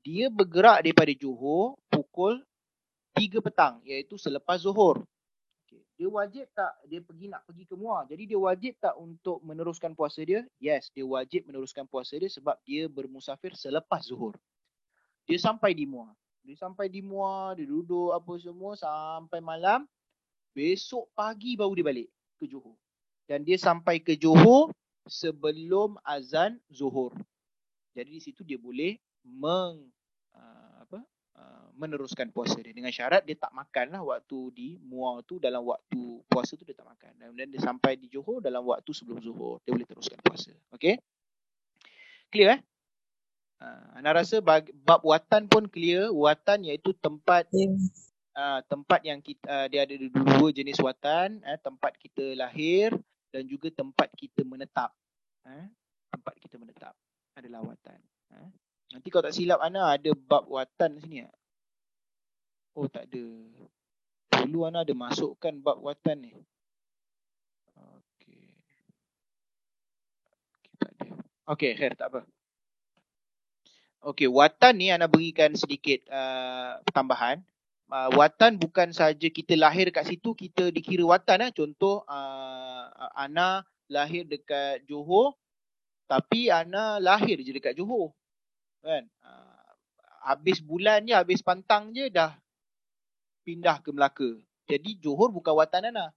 dia 0.00 0.32
bergerak 0.32 0.80
daripada 0.80 1.12
Johor 1.12 1.76
pukul 1.92 2.47
3 3.18 3.42
petang 3.42 3.74
iaitu 3.82 4.14
selepas 4.14 4.62
Zuhur. 4.62 5.02
Okay. 5.66 5.82
Dia 5.98 6.08
wajib 6.08 6.46
tak 6.54 6.72
dia 6.86 7.02
pergi 7.02 7.26
nak 7.26 7.42
pergi 7.44 7.64
ke 7.66 7.74
Muar. 7.74 8.06
Jadi 8.06 8.22
dia 8.30 8.38
wajib 8.38 8.78
tak 8.78 8.94
untuk 8.94 9.42
meneruskan 9.42 9.98
puasa 9.98 10.22
dia? 10.22 10.46
Yes, 10.62 10.94
dia 10.94 11.02
wajib 11.02 11.50
meneruskan 11.50 11.90
puasa 11.90 12.14
dia 12.14 12.30
sebab 12.30 12.56
dia 12.62 12.86
bermusafir 12.86 13.58
selepas 13.58 14.06
Zuhur. 14.06 14.38
Dia 15.26 15.36
sampai 15.36 15.74
di 15.74 15.84
Muar. 15.84 16.14
Dia 16.46 16.56
sampai 16.56 16.86
di 16.88 17.04
Muar, 17.04 17.58
dia 17.58 17.68
duduk 17.68 18.14
apa 18.14 18.32
semua 18.40 18.78
sampai 18.78 19.42
malam. 19.42 19.84
Besok 20.56 21.10
pagi 21.12 21.54
baru 21.54 21.76
dia 21.76 21.86
balik 21.86 22.08
ke 22.38 22.46
Johor 22.50 22.74
dan 23.28 23.44
dia 23.44 23.60
sampai 23.60 24.00
ke 24.00 24.16
Johor 24.16 24.72
sebelum 25.04 26.00
azan 26.02 26.56
Zuhur. 26.72 27.12
Jadi 27.92 28.16
di 28.16 28.20
situ 28.24 28.40
dia 28.42 28.56
boleh 28.56 28.96
meng 29.22 29.84
meneruskan 31.78 32.34
puasa 32.34 32.58
dia 32.58 32.74
dengan 32.74 32.90
syarat 32.90 33.22
dia 33.22 33.38
tak 33.38 33.54
makan 33.54 33.94
lah 33.94 34.02
waktu 34.02 34.38
di 34.50 34.68
Muar 34.82 35.22
tu 35.22 35.38
dalam 35.38 35.62
waktu 35.62 36.18
puasa 36.26 36.58
tu 36.58 36.66
dia 36.66 36.74
tak 36.74 36.90
makan. 36.90 37.14
Dan 37.16 37.30
kemudian 37.32 37.50
dia 37.54 37.62
sampai 37.62 37.94
di 37.94 38.10
Johor 38.10 38.42
dalam 38.42 38.66
waktu 38.66 38.90
sebelum 38.90 39.22
Zuhur 39.22 39.62
dia 39.62 39.70
boleh 39.70 39.86
teruskan 39.86 40.18
puasa. 40.20 40.50
Okey? 40.74 40.98
Clear 42.34 42.58
eh? 42.58 42.60
Uh, 43.58 43.98
anda 43.98 44.14
rasa 44.14 44.38
bag, 44.38 44.70
bab 44.86 45.02
watan 45.06 45.46
pun 45.46 45.70
clear. 45.70 46.10
Watan 46.10 46.66
iaitu 46.66 46.94
tempat 46.98 47.46
uh, 48.38 48.60
tempat 48.66 49.00
yang 49.06 49.18
kita 49.22 49.46
uh, 49.46 49.66
dia 49.70 49.86
ada 49.86 49.94
dua 49.94 50.50
jenis 50.50 50.78
watan, 50.82 51.42
eh, 51.42 51.58
tempat 51.62 51.94
kita 51.98 52.34
lahir 52.38 52.94
dan 53.30 53.46
juga 53.46 53.70
tempat 53.70 54.10
kita 54.18 54.42
menetap. 54.42 54.90
Eh? 55.46 55.66
Tempat 56.10 56.34
kita 56.42 56.58
menetap 56.58 56.94
adalah 57.38 57.62
watan. 57.62 57.98
Eh? 58.34 58.48
Nanti 58.94 59.08
kalau 59.12 59.28
tak 59.28 59.36
silap 59.36 59.60
Ana 59.62 59.94
ada 59.94 60.10
bab 60.14 60.48
watan 60.48 60.98
sini 60.98 61.22
tak? 61.22 61.37
Oh 62.78 62.86
tak 62.86 63.10
ada. 63.10 63.26
Dulu 64.46 64.70
Ana 64.70 64.86
ada 64.86 64.94
masukkan 64.94 65.50
bab 65.58 65.82
watan 65.82 66.30
ni. 66.30 66.32
Okey. 67.74 68.54
Okay, 70.54 70.78
tak 70.78 70.90
ada. 70.94 71.10
Okey, 71.50 71.70
khair 71.74 71.92
tak 71.98 72.08
apa. 72.14 72.20
Okey, 74.06 74.30
watan 74.30 74.78
ni 74.78 74.94
Ana 74.94 75.10
berikan 75.10 75.50
sedikit 75.58 76.06
uh, 76.06 76.78
tambahan 76.94 77.42
uh, 77.90 78.08
watan 78.14 78.60
bukan 78.60 78.92
saja 78.92 79.26
kita 79.26 79.56
lahir 79.56 79.88
kat 79.90 80.06
situ 80.06 80.36
kita 80.36 80.70
dikira 80.70 81.04
watan 81.04 81.48
eh 81.48 81.50
contoh 81.50 82.04
uh, 82.06 82.86
ana 83.16 83.64
lahir 83.88 84.28
dekat 84.28 84.84
Johor 84.84 85.34
tapi 86.06 86.52
ana 86.52 87.00
lahir 87.00 87.40
je 87.40 87.52
dekat 87.52 87.76
Johor 87.76 88.12
kan 88.84 89.04
uh, 89.24 89.68
habis 90.28 90.60
bulan 90.60 91.04
je 91.08 91.16
habis 91.16 91.40
pantang 91.40 91.90
je 91.96 92.12
dah 92.12 92.36
pindah 93.48 93.80
ke 93.80 93.88
Melaka 93.96 94.28
jadi 94.68 95.00
Johor 95.00 95.32
bukan 95.32 95.56
watan 95.56 95.88
ana 95.88 96.12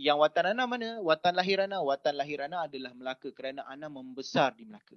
yang 0.00 0.16
watan 0.16 0.56
ana 0.56 0.64
mana 0.64 0.96
watan 1.04 1.36
lahir 1.36 1.60
ana 1.60 1.84
watan 1.84 2.16
lahir 2.16 2.40
ana 2.40 2.64
adalah 2.64 2.96
Melaka 2.96 3.28
kerana 3.36 3.68
ana 3.68 3.92
membesar 3.92 4.56
di 4.56 4.64
Melaka 4.64 4.96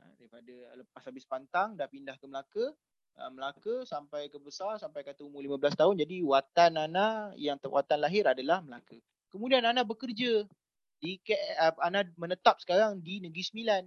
ha, 0.00 0.08
daripada 0.16 0.80
lepas 0.80 1.04
habis 1.04 1.28
pantang 1.28 1.76
dah 1.76 1.84
pindah 1.84 2.16
ke 2.16 2.24
Melaka 2.24 2.72
uh, 3.18 3.30
Melaka 3.30 3.86
sampai 3.86 4.26
ke 4.30 4.38
besar 4.42 4.78
sampai 4.78 5.06
kata 5.06 5.22
umur 5.22 5.42
15 5.42 5.78
tahun 5.78 5.94
jadi 6.02 6.16
watan 6.26 6.72
Ana 6.78 7.30
yang 7.38 7.58
watan 7.62 7.98
lahir 8.02 8.26
adalah 8.26 8.60
Melaka. 8.62 8.98
Kemudian 9.30 9.62
Ana 9.66 9.82
bekerja 9.82 10.46
di 10.98 11.18
uh, 11.58 11.74
Ana 11.82 12.06
menetap 12.18 12.58
sekarang 12.62 13.02
di 13.02 13.22
Negeri 13.22 13.44
Sembilan. 13.44 13.82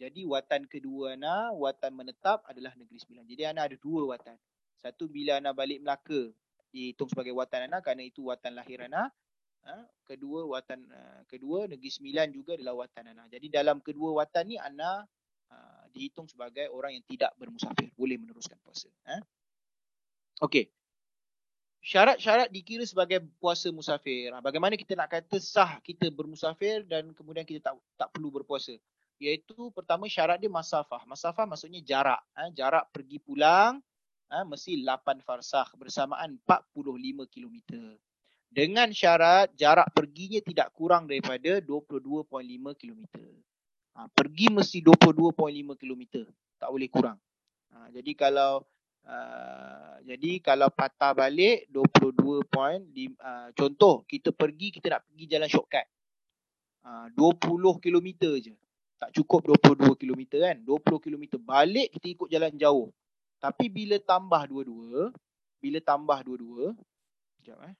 Jadi 0.00 0.24
watan 0.24 0.64
kedua 0.64 1.12
Ana, 1.12 1.52
watan 1.52 1.92
menetap 1.92 2.40
adalah 2.48 2.72
Negeri 2.72 2.98
Sembilan. 2.98 3.24
Jadi 3.28 3.42
Ana 3.44 3.68
ada 3.68 3.76
dua 3.76 4.16
watan. 4.16 4.36
Satu 4.80 5.12
bila 5.12 5.36
Ana 5.36 5.52
balik 5.52 5.84
Melaka, 5.84 6.32
dihitung 6.72 7.10
sebagai 7.12 7.36
watan 7.36 7.68
Ana 7.68 7.84
kerana 7.84 8.02
itu 8.06 8.24
watan 8.24 8.56
lahir 8.56 8.80
Ana. 8.80 9.12
Ha? 9.68 9.76
Kedua 10.08 10.48
watan 10.48 10.88
uh, 10.88 11.20
kedua 11.28 11.68
Negeri 11.68 11.92
Sembilan 11.92 12.32
juga 12.32 12.56
adalah 12.56 12.86
watan 12.86 13.12
Ana. 13.12 13.28
Jadi 13.28 13.52
dalam 13.52 13.84
kedua 13.84 14.24
watan 14.24 14.48
ni 14.48 14.56
Ana 14.56 15.04
uh, 15.52 15.84
dihitung 15.92 16.24
sebagai 16.30 16.72
orang 16.72 16.96
yang 16.96 17.04
tidak 17.04 17.36
bermusafir. 17.36 17.92
Boleh 17.92 18.16
meneruskan 18.16 18.56
puasa. 18.64 18.88
Ha? 19.04 19.20
Okey. 20.40 20.72
Syarat-syarat 21.80 22.52
dikira 22.52 22.84
sebagai 22.84 23.24
puasa 23.40 23.72
musafir. 23.72 24.28
Ha, 24.36 24.44
bagaimana 24.44 24.76
kita 24.76 24.92
nak 24.92 25.16
kata 25.16 25.40
sah 25.40 25.80
kita 25.80 26.12
bermusafir 26.12 26.84
dan 26.84 27.08
kemudian 27.16 27.40
kita 27.48 27.72
tak 27.72 27.74
tak 27.96 28.08
perlu 28.12 28.28
berpuasa? 28.28 28.76
Iaitu 29.16 29.72
pertama 29.72 30.04
syarat 30.04 30.36
dia 30.40 30.52
masafah. 30.52 31.08
Masafah 31.08 31.48
maksudnya 31.48 31.80
jarak. 31.80 32.20
Ha? 32.36 32.52
Jarak 32.52 32.88
pergi 32.92 33.16
pulang 33.20 33.80
ha? 34.30 34.46
mesti 34.46 34.80
8 34.80 35.26
farsah 35.26 35.68
bersamaan 35.76 36.38
45 36.46 37.26
kilometer 37.26 37.98
dengan 38.50 38.90
syarat 38.90 39.54
jarak 39.54 39.94
perginya 39.94 40.42
tidak 40.42 40.74
kurang 40.74 41.06
daripada 41.06 41.62
22.5 41.62 42.26
km. 42.74 43.02
Ha, 43.94 44.10
pergi 44.10 44.46
mesti 44.50 44.82
22.5 44.82 45.78
km, 45.78 46.02
tak 46.58 46.68
boleh 46.74 46.90
kurang. 46.90 47.18
Ha, 47.70 47.94
jadi 47.94 48.10
kalau 48.18 48.66
uh, 49.06 49.94
jadi 50.02 50.42
kalau 50.42 50.66
patah 50.74 51.14
balik 51.14 51.70
22. 51.70 52.42
Uh, 52.42 53.48
contoh 53.54 54.02
kita 54.10 54.34
pergi 54.34 54.74
kita 54.74 54.98
nak 54.98 55.06
pergi 55.06 55.24
jalan 55.30 55.46
shortcut. 55.46 55.86
Uh, 56.82 57.06
20 57.14 57.78
km 57.78 58.08
je. 58.42 58.54
Tak 58.98 59.14
cukup 59.14 59.54
22 59.54 59.94
km 59.94 60.22
kan. 60.42 60.56
20 60.58 61.04
km 61.06 61.24
balik 61.38 61.94
kita 61.94 62.06
ikut 62.18 62.28
jalan 62.28 62.52
jauh. 62.58 62.90
Tapi 63.40 63.72
bila 63.72 63.96
tambah 63.96 64.44
dua-dua, 64.44 65.10
bila 65.58 65.80
tambah 65.80 66.20
dua-dua, 66.20 66.76
sekejap 67.40 67.58
eh. 67.72 67.76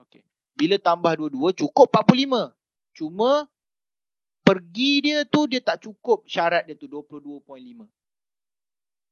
Okey. 0.00 0.24
Bila 0.56 0.80
tambah 0.80 1.12
dua-dua 1.20 1.52
cukup 1.52 1.92
45. 1.92 2.56
Cuma 2.96 3.44
pergi 4.40 4.92
dia 5.04 5.18
tu 5.28 5.44
dia 5.44 5.60
tak 5.60 5.84
cukup 5.84 6.24
syarat 6.24 6.64
dia 6.64 6.74
tu 6.74 6.88
22.5. 6.88 7.44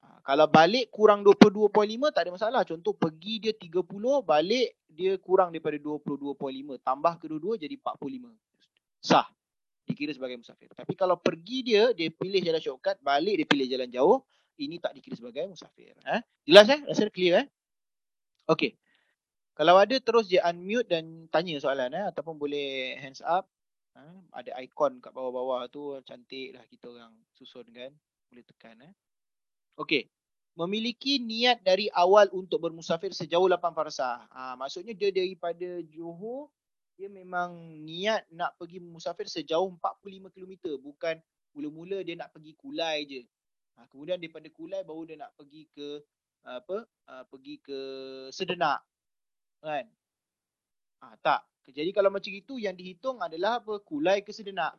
Ha, 0.03 0.07
kalau 0.25 0.47
balik 0.49 0.89
kurang 0.89 1.21
22.5 1.21 1.77
tak 2.09 2.23
ada 2.25 2.31
masalah. 2.33 2.63
Contoh 2.65 2.97
pergi 2.97 3.49
dia 3.49 3.53
30, 3.53 3.85
balik 4.25 4.81
dia 4.89 5.21
kurang 5.21 5.53
daripada 5.53 5.77
22.5. 5.77 6.81
Tambah 6.81 7.13
kedua-dua 7.21 7.61
jadi 7.61 7.77
45. 7.77 8.33
Sah. 9.05 9.29
Dikira 9.89 10.13
sebagai 10.13 10.37
musafir. 10.37 10.69
Tapi 10.77 10.93
kalau 10.93 11.17
pergi 11.17 11.65
dia, 11.65 11.97
dia 11.97 12.13
pilih 12.13 12.45
jalan 12.45 12.61
shortcut, 12.61 13.01
balik 13.01 13.41
dia 13.41 13.47
pilih 13.49 13.65
jalan 13.73 13.89
jauh, 13.89 14.21
ini 14.59 14.83
tak 14.83 14.99
dikira 14.99 15.15
sebagai 15.15 15.47
musafir. 15.47 15.95
Ha? 16.05 16.21
Jelas 16.45 16.67
eh? 16.69 16.81
Rasa 16.85 17.09
clear 17.09 17.35
eh? 17.43 17.47
Okey. 18.51 18.75
Kalau 19.55 19.75
ada 19.75 19.97
terus 19.99 20.31
je 20.31 20.39
unmute 20.39 20.87
dan 20.87 21.27
tanya 21.31 21.59
soalan 21.59 21.91
eh 21.95 22.05
ataupun 22.11 22.39
boleh 22.39 22.99
hands 22.99 23.23
up. 23.23 23.47
Ha? 23.95 24.03
Ada 24.43 24.59
ikon 24.67 25.03
kat 25.03 25.11
bawah-bawah 25.15 25.67
tu 25.71 25.99
cantik 26.07 26.55
lah 26.55 26.65
kita 26.67 26.91
orang 26.91 27.15
susun 27.35 27.67
kan. 27.71 27.91
Boleh 28.31 28.45
tekan 28.47 28.79
eh. 28.83 28.95
Okey. 29.79 30.11
Memiliki 30.59 31.23
niat 31.23 31.63
dari 31.63 31.87
awal 31.95 32.27
untuk 32.35 32.59
bermusafir 32.59 33.15
sejauh 33.15 33.47
8 33.47 33.63
farsah. 33.79 34.27
Ha, 34.35 34.59
maksudnya 34.59 34.91
dia 34.91 35.15
daripada 35.15 35.79
Johor 35.87 36.51
dia 36.99 37.07
memang 37.07 37.55
niat 37.87 38.27
nak 38.35 38.59
pergi 38.59 38.83
musafir 38.83 39.31
sejauh 39.31 39.71
45 39.79 40.35
km 40.35 40.75
bukan 40.83 41.15
mula-mula 41.55 42.03
dia 42.03 42.19
nak 42.19 42.35
pergi 42.35 42.59
Kulai 42.59 43.07
je. 43.07 43.23
Ha, 43.79 43.87
kemudian 43.87 44.19
daripada 44.19 44.51
Kulai 44.51 44.83
baru 44.83 45.07
dia 45.07 45.15
nak 45.15 45.31
pergi 45.39 45.71
ke 45.71 46.03
apa? 46.43 46.83
Uh, 47.07 47.25
pergi 47.31 47.63
ke 47.63 47.79
Sedenak 48.35 48.83
kan? 49.63 49.87
Ah 50.99 51.15
tak. 51.23 51.47
Jadi 51.69 51.93
kalau 51.93 52.09
macam 52.09 52.33
itu 52.33 52.59
yang 52.59 52.75
dihitung 52.75 53.23
adalah 53.23 53.63
apa? 53.63 53.79
Kulai 53.85 54.25
ke 54.25 54.33
sedenak 54.33 54.75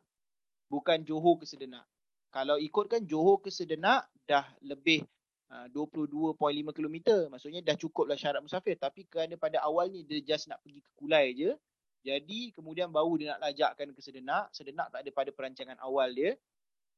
bukan 0.68 1.06
johor 1.06 1.38
ke 1.38 1.45
sedenak. 1.45 1.86
Kalau 2.34 2.58
ikutkan 2.58 3.06
johor 3.06 3.41
ke 3.41 3.54
sedenak 3.54 4.10
dah 4.26 4.45
lebih 4.66 5.06
uh, 5.54 5.70
22.5 5.70 6.38
km 6.74 6.97
maksudnya 7.30 7.62
dah 7.62 7.78
cukuplah 7.78 8.18
syarat 8.18 8.41
musafir. 8.41 8.76
Tapi 8.76 9.06
kerana 9.06 9.38
pada 9.38 9.62
awalnya 9.62 10.02
dia 10.02 10.22
just 10.26 10.50
nak 10.50 10.60
pergi 10.66 10.82
ke 10.82 10.91
kulai 10.97 11.38
je. 11.38 11.54
Jadi 12.00 12.56
kemudian 12.58 12.89
baru 12.89 13.22
dia 13.22 13.38
nak 13.38 13.54
lajakkan 13.54 13.93
ke 13.93 14.02
sedenak. 14.02 14.50
Sedenak 14.52 14.89
tak 14.89 15.06
ada 15.06 15.12
pada 15.14 15.30
perancangan 15.30 15.78
awal 15.86 16.10
dia 16.12 16.34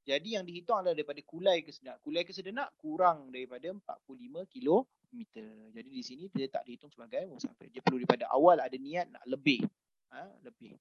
jadi 0.01 0.41
yang 0.41 0.45
dihitung 0.49 0.81
adalah 0.81 0.97
daripada 0.97 1.21
kulai 1.21 1.61
ke 1.61 1.69
sedenak 1.69 2.01
kulai 2.01 2.25
ke 2.25 2.33
sedenak 2.33 2.73
kurang 2.81 3.29
daripada 3.29 3.69
45 3.69 4.49
km 4.49 4.81
meter. 5.13 5.49
Jadi 5.77 5.89
di 5.93 6.03
sini 6.03 6.25
dia 6.33 6.49
tak 6.49 6.65
dihitung 6.65 6.89
sebagai 6.89 7.29
musafir. 7.29 7.69
Dia 7.69 7.85
perlu 7.85 8.01
daripada 8.01 8.25
awal 8.33 8.57
ada 8.57 8.73
niat 8.73 9.13
nak 9.13 9.23
lebih. 9.29 9.61
Ha? 10.09 10.25
Lebih. 10.41 10.73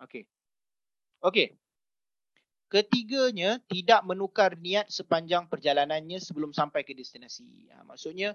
Okey. 0.00 0.24
Okey. 1.20 1.52
Ketiganya, 2.72 3.60
tidak 3.68 4.00
menukar 4.08 4.56
niat 4.56 4.88
sepanjang 4.88 5.44
perjalanannya 5.44 6.16
sebelum 6.16 6.56
sampai 6.56 6.88
ke 6.88 6.96
destinasi. 6.96 7.68
Ha, 7.68 7.84
maksudnya, 7.84 8.32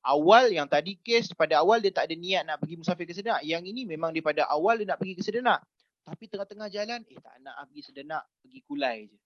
awal 0.00 0.48
yang 0.48 0.64
tadi 0.64 0.96
kes, 0.96 1.36
pada 1.36 1.60
awal 1.60 1.84
dia 1.84 1.92
tak 1.92 2.08
ada 2.08 2.16
niat 2.16 2.48
nak 2.48 2.64
pergi 2.64 2.80
musafir 2.80 3.04
ke 3.04 3.12
Sedenak. 3.12 3.44
Yang 3.44 3.76
ini 3.76 3.84
memang 3.84 4.16
daripada 4.16 4.48
awal 4.48 4.80
dia 4.80 4.88
nak 4.88 4.96
pergi 4.96 5.20
ke 5.20 5.22
Sedenak. 5.28 5.60
Tapi 6.08 6.24
tengah-tengah 6.24 6.72
jalan, 6.72 7.04
eh 7.04 7.20
tak 7.20 7.36
nak 7.44 7.68
pergi 7.68 7.82
Sedenak, 7.84 8.24
pergi 8.40 8.64
Kulai 8.64 9.12
je 9.12 9.25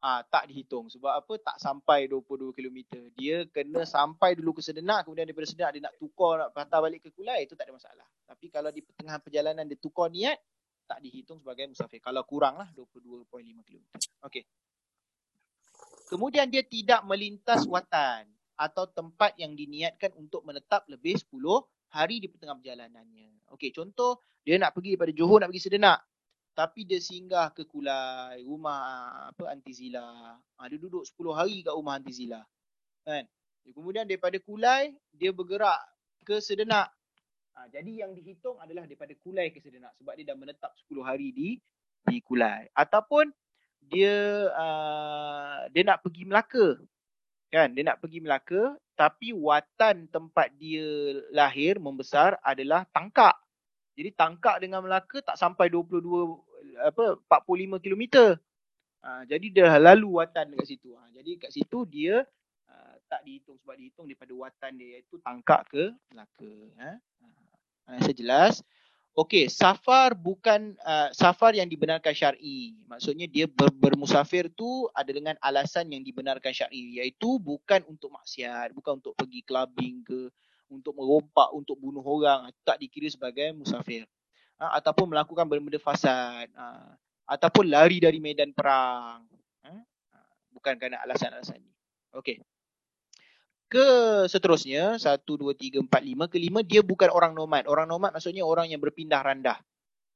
ah 0.00 0.24
tak 0.24 0.48
dihitung. 0.48 0.88
Sebab 0.88 1.12
apa? 1.12 1.34
Tak 1.36 1.56
sampai 1.60 2.08
22 2.08 2.56
km 2.56 2.78
dia 3.14 3.44
kena 3.52 3.84
sampai 3.84 4.34
dulu 4.36 4.56
ke 4.56 4.62
Sedenak 4.64 5.04
kemudian 5.06 5.28
daripada 5.28 5.46
Sedenak 5.48 5.70
dia 5.76 5.82
nak 5.84 5.94
tukar 6.00 6.40
nak 6.40 6.50
patah 6.56 6.80
balik 6.80 7.04
ke 7.04 7.08
Kulai 7.12 7.44
itu 7.44 7.54
tak 7.54 7.68
ada 7.68 7.76
masalah. 7.76 8.06
Tapi 8.24 8.46
kalau 8.48 8.72
di 8.72 8.80
pertengahan 8.80 9.20
perjalanan 9.20 9.64
dia 9.68 9.78
tukar 9.78 10.08
niat 10.08 10.40
tak 10.88 10.98
dihitung 11.04 11.38
sebagai 11.38 11.70
musafir. 11.70 12.02
Kalau 12.02 12.24
kuranglah 12.26 12.66
22.5 12.74 13.28
km 13.62 13.84
okey. 14.26 14.42
Kemudian 16.10 16.50
dia 16.50 16.66
tidak 16.66 17.06
melintas 17.06 17.62
watan 17.70 18.26
atau 18.58 18.84
tempat 18.90 19.38
yang 19.38 19.54
diniatkan 19.54 20.10
untuk 20.18 20.42
menetap 20.42 20.82
lebih 20.90 21.14
10 21.16 21.38
hari 21.94 22.18
di 22.18 22.26
pertengahan 22.26 22.58
perjalanannya. 22.58 23.54
Okey 23.54 23.70
contoh 23.70 24.18
dia 24.42 24.56
nak 24.56 24.72
pergi 24.74 24.96
daripada 24.96 25.12
Johor 25.14 25.38
nak 25.44 25.48
pergi 25.52 25.70
Sedenak 25.70 26.09
tapi 26.54 26.84
dia 26.84 27.00
singgah 27.00 27.54
ke 27.54 27.64
Kulai, 27.64 28.42
rumah 28.44 28.80
apa 29.30 29.50
Anti 29.50 29.72
Zila. 29.72 30.36
Ha, 30.36 30.60
dia 30.68 30.78
duduk 30.78 31.06
10 31.06 31.32
hari 31.32 31.62
kat 31.64 31.74
rumah 31.74 31.96
Anti 31.96 32.12
Zila. 32.12 32.42
Kan? 33.06 33.24
Kemudian 33.70 34.04
daripada 34.04 34.36
Kulai, 34.42 34.92
dia 35.14 35.30
bergerak 35.30 35.80
ke 36.26 36.42
Sedenak. 36.42 36.90
Ha, 37.54 37.66
jadi 37.70 38.06
yang 38.06 38.12
dihitung 38.12 38.58
adalah 38.58 38.84
daripada 38.84 39.14
Kulai 39.20 39.54
ke 39.54 39.62
Sedenak 39.62 39.94
sebab 39.98 40.14
dia 40.18 40.26
dah 40.30 40.36
menetap 40.38 40.72
10 40.90 41.00
hari 41.06 41.30
di 41.32 41.48
di 42.06 42.18
Kulai. 42.24 42.68
Ataupun 42.74 43.30
dia 43.80 44.48
uh, 44.52 45.66
dia 45.72 45.82
nak 45.86 46.02
pergi 46.04 46.22
Melaka. 46.28 46.78
Kan? 47.50 47.74
Dia 47.74 47.82
nak 47.88 47.98
pergi 47.98 48.18
Melaka 48.22 48.78
tapi 48.94 49.32
watan 49.32 50.12
tempat 50.12 50.52
dia 50.60 51.16
lahir 51.32 51.80
membesar 51.80 52.36
adalah 52.44 52.84
Tangkak. 52.92 53.32
Jadi 54.00 54.16
tangkak 54.16 54.64
dengan 54.64 54.80
Melaka 54.80 55.20
tak 55.20 55.36
sampai 55.36 55.68
22 55.68 56.00
apa 56.80 57.20
45 57.20 57.84
km. 57.84 58.04
Ha, 59.04 59.28
jadi 59.28 59.46
dah 59.52 59.72
lalu 59.92 60.16
watan 60.16 60.56
dekat 60.56 60.72
situ. 60.72 60.96
Ha, 60.96 61.04
jadi 61.12 61.36
kat 61.36 61.52
situ 61.52 61.84
dia 61.84 62.24
uh, 62.72 62.94
tak 63.12 63.20
dihitung 63.28 63.60
sebab 63.60 63.76
dihitung 63.76 64.08
daripada 64.08 64.32
watan 64.32 64.80
dia 64.80 64.96
iaitu 64.96 65.20
tangkak 65.20 65.68
ke 65.68 65.92
Melaka. 66.16 66.52
Ha. 66.80 66.90
Ha, 67.92 68.00
saya 68.00 68.16
jelas. 68.16 68.64
Okey, 69.12 69.52
safar 69.52 70.16
bukan 70.16 70.80
uh, 70.80 71.12
safar 71.12 71.52
yang 71.52 71.68
dibenarkan 71.68 72.16
syar'i. 72.16 72.80
Maksudnya 72.88 73.28
dia 73.28 73.44
ber, 73.44 73.68
bermusafir 73.68 74.48
tu 74.48 74.88
ada 74.96 75.12
dengan 75.12 75.36
alasan 75.44 75.92
yang 75.92 76.00
dibenarkan 76.00 76.56
syar'i 76.56 76.96
iaitu 76.96 77.36
bukan 77.36 77.84
untuk 77.84 78.16
maksiat, 78.16 78.72
bukan 78.72 78.96
untuk 78.96 79.12
pergi 79.12 79.44
clubbing 79.44 80.08
ke 80.08 80.32
untuk 80.70 80.94
merompak, 80.94 81.50
untuk 81.50 81.76
bunuh 81.76 82.02
orang, 82.02 82.48
tak 82.62 82.78
dikira 82.78 83.10
sebagai 83.10 83.50
musafir. 83.52 84.06
Ha, 84.62 84.78
ataupun 84.78 85.10
melakukan 85.10 85.44
benda-benda 85.50 85.82
fasad. 85.82 86.46
Ha, 86.54 86.94
ataupun 87.26 87.66
lari 87.68 87.98
dari 87.98 88.22
medan 88.22 88.54
perang. 88.54 89.26
Ha, 89.66 89.70
ha 89.74 90.18
bukan 90.54 90.78
kerana 90.78 91.02
alasan-alasan 91.02 91.58
ini. 91.58 91.74
Okey. 92.14 92.38
Ke 93.70 93.86
seterusnya, 94.26 94.98
satu, 94.98 95.38
dua, 95.38 95.54
tiga, 95.54 95.78
empat, 95.78 96.02
lima. 96.02 96.26
Kelima, 96.26 96.62
dia 96.66 96.82
bukan 96.82 97.10
orang 97.10 97.34
nomad. 97.34 97.66
Orang 97.70 97.86
nomad 97.86 98.10
maksudnya 98.10 98.42
orang 98.42 98.66
yang 98.70 98.82
berpindah 98.82 99.22
randah. 99.22 99.58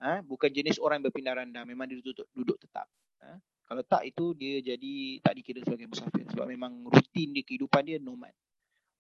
Ha, 0.03 0.23
bukan 0.27 0.51
jenis 0.51 0.83
orang 0.83 1.03
yang 1.03 1.07
berpindah 1.11 1.35
randah. 1.39 1.63
Memang 1.63 1.87
dia 1.87 2.03
duduk, 2.03 2.27
duduk 2.35 2.59
tetap. 2.59 2.91
Ha, 3.23 3.39
kalau 3.65 3.83
tak, 3.87 4.05
itu 4.05 4.35
dia 4.37 4.61
jadi 4.61 5.23
tak 5.23 5.39
dikira 5.39 5.63
sebagai 5.63 5.87
musafir. 5.87 6.27
Sebab 6.35 6.47
memang 6.51 6.85
rutin 6.91 7.31
dia, 7.31 7.47
kehidupan 7.47 7.87
dia 7.87 7.97
nomad. 8.03 8.35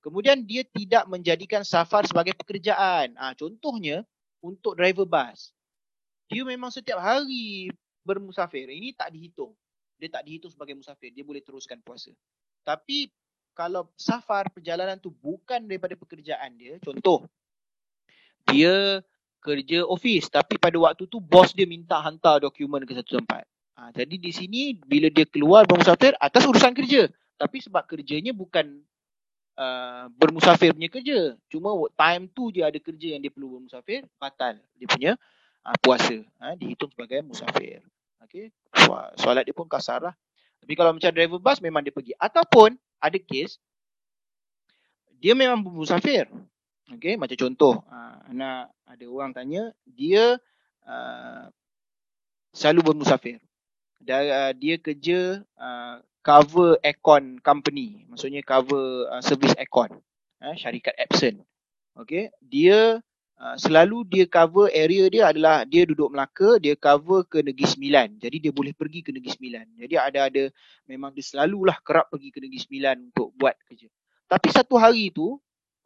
Kemudian 0.04 0.44
dia 0.44 0.60
tidak 0.68 1.08
menjadikan 1.08 1.64
safar 1.64 2.04
sebagai 2.04 2.36
pekerjaan. 2.36 3.16
Ha, 3.16 3.32
contohnya 3.32 4.04
untuk 4.44 4.76
driver 4.76 5.08
bas. 5.08 5.48
Dia 6.28 6.44
memang 6.44 6.68
setiap 6.68 7.00
hari 7.00 7.72
bermusafir. 8.04 8.68
Ini 8.68 8.92
tak 8.92 9.16
dihitung. 9.16 9.56
dia 9.96 10.12
tak 10.12 10.28
dihitung 10.28 10.52
sebagai 10.52 10.76
musafir. 10.76 11.08
Dia 11.16 11.24
boleh 11.24 11.40
teruskan 11.40 11.80
puasa. 11.80 12.12
Tapi 12.68 13.08
kalau 13.56 13.88
safar 13.96 14.52
perjalanan 14.52 15.00
tu 15.00 15.08
bukan 15.08 15.64
daripada 15.64 15.96
pekerjaan 15.96 16.52
dia, 16.60 16.76
contoh 16.84 17.24
dia 18.50 19.00
kerja 19.40 19.88
office 19.88 20.28
tapi 20.28 20.60
pada 20.60 20.76
waktu 20.76 21.08
tu 21.08 21.22
bos 21.22 21.56
dia 21.56 21.64
minta 21.64 21.96
hantar 22.00 22.44
dokumen 22.44 22.84
ke 22.84 22.92
satu 22.92 23.24
tempat. 23.24 23.48
Ha, 23.80 23.94
jadi 23.96 24.20
di 24.20 24.32
sini 24.34 24.76
bila 24.76 25.08
dia 25.08 25.24
keluar 25.24 25.64
bermusafir 25.64 26.12
atas 26.20 26.44
urusan 26.44 26.76
kerja. 26.76 27.08
Tapi 27.40 27.64
sebab 27.64 27.88
kerjanya 27.88 28.36
bukan 28.36 28.84
uh, 29.58 30.10
bermusafir 30.14 30.74
punya 30.74 30.90
kerja. 30.90 31.18
Cuma 31.50 31.74
time 31.94 32.30
tu 32.30 32.50
dia 32.50 32.70
ada 32.70 32.78
kerja 32.78 33.16
yang 33.16 33.22
dia 33.22 33.32
perlu 33.32 33.58
bermusafir, 33.58 34.06
batal 34.18 34.58
dia 34.78 34.86
punya 34.86 35.12
uh, 35.64 35.76
puasa. 35.82 36.20
Ha, 36.42 36.54
dihitung 36.58 36.90
sebagai 36.92 37.22
musafir. 37.24 37.82
Okay. 38.24 38.50
Soalat 39.20 39.46
dia 39.46 39.54
pun 39.54 39.68
kasar 39.70 40.02
lah. 40.02 40.14
Tapi 40.58 40.72
kalau 40.74 40.96
macam 40.96 41.12
driver 41.12 41.38
bus 41.38 41.58
memang 41.60 41.84
dia 41.84 41.92
pergi. 41.92 42.16
Ataupun 42.16 42.74
ada 42.98 43.18
kes 43.20 43.60
dia 45.20 45.32
memang 45.32 45.60
bermusafir. 45.64 46.28
Okay, 46.84 47.16
macam 47.16 47.32
contoh, 47.32 47.80
uh, 47.88 48.20
anak 48.28 48.68
ada 48.84 49.04
orang 49.08 49.32
tanya, 49.32 49.72
dia 49.88 50.36
uh, 50.84 51.48
selalu 52.52 52.92
bermusafir. 52.92 53.40
Dia, 54.04 54.20
uh, 54.20 54.52
dia 54.52 54.76
kerja 54.76 55.40
uh, 55.56 56.04
cover 56.24 56.80
aircon 56.80 57.36
company, 57.44 58.08
maksudnya 58.08 58.40
cover 58.40 59.06
uh, 59.12 59.20
service 59.20 59.52
aircon, 59.60 59.92
uh, 60.40 60.56
syarikat 60.56 60.96
Epson. 60.96 61.44
Okay, 61.94 62.32
dia 62.42 62.98
uh, 63.38 63.56
selalu 63.60 64.02
dia 64.08 64.24
cover 64.26 64.66
area 64.72 65.06
dia 65.12 65.30
adalah 65.30 65.62
dia 65.68 65.84
duduk 65.84 66.10
Melaka, 66.10 66.56
dia 66.58 66.74
cover 66.74 67.28
ke 67.28 67.44
Negeri 67.44 67.68
Sembilan. 67.68 68.18
Jadi 68.18 68.48
dia 68.48 68.52
boleh 68.56 68.72
pergi 68.72 69.04
ke 69.04 69.12
Negeri 69.12 69.30
Sembilan. 69.36 69.66
Jadi 69.78 69.94
ada 70.00 70.20
ada 70.32 70.44
memang 70.88 71.12
dia 71.12 71.22
selalulah 71.22 71.76
kerap 71.84 72.10
pergi 72.10 72.32
ke 72.32 72.40
Negeri 72.40 72.60
Sembilan 72.64 72.96
untuk 73.12 73.28
buat 73.36 73.54
kerja. 73.68 73.86
Tapi 74.26 74.48
satu 74.48 74.74
hari 74.80 75.12
tu 75.12 75.36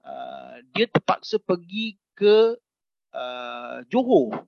uh, 0.06 0.54
dia 0.72 0.86
terpaksa 0.86 1.42
pergi 1.42 1.98
ke 2.14 2.56
uh, 3.12 3.76
Johor 3.90 4.46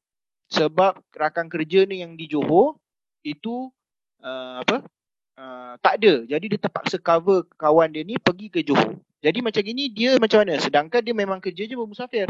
sebab 0.50 1.02
rakan 1.12 1.46
kerja 1.50 1.84
ni 1.84 2.00
yang 2.00 2.14
di 2.14 2.30
Johor 2.30 2.78
itu 3.26 3.68
uh, 4.24 4.64
apa 4.64 4.86
uh, 5.40 5.74
tak 5.80 6.04
ada. 6.04 6.28
Jadi 6.28 6.44
dia 6.52 6.60
terpaksa 6.60 7.00
cover 7.00 7.48
kawan 7.56 7.88
dia 7.96 8.04
ni 8.04 8.20
pergi 8.20 8.52
ke 8.52 8.60
Johor. 8.60 9.00
Jadi 9.24 9.40
macam 9.40 9.64
gini 9.64 9.88
dia 9.88 10.20
macam 10.20 10.44
mana? 10.44 10.60
Sedangkan 10.60 11.00
dia 11.00 11.16
memang 11.16 11.40
kerja 11.40 11.64
je 11.64 11.72
bermusafir. 11.72 12.28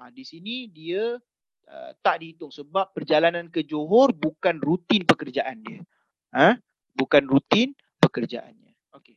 Uh, 0.00 0.08
di 0.08 0.24
sini 0.24 0.72
dia 0.72 1.20
uh, 1.68 1.90
tak 2.00 2.24
dihitung 2.24 2.48
sebab 2.48 2.96
perjalanan 2.96 3.52
ke 3.52 3.60
Johor 3.60 4.16
bukan 4.16 4.56
rutin 4.64 5.04
pekerjaan 5.04 5.60
dia. 5.60 5.84
Ha? 6.32 6.56
bukan 6.96 7.24
rutin 7.24 7.72
pekerjaannya 8.00 8.72
okey 8.96 9.16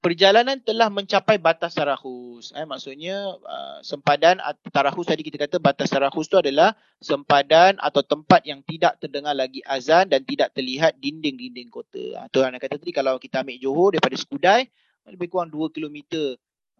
perjalanan 0.00 0.56
telah 0.64 0.88
mencapai 0.88 1.36
batas 1.36 1.76
tarahus. 1.76 2.56
Eh, 2.56 2.64
maksudnya 2.64 3.36
uh, 3.36 3.78
sempadan 3.84 4.40
tarahus 4.72 5.04
tadi 5.04 5.20
kita 5.20 5.36
kata 5.36 5.60
batas 5.60 5.92
tarahus 5.92 6.26
tu 6.26 6.40
adalah 6.40 6.72
sempadan 6.98 7.76
atau 7.76 8.00
tempat 8.00 8.40
yang 8.48 8.64
tidak 8.64 8.96
terdengar 8.96 9.36
lagi 9.36 9.60
azan 9.68 10.08
dan 10.08 10.24
tidak 10.24 10.56
terlihat 10.56 10.96
dinding-dinding 10.96 11.68
kota. 11.68 12.24
Atau 12.26 12.40
ha, 12.40 12.48
anak 12.48 12.64
kata 12.64 12.80
tadi 12.80 12.96
kalau 12.96 13.20
kita 13.20 13.44
ambil 13.44 13.60
Johor 13.60 13.88
daripada 13.94 14.16
Skudai 14.16 14.64
lebih 15.04 15.28
kurang 15.28 15.52
2 15.52 15.68
km 15.68 15.96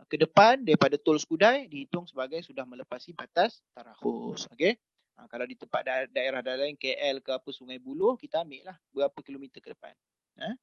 ke 0.08 0.16
depan 0.16 0.64
daripada 0.64 0.96
tol 0.96 1.20
Skudai 1.20 1.68
dihitung 1.68 2.08
sebagai 2.08 2.40
sudah 2.40 2.64
melepasi 2.64 3.12
batas 3.12 3.60
tarahus. 3.76 4.48
Okay? 4.56 4.80
Ha, 5.20 5.28
kalau 5.28 5.44
di 5.44 5.60
tempat 5.60 5.84
da- 5.84 6.08
daerah 6.08 6.40
lain 6.40 6.80
KL 6.80 7.20
ke 7.20 7.36
apa 7.36 7.52
Sungai 7.52 7.76
Buloh 7.76 8.16
kita 8.16 8.48
ambil 8.48 8.72
lah 8.72 8.76
berapa 8.96 9.18
kilometer 9.20 9.60
ke 9.60 9.76
depan. 9.76 9.92
Ha? 10.40 10.56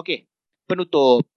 Okey, 0.00 0.24
penutup. 0.64 1.35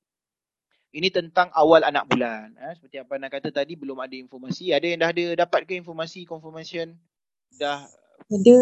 Ini 0.89 1.13
tentang 1.13 1.53
awal 1.53 1.85
anak 1.85 2.09
bulan. 2.09 2.49
Eh, 2.57 2.73
seperti 2.73 2.97
apa 2.97 3.21
nak 3.21 3.29
kata 3.29 3.53
tadi, 3.53 3.77
belum 3.77 4.01
ada 4.01 4.17
informasi. 4.17 4.73
Ada 4.73 4.85
yang 4.89 4.99
dah 5.05 5.09
ada 5.13 5.25
dapat 5.45 5.69
ke 5.69 5.77
informasi 5.77 6.25
confirmation? 6.25 6.97
Dah 7.61 7.85
ada. 8.25 8.59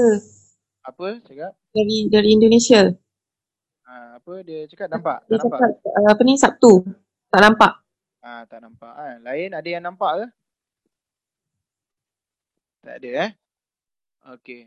Apa 0.84 1.24
cakap? 1.24 1.56
Dari 1.72 2.12
dari 2.12 2.30
Indonesia. 2.36 2.92
Ha, 3.88 4.20
apa 4.20 4.34
dia 4.44 4.68
cakap? 4.68 4.92
Nampak? 4.92 5.24
Dia 5.32 5.40
tak 5.40 5.48
nampak? 5.48 5.60
cakap, 5.64 5.92
uh, 5.96 6.08
apa 6.12 6.22
ni 6.28 6.34
Sabtu. 6.36 6.72
Tak 7.32 7.42
nampak. 7.44 7.74
Ha, 8.20 8.44
tak 8.52 8.60
nampak. 8.60 8.94
Ha. 8.96 9.24
Lain 9.24 9.52
ada 9.56 9.70
yang 9.72 9.84
nampak 9.88 10.12
ke? 10.20 10.26
Tak 12.84 12.96
ada 13.04 13.10
eh? 13.24 13.32
Okey. 14.36 14.62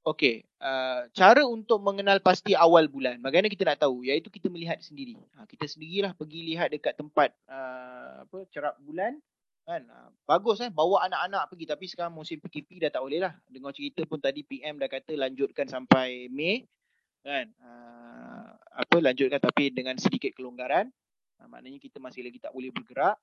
Okey, 0.00 0.48
uh, 0.64 1.12
cara 1.12 1.44
untuk 1.44 1.76
mengenal 1.84 2.24
pasti 2.24 2.56
awal 2.56 2.88
bulan. 2.88 3.20
Bagaimana 3.20 3.52
kita 3.52 3.68
nak 3.68 3.84
tahu? 3.84 4.00
Iaitu 4.08 4.32
kita 4.32 4.48
melihat 4.48 4.80
sendiri. 4.80 5.12
Ha, 5.36 5.44
kita 5.44 5.68
sendirilah 5.68 6.16
pergi 6.16 6.40
lihat 6.40 6.72
dekat 6.72 6.96
tempat 6.96 7.36
uh, 7.52 8.24
apa 8.24 8.48
cerap 8.48 8.80
bulan. 8.80 9.20
Kan? 9.68 9.84
Uh, 9.92 10.08
bagus 10.24 10.56
kan 10.56 10.72
bawa 10.72 11.04
anak-anak 11.04 11.52
pergi 11.52 11.68
tapi 11.68 11.84
sekarang 11.84 12.16
musim 12.16 12.40
PKP 12.40 12.80
dah 12.80 12.88
tak 12.88 13.04
boleh 13.04 13.28
lah. 13.28 13.36
Dengar 13.44 13.76
cerita 13.76 14.00
pun 14.08 14.16
tadi 14.16 14.40
PM 14.40 14.80
dah 14.80 14.88
kata 14.88 15.12
lanjutkan 15.20 15.68
sampai 15.68 16.32
Mei. 16.32 16.64
Kan? 17.20 17.52
Uh, 17.60 18.56
apa 18.56 18.96
lanjutkan 19.04 19.36
tapi 19.36 19.68
dengan 19.68 20.00
sedikit 20.00 20.32
kelonggaran. 20.32 20.88
Uh, 21.36 21.48
maknanya 21.52 21.76
kita 21.76 22.00
masih 22.00 22.24
lagi 22.24 22.40
tak 22.40 22.56
boleh 22.56 22.72
bergerak. 22.72 23.20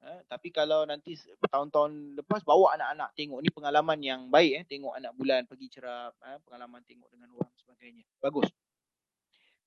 Eh, 0.00 0.20
tapi 0.24 0.48
kalau 0.48 0.88
nanti 0.88 1.12
tahun-tahun 1.52 2.16
lepas 2.24 2.40
bawa 2.40 2.72
anak-anak 2.72 3.12
tengok 3.12 3.38
ni 3.44 3.52
pengalaman 3.52 3.98
yang 4.00 4.20
baik 4.32 4.52
eh 4.56 4.64
tengok 4.64 4.96
anak 4.96 5.12
bulan 5.12 5.44
pergi 5.44 5.68
cerap 5.68 6.16
eh, 6.24 6.40
pengalaman 6.40 6.80
tengok 6.88 7.12
dengan 7.12 7.28
orang 7.36 7.52
sebagainya. 7.60 8.04
Bagus. 8.16 8.48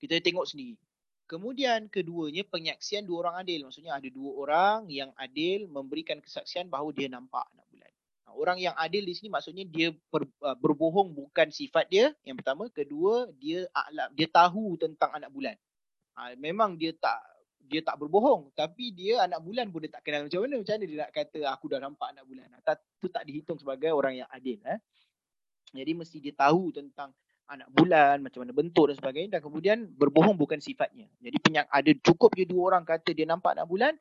Kita 0.01 0.17
tengok 0.17 0.49
sendiri. 0.49 0.73
Kemudian 1.29 1.85
keduanya 1.85 2.43
penyaksian 2.49 3.05
dua 3.05 3.29
orang 3.29 3.45
adil. 3.45 3.69
Maksudnya 3.69 3.93
ada 3.93 4.09
dua 4.09 4.31
orang 4.41 4.79
yang 4.89 5.13
adil 5.21 5.69
memberikan 5.69 6.17
kesaksian 6.17 6.65
bahawa 6.65 6.89
dia 6.91 7.07
nampak 7.13 7.45
anak 7.53 7.65
bulan. 7.69 7.91
Orang 8.33 8.57
yang 8.57 8.73
adil 8.73 9.05
di 9.05 9.13
sini 9.13 9.29
maksudnya 9.29 9.63
dia 9.69 9.93
ber, 10.09 10.25
uh, 10.41 10.57
berbohong 10.57 11.13
bukan 11.13 11.53
sifat 11.53 11.85
dia. 11.93 12.09
Yang 12.25 12.41
pertama, 12.41 12.67
kedua 12.73 13.29
dia 13.37 13.69
dia 14.17 14.27
tahu 14.33 14.81
tentang 14.81 15.13
anak 15.13 15.29
bulan. 15.29 15.53
Ha, 16.17 16.33
memang 16.37 16.77
dia 16.77 16.93
tak 16.93 17.21
dia 17.67 17.81
tak 17.81 17.95
berbohong. 17.99 18.51
Tapi 18.53 18.91
dia 18.91 19.23
anak 19.23 19.39
bulan 19.39 19.71
pun 19.71 19.83
dia 19.83 19.91
tak 19.91 20.03
kenal 20.03 20.27
macam 20.27 20.39
mana. 20.43 20.55
Macam 20.59 20.73
mana 20.75 20.85
dia 20.85 20.97
nak 21.07 21.11
kata 21.11 21.39
aku 21.49 21.65
dah 21.71 21.79
nampak 21.79 22.07
anak 22.11 22.25
bulan. 22.27 22.45
Tak 22.61 22.75
tu 22.99 23.07
tak 23.07 23.23
dihitung 23.23 23.57
sebagai 23.59 23.91
orang 23.95 24.19
yang 24.23 24.29
adil 24.29 24.59
eh. 24.67 24.79
Jadi 25.73 25.91
mesti 25.97 26.17
dia 26.21 26.33
tahu 26.37 26.69
tentang 26.69 27.09
anak 27.49 27.67
bulan 27.73 28.21
macam 28.21 28.45
mana 28.45 28.53
bentuk 28.53 28.91
dan 28.91 28.95
sebagainya. 28.99 29.39
Dan 29.39 29.41
kemudian 29.41 29.77
berbohong 29.95 30.37
bukan 30.37 30.59
sifatnya. 30.59 31.07
Jadi 31.23 31.37
penyak 31.39 31.65
ada 31.71 31.91
cukup 32.03 32.35
je 32.37 32.45
dua 32.45 32.75
orang 32.75 32.83
kata 32.83 33.15
dia 33.15 33.25
nampak 33.25 33.57
anak 33.57 33.67
bulan 33.67 33.93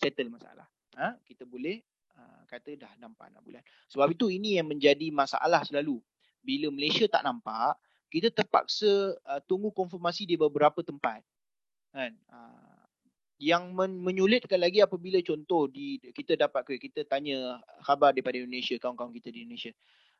settle 0.00 0.32
masalah. 0.32 0.66
Ha? 0.98 1.16
kita 1.22 1.46
boleh 1.46 1.80
uh, 2.18 2.42
kata 2.50 2.76
dah 2.76 2.92
nampak 2.98 3.30
anak 3.30 3.40
bulan. 3.46 3.62
Sebab 3.88 4.10
itu 4.10 4.26
ini 4.28 4.58
yang 4.58 4.68
menjadi 4.68 5.08
masalah 5.14 5.62
selalu. 5.62 6.02
Bila 6.42 6.68
Malaysia 6.72 7.06
tak 7.06 7.22
nampak 7.24 7.78
kita 8.10 8.28
terpaksa 8.34 9.14
uh, 9.22 9.40
tunggu 9.46 9.70
konfirmasi 9.70 10.26
di 10.26 10.34
beberapa 10.34 10.82
tempat. 10.82 11.22
Kan? 11.94 12.18
Uh, 12.26 12.79
yang 13.40 13.72
men- 13.72 14.04
menyulitkan 14.04 14.60
lagi 14.60 14.84
apabila 14.84 15.16
contoh 15.24 15.64
di 15.64 15.96
kita 16.12 16.36
dapat 16.36 16.60
ke 16.68 16.76
kita 16.76 17.08
tanya 17.08 17.56
khabar 17.80 18.12
daripada 18.12 18.36
Indonesia 18.36 18.76
kawan-kawan 18.76 19.16
kita 19.16 19.32
di 19.32 19.48
Indonesia. 19.48 19.72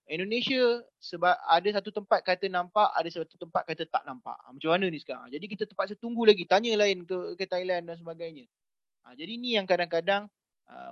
Indonesia 0.09 0.83
sebab 0.99 1.37
ada 1.47 1.69
satu 1.71 1.93
tempat 1.93 2.25
kata 2.25 2.49
nampak, 2.49 2.89
ada 2.97 3.07
satu 3.13 3.37
tempat 3.37 3.63
kata 3.69 3.85
tak 3.87 4.03
nampak. 4.09 4.35
Ha, 4.41 4.51
macam 4.51 4.73
mana 4.73 4.89
ni 4.89 4.99
sekarang? 4.99 5.29
Jadi 5.29 5.47
kita 5.47 5.69
terpaksa 5.69 5.95
tunggu 6.01 6.25
lagi, 6.27 6.49
tanya 6.49 6.75
lain 6.81 7.05
ke 7.05 7.37
ke 7.37 7.45
Thailand 7.45 7.87
dan 7.87 7.95
sebagainya. 8.01 8.49
Ha, 9.05 9.15
jadi 9.15 9.37
ni 9.37 9.55
yang 9.55 9.69
kadang-kadang 9.69 10.27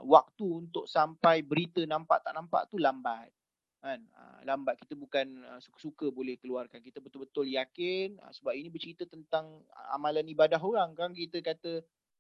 waktu 0.05 0.47
untuk 0.67 0.91
sampai 0.91 1.47
berita 1.47 1.79
nampak 1.87 2.23
tak 2.27 2.35
nampak 2.35 2.67
tu 2.67 2.83
lambat. 2.83 3.31
Kan? 3.79 4.03
Lambat 4.43 4.75
kita 4.83 4.99
bukan 4.99 5.39
suka-suka 5.63 6.11
boleh 6.11 6.35
keluarkan. 6.35 6.83
Kita 6.83 6.99
betul-betul 6.99 7.47
yakin 7.55 8.19
sebab 8.35 8.59
ini 8.59 8.75
bercerita 8.75 9.07
tentang 9.07 9.63
amalan 9.95 10.27
ibadah 10.27 10.59
orang 10.59 10.99
kan 10.99 11.15
kita 11.15 11.39
kata 11.39 11.79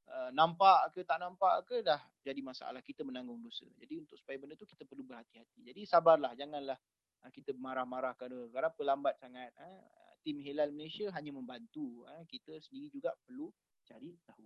Uh, 0.09 0.33
nampak 0.33 0.89
ke 0.97 1.05
tak 1.05 1.21
nampak 1.21 1.69
ke 1.69 1.85
dah 1.85 2.01
jadi 2.25 2.41
masalah 2.41 2.81
kita 2.81 3.05
menanggung 3.05 3.45
dosa. 3.45 3.69
Jadi 3.77 4.01
untuk 4.01 4.17
supaya 4.17 4.41
benda 4.41 4.57
tu 4.57 4.65
kita 4.65 4.89
perlu 4.89 5.05
berhati-hati. 5.05 5.61
Jadi 5.69 5.85
sabarlah 5.85 6.33
janganlah 6.33 6.81
uh, 7.21 7.29
kita 7.29 7.53
marah-marah 7.53 8.17
kerana 8.17 8.49
kerana 8.49 8.73
lambat 8.73 9.21
sangat. 9.21 9.53
Uh, 9.61 9.85
tim 10.25 10.41
Hilal 10.41 10.73
Malaysia 10.73 11.13
hanya 11.13 11.29
membantu. 11.37 12.09
Uh, 12.09 12.25
kita 12.25 12.57
sendiri 12.57 12.89
juga 12.89 13.13
perlu 13.21 13.53
cari 13.85 14.17
tahu. 14.25 14.45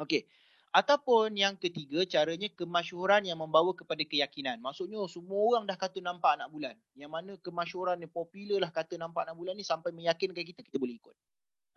Okey. 0.00 0.24
Ataupun 0.72 1.36
yang 1.36 1.60
ketiga 1.60 2.06
caranya 2.08 2.48
kemasyhuran 2.48 3.28
yang 3.28 3.36
membawa 3.36 3.76
kepada 3.76 4.00
keyakinan. 4.00 4.64
Maksudnya 4.64 5.02
semua 5.12 5.44
orang 5.44 5.68
dah 5.68 5.76
kata 5.76 6.00
nampak 6.00 6.40
anak 6.40 6.48
bulan. 6.48 6.76
Yang 6.96 7.10
mana 7.12 7.32
kemasyhuran 7.36 8.00
yang 8.00 8.08
popular 8.08 8.64
lah 8.64 8.72
kata 8.72 8.96
nampak 8.96 9.28
anak 9.28 9.36
bulan 9.36 9.60
ni 9.60 9.66
sampai 9.66 9.92
meyakinkan 9.92 10.40
kita, 10.40 10.64
kita 10.64 10.80
boleh 10.80 10.96
ikut 10.96 11.12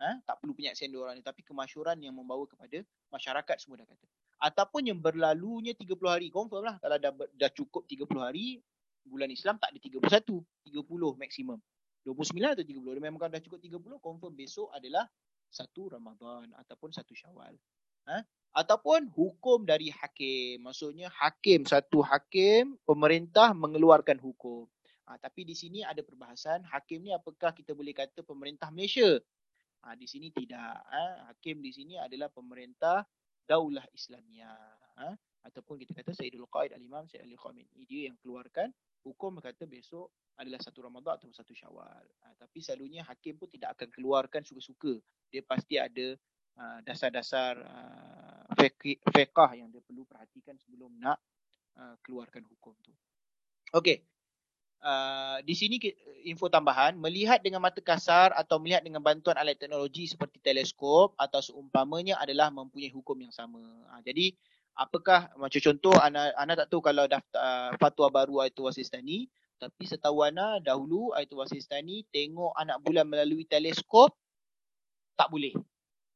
ha? 0.04 0.20
tak 0.28 0.44
perlu 0.44 0.52
penyaksian 0.52 0.92
dua 0.92 1.08
orang 1.08 1.16
ni 1.16 1.24
tapi 1.24 1.40
kemasyuran 1.40 1.96
yang 2.04 2.12
membawa 2.12 2.44
kepada 2.44 2.84
masyarakat 3.08 3.56
semua 3.56 3.80
dah 3.80 3.88
kata 3.88 4.06
ataupun 4.44 4.92
yang 4.92 5.00
berlalunya 5.00 5.72
30 5.72 5.96
hari 6.04 6.28
confirm 6.28 6.68
lah 6.68 6.76
kalau 6.76 7.00
dah 7.00 7.12
dah 7.32 7.50
cukup 7.56 7.88
30 7.88 8.04
hari 8.20 8.60
bulan 9.04 9.28
Islam 9.28 9.60
tak 9.60 9.76
ada 9.76 9.78
31, 9.80 10.00
30 10.00 11.20
maksimum. 11.20 11.60
29 12.04 12.36
atau 12.52 12.64
30. 12.64 12.96
Dia 12.96 13.00
memang 13.00 13.20
kalau 13.20 13.32
dah 13.32 13.42
cukup 13.44 13.60
30, 13.60 14.00
confirm 14.00 14.32
besok 14.36 14.68
adalah 14.72 15.08
satu 15.48 15.96
Ramadan 15.96 16.52
ataupun 16.56 16.92
satu 16.92 17.16
Syawal. 17.16 17.56
Ha? 18.08 18.20
Ataupun 18.52 19.08
hukum 19.12 19.64
dari 19.64 19.88
hakim. 19.88 20.64
Maksudnya 20.64 21.08
hakim, 21.08 21.64
satu 21.64 22.04
hakim, 22.04 22.76
pemerintah 22.84 23.56
mengeluarkan 23.56 24.20
hukum. 24.20 24.68
Ha, 25.04 25.20
tapi 25.20 25.44
di 25.44 25.52
sini 25.52 25.84
ada 25.84 26.00
perbahasan, 26.00 26.64
hakim 26.64 27.04
ni 27.04 27.12
apakah 27.12 27.52
kita 27.52 27.76
boleh 27.76 27.92
kata 27.92 28.24
pemerintah 28.24 28.72
Malaysia? 28.72 29.20
Ha, 29.84 29.92
di 30.00 30.08
sini 30.08 30.32
tidak. 30.32 30.80
Ha? 30.88 31.28
Hakim 31.28 31.60
di 31.60 31.68
sini 31.68 32.00
adalah 32.00 32.32
pemerintah 32.32 33.04
Daulah 33.44 33.84
Islamiyah. 33.92 34.96
Ha? 35.04 35.08
Ataupun 35.44 35.76
kita 35.76 35.92
kata 35.92 36.16
Sayyidul 36.16 36.48
Qaid 36.48 36.72
Al-Imam 36.72 37.04
Sayyid 37.04 37.28
Ali 37.28 37.36
Khamenei. 37.36 37.84
Dia 37.84 38.08
yang 38.08 38.16
keluarkan 38.16 38.72
hukum 39.04 39.36
berkata 39.36 39.68
besok 39.68 40.08
adalah 40.40 40.56
satu 40.58 40.80
Ramadan 40.88 41.20
atau 41.20 41.28
satu 41.28 41.52
Syawal. 41.52 42.08
Ha, 42.24 42.32
tapi 42.40 42.64
selalunya 42.64 43.04
hakim 43.04 43.36
pun 43.36 43.52
tidak 43.52 43.76
akan 43.76 43.88
keluarkan 43.92 44.40
suka-suka. 44.40 44.96
Dia 45.28 45.44
pasti 45.44 45.76
ada 45.76 46.16
uh, 46.56 46.78
dasar-dasar 46.80 47.60
uh, 47.60 48.48
fiqh 48.56 49.52
yang 49.52 49.68
dia 49.68 49.84
perlu 49.84 50.08
perhatikan 50.08 50.56
sebelum 50.56 50.96
nak 50.96 51.20
uh, 51.76 51.94
keluarkan 52.00 52.42
hukum 52.48 52.72
tu. 52.80 52.96
Okey. 53.76 54.13
Uh, 54.84 55.40
di 55.48 55.56
sini 55.56 55.80
info 56.28 56.52
tambahan, 56.52 56.92
melihat 57.00 57.40
dengan 57.40 57.64
mata 57.64 57.80
kasar 57.80 58.36
atau 58.36 58.60
melihat 58.60 58.84
dengan 58.84 59.00
bantuan 59.00 59.32
alat 59.40 59.56
teknologi 59.56 60.04
seperti 60.04 60.44
teleskop 60.44 61.16
atau 61.16 61.40
seumpamanya 61.40 62.20
adalah 62.20 62.52
mempunyai 62.52 62.92
hukum 62.92 63.16
yang 63.16 63.32
sama. 63.32 63.64
Uh, 63.88 64.00
jadi 64.04 64.36
apakah 64.76 65.32
macam 65.40 65.56
contoh 65.56 65.96
ana 65.96 66.36
ana 66.36 66.52
tak 66.52 66.68
tahu 66.68 66.84
kalau 66.84 67.08
daftar 67.08 67.40
uh, 67.40 67.72
fatwa 67.80 68.12
baru 68.12 68.44
Ayatul 68.44 68.68
Wasistani 68.68 69.24
tapi 69.56 69.88
setahu 69.88 70.20
ana 70.20 70.60
dahulu 70.60 71.16
Ayatul 71.16 71.40
Wasistani 71.40 72.04
tengok 72.12 72.52
anak 72.52 72.76
bulan 72.84 73.08
melalui 73.08 73.48
teleskop 73.48 74.12
tak 75.16 75.32
boleh. 75.32 75.56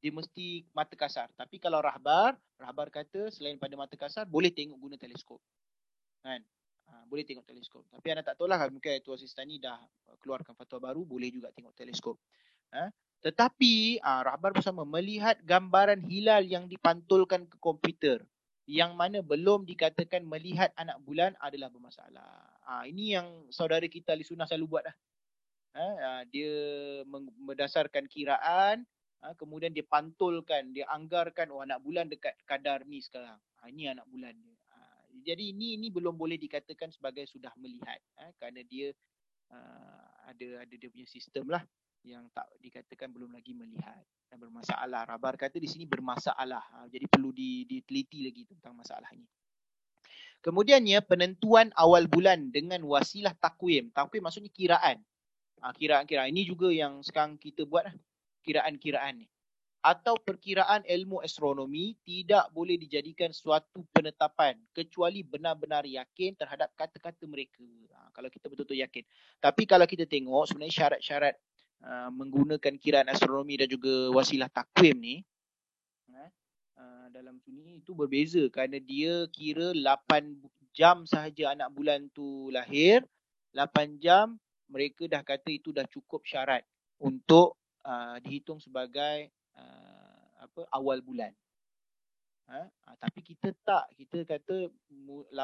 Dia 0.05 0.13
mesti 0.13 0.69
mata 0.77 0.93
kasar. 0.93 1.33
Tapi 1.41 1.57
kalau 1.57 1.81
rahbar 1.81 2.37
rahbar 2.61 2.93
kata 2.93 3.33
selain 3.33 3.57
pada 3.57 3.81
mata 3.81 3.97
kasar 3.97 4.29
boleh 4.29 4.53
tengok 4.53 4.77
guna 4.77 5.01
teleskop. 5.01 5.41
Kan 6.21 6.45
boleh 7.09 7.25
tengok 7.25 7.49
teleskop 7.49 7.85
tapi 7.89 8.07
ana 8.13 8.23
tak 8.23 8.37
tahu 8.37 8.47
lah 8.47 8.61
mungkin 8.69 8.95
Ayatul 8.95 9.17
Wasistani 9.17 9.57
dah 9.57 9.81
keluarkan 10.21 10.53
fatwa 10.53 10.93
baru 10.93 11.03
boleh 11.09 11.33
juga 11.33 11.49
tengok 11.57 11.73
teleskop 11.73 12.21
ha? 12.77 12.93
tetapi 13.25 14.05
ha, 14.05 14.23
rahbar 14.29 14.53
bersama 14.53 14.85
melihat 14.85 15.41
gambaran 15.43 16.05
hilal 16.05 16.45
yang 16.45 16.69
dipantulkan 16.69 17.49
ke 17.49 17.57
komputer 17.59 18.23
yang 18.69 18.93
mana 18.93 19.25
belum 19.25 19.65
dikatakan 19.65 20.29
melihat 20.29 20.69
anak 20.77 21.01
bulan 21.01 21.33
adalah 21.41 21.73
bermasalah. 21.73 22.53
Ha, 22.69 22.85
ini 22.85 23.17
yang 23.17 23.49
saudara 23.49 23.89
kita 23.89 24.13
Ali 24.13 24.29
Sunnah 24.29 24.45
selalu 24.45 24.77
buat. 24.77 24.85
Ha, 24.85 24.93
ha 25.73 26.11
dia 26.29 26.53
berdasarkan 27.49 28.05
kiraan, 28.13 28.85
ha, 29.25 29.33
kemudian 29.41 29.73
dia 29.73 29.89
pantulkan, 29.89 30.77
dia 30.77 30.85
anggarkan 30.93 31.49
oh 31.49 31.65
anak 31.65 31.81
bulan 31.81 32.13
dekat 32.13 32.37
kadar 32.45 32.85
ni 32.85 33.01
sekarang. 33.01 33.41
Ha, 33.65 33.73
ini 33.73 33.89
anak 33.89 34.05
bulan 34.13 34.37
dia. 34.37 34.58
Jadi 35.23 35.55
ini 35.55 35.79
ini 35.81 35.89
belum 35.89 36.15
boleh 36.15 36.37
dikatakan 36.37 36.91
sebagai 36.93 37.27
sudah 37.27 37.53
melihat 37.59 37.99
ha, 38.19 38.31
kerana 38.37 38.63
dia 38.65 38.93
uh, 39.53 40.07
ada 40.29 40.65
ada 40.65 40.75
dia 40.75 40.89
punya 40.89 41.09
sistem 41.09 41.49
lah 41.51 41.63
yang 42.07 42.31
tak 42.31 42.47
dikatakan 42.63 43.11
belum 43.11 43.35
lagi 43.35 43.53
melihat 43.57 44.01
dan 44.31 44.39
bermasalah. 44.39 45.09
Rabar 45.09 45.35
kata 45.35 45.59
di 45.59 45.67
sini 45.67 45.85
bermasalah. 45.89 46.63
Ha, 46.63 46.77
jadi 46.87 47.09
perlu 47.11 47.35
diteliti 47.35 48.23
lagi 48.23 48.47
tentang 48.47 48.77
masalah 48.77 49.09
ini. 49.13 49.27
Kemudiannya 50.39 51.03
penentuan 51.03 51.75
awal 51.75 52.07
bulan 52.07 52.55
dengan 52.55 52.79
wasilah 52.87 53.35
takwim. 53.43 53.91
Takwim 53.91 54.23
maksudnya 54.23 54.53
kiraan. 54.55 55.03
Ha, 55.59 55.75
kiraan-kiraan. 55.75 56.31
Ini 56.31 56.47
juga 56.47 56.71
yang 56.71 57.03
sekarang 57.03 57.35
kita 57.35 57.67
buat 57.67 57.91
lah. 57.91 57.97
Kiraan-kiraan 58.47 59.19
ni. 59.19 59.27
Atau 59.89 60.21
perkiraan 60.21 60.85
ilmu 60.85 61.25
astronomi 61.25 61.97
tidak 62.05 62.53
boleh 62.53 62.77
dijadikan 62.77 63.33
suatu 63.33 63.89
penetapan 63.97 64.61
kecuali 64.77 65.25
benar-benar 65.25 65.89
yakin 65.89 66.37
terhadap 66.37 66.69
kata-kata 66.77 67.25
mereka. 67.25 67.65
Ha, 67.97 68.13
kalau 68.13 68.29
kita 68.29 68.53
betul-betul 68.53 68.85
yakin. 68.85 69.05
Tapi 69.41 69.63
kalau 69.65 69.89
kita 69.89 70.05
tengok 70.05 70.45
sebenarnya 70.45 70.77
syarat-syarat 70.77 71.37
Uh, 71.79 72.11
menggunakan 72.11 72.75
kiraan 72.75 73.07
astronomi 73.07 73.55
dan 73.55 73.71
juga 73.71 74.11
wasilah 74.11 74.51
takwim 74.51 74.99
ni 74.99 75.23
uh, 76.79 77.07
dalam 77.11 77.37
sini 77.43 77.83
itu 77.83 77.93
berbeza 77.93 78.43
kerana 78.51 78.79
dia 78.79 79.27
kira 79.35 79.75
8 79.75 80.39
jam 80.73 81.03
sahaja 81.05 81.55
anak 81.55 81.71
bulan 81.75 82.07
tu 82.15 82.49
lahir 82.55 83.03
8 83.55 83.99
jam 83.99 84.39
mereka 84.71 85.09
dah 85.11 85.23
kata 85.25 85.51
itu 85.51 85.75
dah 85.75 85.85
cukup 85.91 86.23
syarat 86.23 86.63
untuk 87.01 87.59
uh, 87.83 88.21
dihitung 88.23 88.63
sebagai 88.63 89.33
uh, 89.59 90.47
apa 90.47 90.61
awal 90.71 91.03
bulan 91.03 91.35
ha? 92.49 92.63
Uh, 92.65 92.97
tapi 93.03 93.21
kita 93.27 93.51
tak 93.67 93.91
kita 93.99 94.25
kata 94.25 94.71
8 94.71 95.35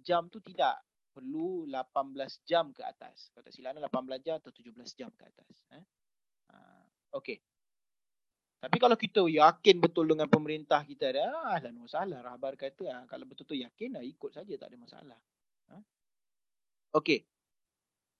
jam 0.00 0.26
tu 0.32 0.40
tidak 0.40 0.80
perlu 1.18 1.66
18 1.66 2.14
jam 2.46 2.70
ke 2.70 2.86
atas. 2.86 3.34
Kalau 3.34 3.42
tak 3.42 3.50
silap 3.50 3.74
18 3.74 4.22
jam 4.22 4.38
atau 4.38 4.54
17 4.54 4.70
jam 4.94 5.10
ke 5.10 5.24
atas. 5.26 5.66
Eh? 5.74 5.84
Uh, 6.54 6.86
okay. 7.10 7.42
Tapi 8.58 8.76
kalau 8.82 8.98
kita 8.98 9.22
yakin 9.26 9.78
betul 9.78 10.10
dengan 10.10 10.26
pemerintah 10.26 10.82
kita 10.82 11.14
ada, 11.14 11.30
ah, 11.46 11.58
lah 11.62 11.74
masalah. 11.74 12.18
Rahbar 12.26 12.58
kata, 12.58 12.90
ah, 12.90 13.04
kalau 13.06 13.22
betul-betul 13.22 13.62
yakin, 13.62 13.98
ah, 13.98 14.02
ikut 14.02 14.34
saja 14.34 14.50
tak 14.58 14.74
ada 14.74 14.78
masalah. 14.78 15.18
Ah? 15.70 15.82
Okay. 16.98 17.22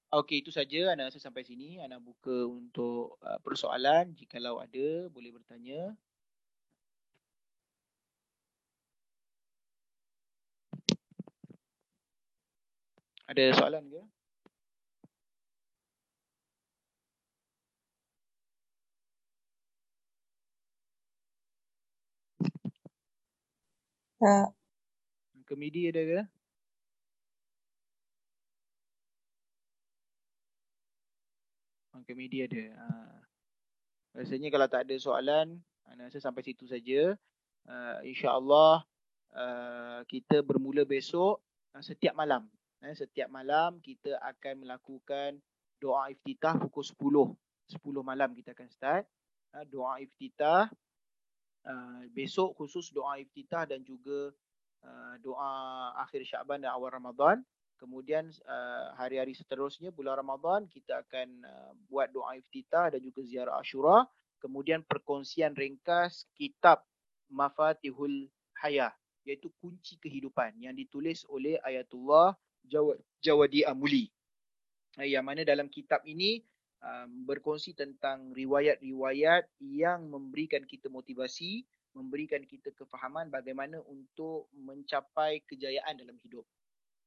Okay, 0.09 0.41
itu 0.41 0.49
saja. 0.49 0.93
Anda 0.93 1.09
rasa 1.13 1.21
sampai 1.21 1.45
sini. 1.45 1.77
Anda 1.85 2.01
buka 2.01 2.49
untuk 2.49 3.21
uh, 3.21 3.39
persoalan. 3.45 4.17
Jikalau 4.17 4.57
ada, 4.57 5.09
boleh 5.13 5.31
bertanya. 5.37 5.93
Ada 13.29 13.53
soalan 13.61 13.85
ke? 13.93 14.01
Tak. 24.21 24.49
Komedi 25.49 25.89
ada 25.91 26.03
ke? 26.11 26.38
Komedi 32.09 32.41
ada. 32.41 32.65
Ha. 32.73 32.87
Rasanya 34.17 34.49
kalau 34.49 34.65
tak 34.65 34.89
ada 34.89 34.97
soalan, 34.97 35.61
anda 35.85 36.09
rasa 36.09 36.25
sampai 36.25 36.41
situ 36.41 36.65
saja. 36.65 37.13
Uh, 37.69 38.01
InsyaAllah 38.01 38.81
uh, 39.37 40.01
kita 40.09 40.41
bermula 40.41 40.89
besok 40.89 41.45
uh, 41.77 41.85
setiap 41.85 42.17
malam. 42.17 42.49
Eh, 42.81 42.97
setiap 42.97 43.29
malam 43.29 43.77
kita 43.85 44.17
akan 44.23 44.65
melakukan 44.65 45.37
doa 45.83 46.09
iftitah 46.09 46.57
pukul 46.57 46.81
10. 46.81 47.77
10 47.77 48.01
malam 48.01 48.33
kita 48.33 48.57
akan 48.57 48.69
start. 48.73 49.05
Eh, 49.59 49.67
doa 49.69 50.01
iftitah. 50.01 50.73
Uh, 51.69 52.09
besok 52.17 52.57
khusus 52.57 52.89
doa 52.97 53.21
iftitah 53.21 53.69
dan 53.69 53.85
juga 53.85 54.33
uh, 54.81 55.15
doa 55.21 55.51
akhir 56.01 56.25
Syaban 56.25 56.65
dan 56.65 56.73
awal 56.73 56.89
Ramadan. 56.89 57.45
Kemudian 57.79 58.27
uh, 58.45 58.93
hari-hari 58.99 59.39
seterusnya 59.39 59.95
bulan 59.95 60.19
Ramadan 60.19 60.67
kita 60.67 61.07
akan 61.07 61.29
uh, 61.47 61.73
buat 61.87 62.11
doa 62.11 62.35
iftitah 62.35 62.91
dan 62.91 63.01
juga 63.01 63.23
ziarah 63.23 63.63
Ashura. 63.63 64.03
Kemudian 64.43 64.83
perkongsian 64.87 65.55
ringkas 65.55 66.27
kitab 66.35 66.83
Mafatihul 67.31 68.27
Hayah 68.63 68.91
iaitu 69.29 69.53
kunci 69.61 70.01
kehidupan 70.01 70.57
yang 70.59 70.73
ditulis 70.73 71.23
oleh 71.29 71.61
Ayatullah 71.61 72.35
Jawadi 73.21 73.63
Amuli. 73.69 74.09
Eh, 74.99 75.15
yang 75.15 75.29
mana 75.29 75.45
dalam 75.45 75.69
kitab 75.71 76.03
ini 76.09 76.43
um, 76.81 77.29
berkongsi 77.29 77.77
tentang 77.77 78.33
riwayat-riwayat 78.33 79.47
yang 79.63 80.09
memberikan 80.09 80.65
kita 80.65 80.89
motivasi, 80.89 81.63
memberikan 81.93 82.43
kita 82.49 82.73
kefahaman 82.75 83.29
bagaimana 83.29 83.79
untuk 83.87 84.49
mencapai 84.57 85.45
kejayaan 85.47 86.01
dalam 86.01 86.17
hidup. 86.25 86.43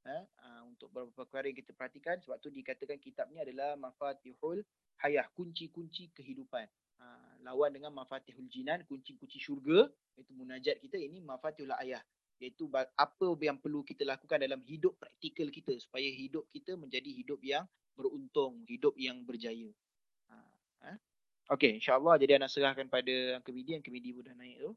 Uh, 0.02 0.26
uh, 0.42 0.62
untuk 0.66 0.90
beberapa 0.90 1.30
perkara 1.30 1.46
yang 1.46 1.62
kita 1.62 1.78
perhatikan 1.78 2.18
sebab 2.26 2.42
tu 2.42 2.50
dikatakan 2.50 2.98
kitab 2.98 3.30
ni 3.30 3.38
adalah 3.38 3.78
Mafatihul 3.78 4.66
Hayah, 5.06 5.30
kunci-kunci 5.38 6.10
kehidupan. 6.18 6.66
Uh, 6.98 7.34
lawan 7.46 7.70
dengan 7.74 7.94
Mafatihul 7.94 8.50
Jinan, 8.50 8.82
kunci-kunci 8.90 9.38
syurga, 9.38 9.90
itu 10.18 10.34
munajat 10.34 10.82
kita, 10.82 10.98
ini 10.98 11.22
Mafatihul 11.22 11.74
Ayah, 11.78 12.02
iaitu 12.42 12.66
apa 12.74 13.28
yang 13.46 13.62
perlu 13.62 13.86
kita 13.86 14.02
lakukan 14.02 14.42
dalam 14.42 14.66
hidup 14.66 14.98
praktikal 14.98 15.46
kita 15.54 15.78
supaya 15.78 16.10
hidup 16.10 16.50
kita 16.50 16.74
menjadi 16.74 17.10
hidup 17.22 17.38
yang 17.46 17.70
beruntung, 17.94 18.66
hidup 18.66 18.98
yang 18.98 19.22
berjaya. 19.22 19.70
Ha, 20.34 20.36
ha? 20.82 20.92
Okey, 21.54 21.78
insyaAllah 21.78 22.18
jadi 22.18 22.42
anak 22.42 22.50
serahkan 22.50 22.90
pada 22.90 23.38
Uncle 23.38 23.54
Midi, 23.54 23.78
Uncle 23.78 23.94
Midi 23.94 24.10
pun 24.18 24.26
dah 24.26 24.34
naik 24.34 24.58
tu 24.58 24.72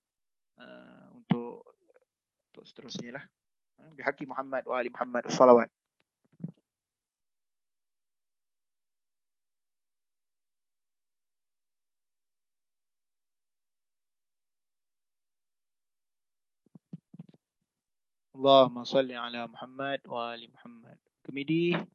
uh, 0.60 1.06
untuk 1.16 1.64
untuk 2.52 2.64
seterusnya 2.68 3.16
lah. 3.16 3.24
بحق 3.78 4.22
محمد 4.22 4.62
وآل 4.68 4.92
محمد 4.92 5.24
الصلوات. 5.26 5.70
اللهم 18.34 18.84
صل 18.84 19.12
على 19.12 19.46
محمد 19.46 20.00
وآل 20.08 20.52
محمد. 20.52 20.98
كميدي 21.24 21.86